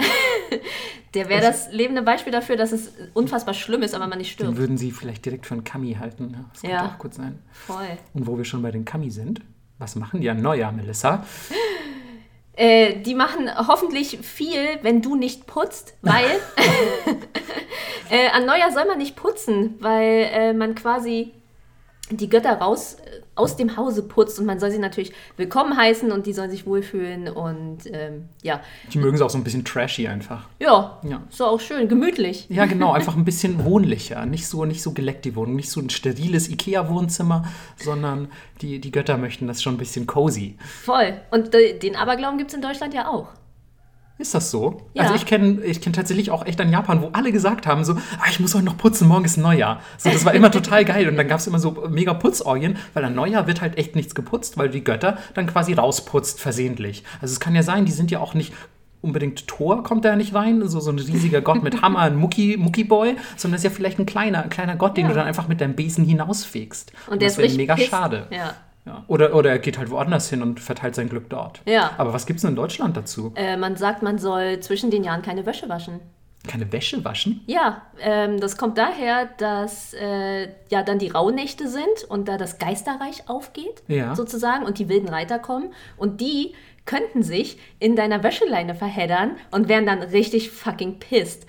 [1.13, 4.45] Der wäre das lebende Beispiel dafür, dass es unfassbar schlimm ist, aber man nicht Den
[4.45, 4.57] stirbt.
[4.57, 6.31] würden sie vielleicht direkt für einen Kami halten.
[6.33, 6.85] Ja, Das könnte Ja.
[6.87, 7.39] auch gut sein.
[7.51, 7.87] Voll.
[8.13, 9.41] Und wo wir schon bei den Kami sind,
[9.79, 11.25] was machen die an Neujahr, Melissa?
[12.61, 16.25] Äh, die machen hoffentlich viel, wenn du nicht putzt, weil
[18.09, 21.31] äh, an Neujahr soll man nicht putzen, weil äh, man quasi
[22.11, 26.11] die Götter raus äh, aus dem Hause putzt und man soll sie natürlich willkommen heißen
[26.11, 28.61] und die sollen sich wohlfühlen und ähm, ja,
[28.93, 30.47] Die mögen sie auch so ein bisschen trashy einfach.
[30.59, 31.23] ja, Ja.
[31.29, 32.45] so auch schön, gemütlich.
[32.49, 34.25] Ja, genau, einfach ein bisschen wohnlicher.
[34.25, 37.45] Nicht so, nicht so geleckt die Wohnung, nicht so ein steriles Ikea-Wohnzimmer,
[37.77, 38.27] sondern
[38.61, 40.57] die, die Götter möchten das schon ein bisschen cozy.
[40.83, 41.19] Voll.
[41.31, 43.29] Und den Aberglauben gibt es in Deutschland ja auch.
[44.19, 44.81] Ist das so?
[44.93, 45.03] Ja.
[45.03, 47.93] Also ich kenne ich kenn tatsächlich auch echt an Japan, wo alle gesagt haben so,
[47.93, 49.79] ah, ich muss heute noch putzen, morgen ist Neujahr.
[49.97, 51.07] So, das war immer total geil.
[51.07, 54.13] Und dann gab es immer so mega Putzorgien, weil an Neujahr wird halt echt nichts
[54.13, 57.03] geputzt, weil die Götter dann quasi rausputzt versehentlich.
[57.21, 58.53] Also es kann ja sein, die sind ja auch nicht
[59.01, 62.57] unbedingt Thor kommt da nicht rein, so, so ein riesiger Gott mit Hammer, ein Mucki,
[62.59, 65.09] Mucki Boy, sondern das ist ja vielleicht ein kleiner, kleiner Gott, den Ja.
[65.11, 66.91] du dann einfach mit deinem Besen hinausfegst.
[67.09, 67.89] Und der das ist wäre mega pisst.
[67.89, 68.27] schade.
[68.31, 68.55] Ja.
[68.89, 69.03] Ja.
[69.07, 71.61] Oder, oder er geht halt woanders hin und verteilt sein Glück dort.
[71.65, 71.91] Ja.
[71.97, 73.31] Aber was gibt es denn in Deutschland dazu?
[73.35, 75.99] Äh, man sagt, man soll zwischen den Jahren keine Wäsche waschen.
[76.47, 77.41] Keine Wäsche waschen?
[77.45, 82.57] Ja, ähm, das kommt daher, dass äh, ja dann die Rauhnächte sind und da das
[82.57, 84.15] Geisterreich aufgeht, Ja.
[84.15, 85.73] sozusagen, und die wilden Reiter kommen.
[85.97, 86.53] Und die
[86.85, 91.45] könnten sich in deiner Wäscheleine verheddern und wären dann richtig fucking pissed.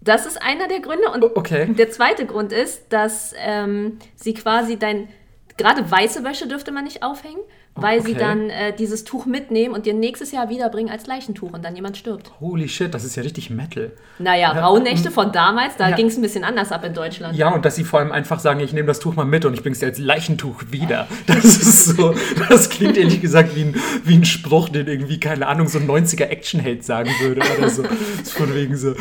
[0.00, 1.10] Das ist einer der Gründe.
[1.10, 1.72] Und Okay.
[1.72, 5.08] der zweite Grund ist, dass ähm, sie quasi dein.
[5.56, 7.38] Gerade weiße Wäsche dürfte man nicht aufhängen,
[7.76, 8.18] weil sie Okay.
[8.20, 11.96] dann äh, dieses Tuch mitnehmen und dir nächstes Jahr wiederbringen als Leichentuch und dann jemand
[11.96, 12.32] stirbt.
[12.40, 13.92] Holy shit, das ist ja richtig Metal.
[14.18, 15.96] Naja, Rauhnächte von damals, da Ja.
[15.96, 17.36] ging es ein bisschen anders ab in Deutschland.
[17.36, 19.54] Ja, und dass sie vor allem einfach sagen, ich nehme das Tuch mal mit und
[19.54, 21.06] ich bringe es dir als Leichentuch wieder.
[21.26, 22.14] Das ist so,
[22.48, 25.86] das klingt ehrlich gesagt wie ein, wie ein Spruch, den irgendwie, keine Ahnung, so ein
[25.88, 27.82] 90er Actionheld sagen würde oder so.
[28.24, 28.94] Von wegen so,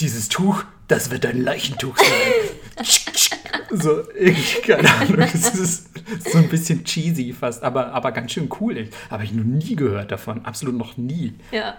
[0.00, 2.86] dieses Tuch, das wird dein Leichentuch sein.
[3.70, 5.88] So, irgendwie, keine Ahnung, es ist
[6.30, 8.76] so ein bisschen cheesy fast, aber, aber ganz schön cool.
[8.76, 11.34] Ich, habe ich noch nie gehört davon, absolut noch nie.
[11.50, 11.76] Ja.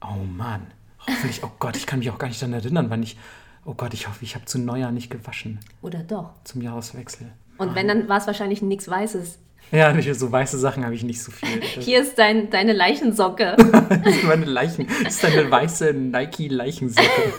[0.00, 0.66] Oh Mann.
[1.00, 3.16] Hoffentlich, oh Gott, ich kann mich auch gar nicht daran erinnern, wann ich.
[3.64, 5.58] Oh Gott, ich hoffe, ich habe zu Neujahr nicht gewaschen.
[5.82, 6.30] Oder doch.
[6.44, 7.32] Zum Jahreswechsel.
[7.58, 9.38] Und wenn, dann war es wahrscheinlich nichts Weißes.
[9.70, 11.60] Ja, so weiße Sachen habe ich nicht so viel.
[11.60, 13.56] Das Hier ist dein, deine Leichensocke.
[14.04, 14.86] ist meine Leichen.
[15.04, 17.34] Das ist eine weiße Nike-Leichensocke.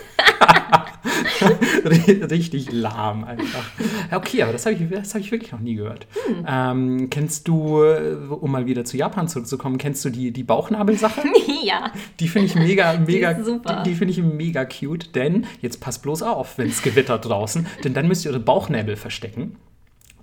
[2.30, 3.64] Richtig lahm einfach.
[4.10, 6.06] Okay, aber das habe ich, das hab ich wirklich noch nie gehört.
[6.26, 6.44] Hm.
[6.46, 11.22] Ähm, kennst du, äh, um mal wieder zu Japan zurückzukommen, kennst du die, die Bauchnabelsache?
[11.62, 11.92] ja.
[12.18, 13.82] Die finde ich mega, mega, super.
[13.82, 17.66] die, die finde ich mega cute, denn jetzt passt bloß auf, wenn es gewittert draußen,
[17.84, 19.56] denn dann müsst ihr eure Bauchnäbel verstecken.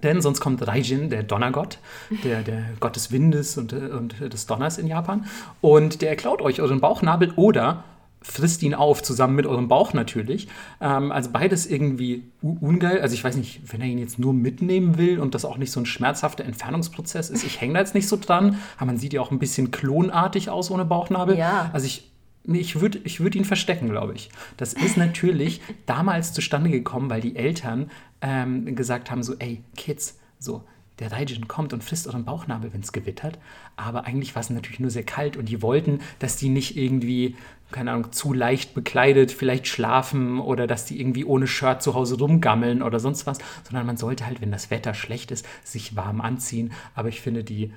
[0.04, 1.80] Denn sonst kommt Raijin, der Donnergott,
[2.24, 5.26] der, der Gott des Windes und, äh, und des Donners in Japan.
[5.62, 7.84] Und der klaut euch euren Bauchnabel oder
[8.28, 10.48] frisst ihn auf, zusammen mit eurem Bauch natürlich.
[10.82, 13.02] Ähm, also beides irgendwie ungeil.
[13.02, 15.72] Also ich weiß nicht, wenn er ihn jetzt nur mitnehmen will und das auch nicht
[15.72, 17.44] so ein schmerzhafter Entfernungsprozess ist.
[17.44, 20.50] Ich hänge da jetzt nicht so dran, aber man sieht ja auch ein bisschen klonartig
[20.50, 21.38] aus ohne Bauchnabel.
[21.38, 21.70] Ja.
[21.74, 22.12] Also ich,
[22.44, 24.30] nee, ich würde ich würd ihn verstecken, glaube ich.
[24.58, 27.90] Das ist natürlich damals zustande gekommen, weil die Eltern
[28.22, 30.64] ähm, gesagt haben, so, ey, Kids, so,
[31.00, 33.38] der Raijin kommt und frisst euren Bauchnabel, wenn es gewittert.
[33.76, 37.36] Aber eigentlich war es natürlich nur sehr kalt und die wollten, dass die nicht irgendwie,
[37.72, 42.18] keine Ahnung, zu leicht bekleidet vielleicht schlafen oder dass die irgendwie ohne Shirt zu Hause
[42.18, 46.22] rumgammeln oder sonst was, sondern man sollte halt, wenn das Wetter schlecht ist, sich warm
[46.22, 46.72] anziehen.
[46.96, 47.72] Aber ich finde die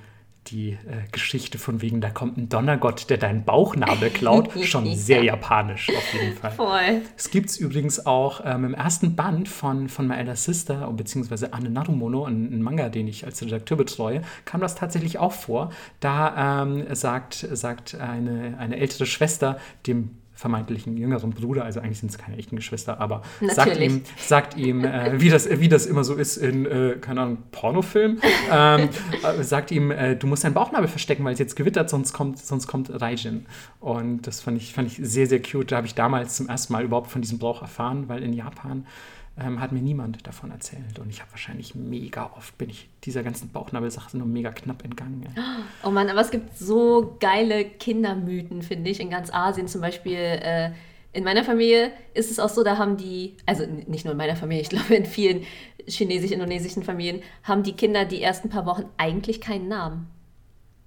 [0.47, 0.77] die äh,
[1.13, 6.15] Geschichte von wegen, da kommt ein Donnergott, der deinen Bauchnabel klaut, schon sehr japanisch auf
[6.15, 6.53] jeden Fall.
[6.53, 7.03] Voll.
[7.17, 11.53] Es gibt es übrigens auch ähm, im ersten Band von, von My Elder Sister, beziehungsweise
[11.53, 15.71] Anne Narumono, ein, ein Manga, den ich als Redakteur betreue, kam das tatsächlich auch vor.
[16.01, 22.11] Da ähm, sagt, sagt eine, eine ältere Schwester dem vermeintlichen jüngeren Bruder, also eigentlich sind
[22.11, 23.93] es keine echten Geschwister, aber sagt Natürlich.
[23.93, 27.39] ihm, sagt ihm äh, wie, das, wie das immer so ist in, äh, keine Ahnung,
[27.53, 28.19] Pornofilm,
[28.51, 28.89] ähm,
[29.23, 32.39] äh, sagt ihm, äh, du musst deinen Bauchnabel verstecken, weil es jetzt gewittert, sonst kommt,
[32.39, 33.45] sonst kommt Raijin.
[33.81, 35.73] Und das fand ich, fand ich sehr, sehr cute.
[35.73, 38.87] Da habe ich damals zum ersten Mal überhaupt von diesem Brauch erfahren, weil in Japan
[39.39, 40.99] ähm, hat mir niemand davon erzählt.
[40.99, 45.25] Und ich habe wahrscheinlich mega oft, bin ich dieser ganzen Bauchnabelsache nur mega knapp entgangen.
[45.35, 45.43] ey.
[45.85, 50.17] Oh Mann, aber es gibt so geile Kindermythen, finde ich, in ganz Asien zum Beispiel.
[50.19, 50.73] Äh,
[51.13, 54.37] in meiner Familie ist es auch so, da haben die, also nicht nur in meiner
[54.37, 55.43] Familie, ich glaube in vielen
[55.87, 60.07] chinesisch-indonesischen Familien, haben die Kinder die ersten paar Wochen eigentlich keinen Namen,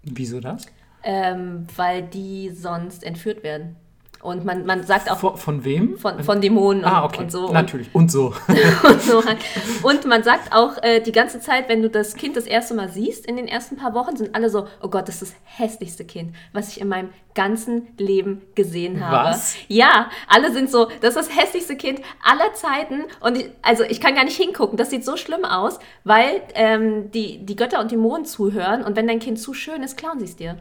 [0.03, 0.65] Wieso das?
[1.03, 3.75] ähm, weil die sonst entführt werden.
[4.23, 5.17] Und man, man sagt auch.
[5.17, 5.97] Von, von wem?
[5.97, 7.23] Von, von Dämonen ah, okay.
[7.23, 7.51] und so.
[7.51, 7.93] Natürlich.
[7.93, 8.27] Und, so.
[8.83, 9.23] und so.
[9.25, 9.39] Halt.
[9.83, 12.89] Und man sagt auch äh, die ganze Zeit, wenn du das Kind das erste Mal
[12.89, 16.05] siehst, in den ersten paar Wochen, sind alle so, oh Gott, das ist das hässlichste
[16.05, 19.31] Kind, was ich in meinem ganzen Leben gesehen habe.
[19.31, 19.55] Was?
[19.67, 23.03] Ja, alle sind so, das ist das hässlichste Kind aller Zeiten.
[23.19, 24.77] Und ich, also ich kann gar nicht hingucken.
[24.77, 29.07] Das sieht so schlimm aus, weil ähm, die, die Götter und Dämonen zuhören und wenn
[29.07, 30.59] dein Kind zu schön ist, klauen sie es dir.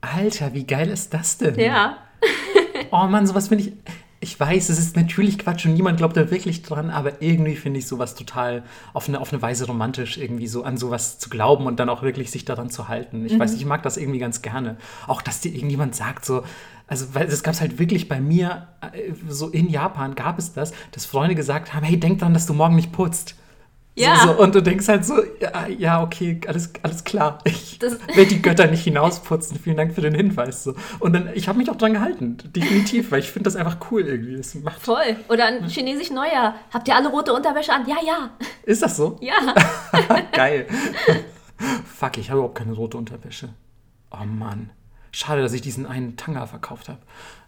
[0.00, 1.58] Alter, wie geil ist das denn?
[1.58, 1.98] Ja.
[2.90, 3.72] oh Mann, sowas finde ich.
[4.24, 7.80] Ich weiß, es ist natürlich Quatsch und niemand glaubt da wirklich dran, aber irgendwie finde
[7.80, 8.62] ich sowas total
[8.92, 12.02] auf eine, auf eine Weise romantisch, irgendwie so an sowas zu glauben und dann auch
[12.02, 13.26] wirklich sich daran zu halten.
[13.26, 13.40] Ich mhm.
[13.40, 14.76] weiß, ich mag das irgendwie ganz gerne.
[15.08, 16.44] Auch, dass dir irgendjemand sagt, so,
[16.86, 20.52] also, weil es gab es halt wirklich bei mir, äh, so in Japan gab es
[20.52, 23.34] das, dass Freunde gesagt haben: hey, denk dran, dass du morgen nicht putzt.
[23.94, 24.16] Ja.
[24.16, 27.38] So, so, und du denkst halt so, ja, ja okay, alles, alles klar.
[27.44, 27.78] Ich
[28.14, 29.58] werde die Götter nicht hinausputzen.
[29.58, 30.64] Vielen Dank für den Hinweis.
[30.64, 30.74] So.
[30.98, 34.02] Und dann, ich habe mich auch dran gehalten, definitiv, weil ich finde das einfach cool
[34.02, 34.36] irgendwie.
[34.36, 35.16] Das macht Voll.
[35.28, 36.54] Oder ein chinesisch Neujahr.
[36.72, 37.86] Habt ihr alle rote Unterwäsche an?
[37.86, 38.30] Ja, ja.
[38.64, 39.18] Ist das so?
[39.20, 39.34] Ja.
[40.32, 40.66] Geil.
[41.84, 43.50] Fuck, ich habe überhaupt keine rote Unterwäsche.
[44.10, 44.70] Oh Mann.
[45.10, 47.00] Schade, dass ich diesen einen Tanga verkauft habe.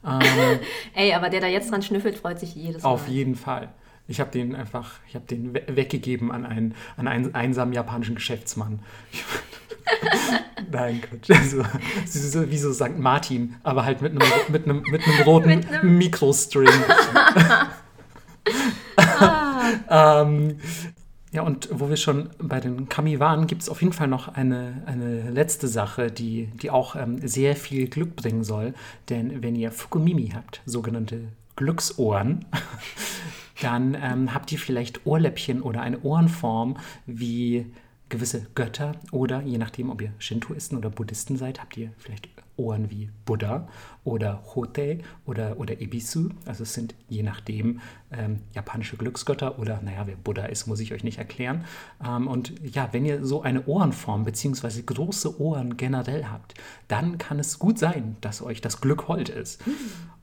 [0.07, 0.59] Ähm,
[0.95, 2.91] Ey, aber der da jetzt dran schnüffelt, freut sich jedes Mal.
[2.91, 3.71] Auf jeden Fall.
[4.07, 8.81] Ich habe den einfach, ich habe den weggegeben an einen, an einen einsamen japanischen Geschäftsmann.
[10.71, 11.31] Nein, Quatsch.
[11.31, 11.65] Also,
[12.07, 12.99] so, wie so St.
[12.99, 16.69] Martin, aber halt mit einem, mit einem, mit einem roten mit einem Mikrostring.
[18.97, 20.23] ah.
[20.23, 20.59] ähm,
[21.33, 24.29] ja, und wo wir schon bei den Kami waren, gibt es auf jeden Fall noch
[24.29, 28.75] eine, eine letzte Sache, die, die auch ähm, sehr viel Glück bringen soll.
[29.09, 32.45] Denn wenn ihr Fukumimi habt, sogenannte Glücksohren,
[33.65, 36.77] dann ähm, habt ihr vielleicht Ohrläppchen oder eine Ohrenform
[37.07, 37.67] wie
[38.11, 42.91] gewisse Götter oder je nachdem, ob ihr Shintoisten oder Buddhisten seid, habt ihr vielleicht Ohren
[42.91, 43.67] wie Buddha
[44.05, 46.29] oder Hote oder, oder Ibisu.
[46.45, 47.81] Also es sind je nachdem
[48.13, 51.65] ähm, japanische Glücksgötter oder, naja, wer Buddha ist, muss ich euch nicht erklären.
[52.07, 54.83] Ähm, und ja, wenn ihr so eine Ohrenform bzw.
[54.83, 56.55] große Ohren generell habt,
[56.87, 59.67] dann kann es gut sein, dass euch das Glück hold ist.
[59.67, 59.73] Mhm.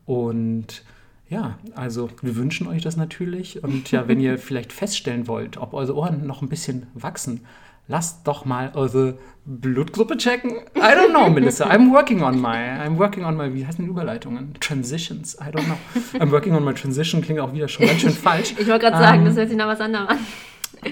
[0.05, 0.83] Und
[1.31, 3.63] ja, also wir wünschen euch das natürlich.
[3.63, 7.45] Und ja, wenn ihr vielleicht feststellen wollt, ob eure Ohren noch ein bisschen wachsen,
[7.87, 10.51] lasst doch mal eure Blutgruppe checken.
[10.75, 11.67] I don't know, Melissa.
[11.67, 14.55] I'm working on my, I'm working on my, wie heißen die Überleitungen?
[14.59, 15.37] Transitions.
[15.39, 15.77] I don't know.
[16.19, 18.53] I'm working on my transition klingt auch wieder schon ganz schön falsch.
[18.59, 20.17] Ich wollte gerade sagen, ähm, das hört sich nach was anderem an.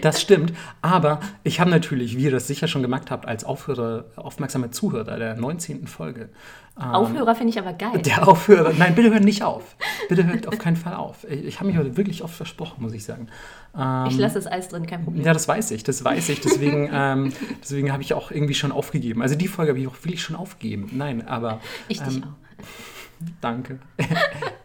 [0.01, 4.05] Das stimmt, aber ich habe natürlich, wie ihr das sicher schon gemerkt habt, als Aufhörer,
[4.15, 5.87] aufmerksame Zuhörer der 19.
[5.87, 6.29] Folge.
[6.79, 8.01] Ähm, Aufhörer finde ich aber geil.
[8.03, 9.75] Der Aufhörer, nein, bitte hört nicht auf.
[10.07, 11.25] Bitte hört auf keinen Fall auf.
[11.29, 13.27] Ich, ich habe mich heute wirklich oft versprochen, muss ich sagen.
[13.77, 15.25] Ähm, ich lasse das Eis drin, kein Problem.
[15.25, 16.39] Ja, das weiß ich, das weiß ich.
[16.39, 19.21] Deswegen, ähm, deswegen habe ich auch irgendwie schon aufgegeben.
[19.21, 20.89] Also die Folge habe ich auch wirklich schon aufgegeben.
[20.93, 21.59] Nein, aber.
[21.87, 22.65] Ich dich ähm, auch.
[23.41, 23.79] Danke.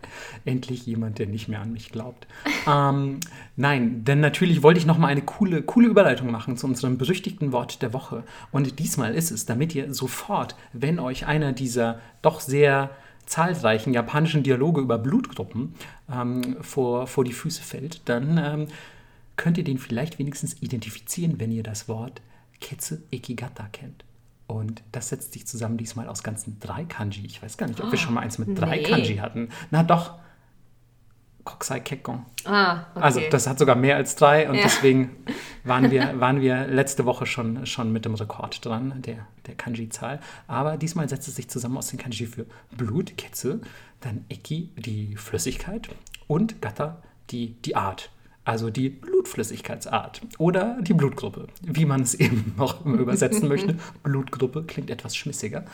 [0.44, 2.26] Endlich jemand, der nicht mehr an mich glaubt.
[2.68, 3.20] ähm,
[3.56, 7.52] nein, denn natürlich wollte ich noch mal eine coole, coole Überleitung machen zu unserem berüchtigten
[7.52, 8.24] Wort der Woche.
[8.52, 12.90] Und diesmal ist es, damit ihr sofort, wenn euch einer dieser doch sehr
[13.26, 15.74] zahlreichen japanischen Dialoge über Blutgruppen
[16.12, 18.66] ähm, vor, vor die Füße fällt, dann ähm,
[19.36, 22.20] könnt ihr den vielleicht wenigstens identifizieren, wenn ihr das Wort
[22.60, 24.04] Ketsu Ekigata kennt.
[24.46, 27.24] Und das setzt sich zusammen diesmal aus ganzen drei Kanji.
[27.24, 28.82] Ich weiß gar nicht, ob wir oh, schon mal eins mit drei nee.
[28.82, 29.48] Kanji hatten.
[29.70, 30.18] Na doch.
[31.44, 32.24] Kokusai Kekkon.
[32.44, 33.04] Ah, okay.
[33.04, 34.62] Also das hat sogar mehr als drei und ja.
[34.62, 35.10] deswegen
[35.64, 40.20] waren wir, waren wir letzte Woche schon, schon mit dem Rekord dran, der, der Kanji-Zahl.
[40.46, 42.46] Aber diesmal setzt es sich zusammen aus den Kanji für
[42.76, 43.60] Blut, Ketze,
[44.00, 45.88] dann Eki, die Flüssigkeit
[46.26, 48.10] und Gata, die, die Art
[48.44, 53.76] also die Blutflüssigkeitsart oder die Blutgruppe, wie man es eben noch übersetzen möchte.
[54.02, 55.64] Blutgruppe klingt etwas schmissiger.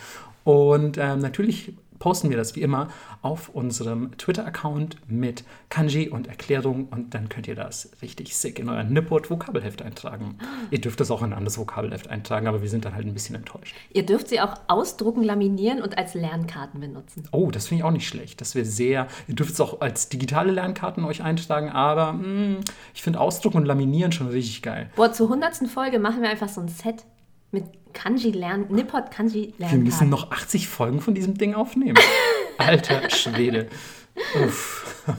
[0.45, 2.89] Und ähm, natürlich posten wir das wie immer
[3.23, 8.69] auf unserem Twitter-Account mit Kanji und Erklärung und dann könnt ihr das richtig sick in
[8.69, 10.37] euer Nippot-Vokabelheft eintragen.
[10.73, 13.13] Ihr dürft das auch in ein anderes Vokabelheft eintragen, aber wir sind dann halt ein
[13.15, 13.77] bisschen enttäuscht.
[13.93, 17.29] Ihr dürft sie auch ausdrucken, laminieren und als Lernkarten benutzen.
[17.33, 18.41] Oh, das finde ich auch nicht schlecht.
[18.41, 19.07] Das wäre sehr.
[19.29, 22.57] Ihr dürft es auch als digitale Lernkarten euch eintragen, aber mh, hm,
[22.95, 24.89] ich finde Ausdrucken und Laminieren schon richtig geil.
[24.97, 27.05] Boah, zur hundertsten Folge machen wir einfach so ein Set
[27.53, 29.73] mit Kanji lernen, Nippot Kanji lernen.
[29.73, 31.99] Wir müssen noch 80 Folgen von diesem Ding aufnehmen.
[32.59, 33.69] Alter Schwede.
[34.45, 34.87] Uff.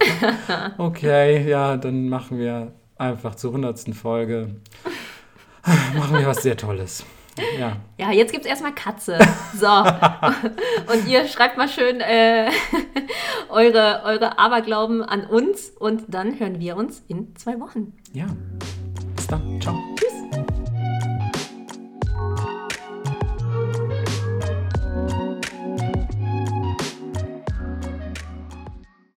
[0.78, 3.94] Okay, ja, dann machen wir einfach zur 100.
[3.96, 4.56] Folge.
[5.96, 7.04] Machen wir was sehr Tolles.
[7.60, 7.78] Ja.
[7.98, 9.18] Ja, jetzt gibt es erstmal Katze.
[9.56, 9.68] So.
[10.94, 12.50] und ihr schreibt mal schön äh,
[13.50, 17.94] eure, eure Aberglauben an uns und dann hören wir uns in zwei Wochen.
[18.14, 18.28] Ja.
[19.16, 19.60] Bis dann.
[19.62, 19.91] Ciao.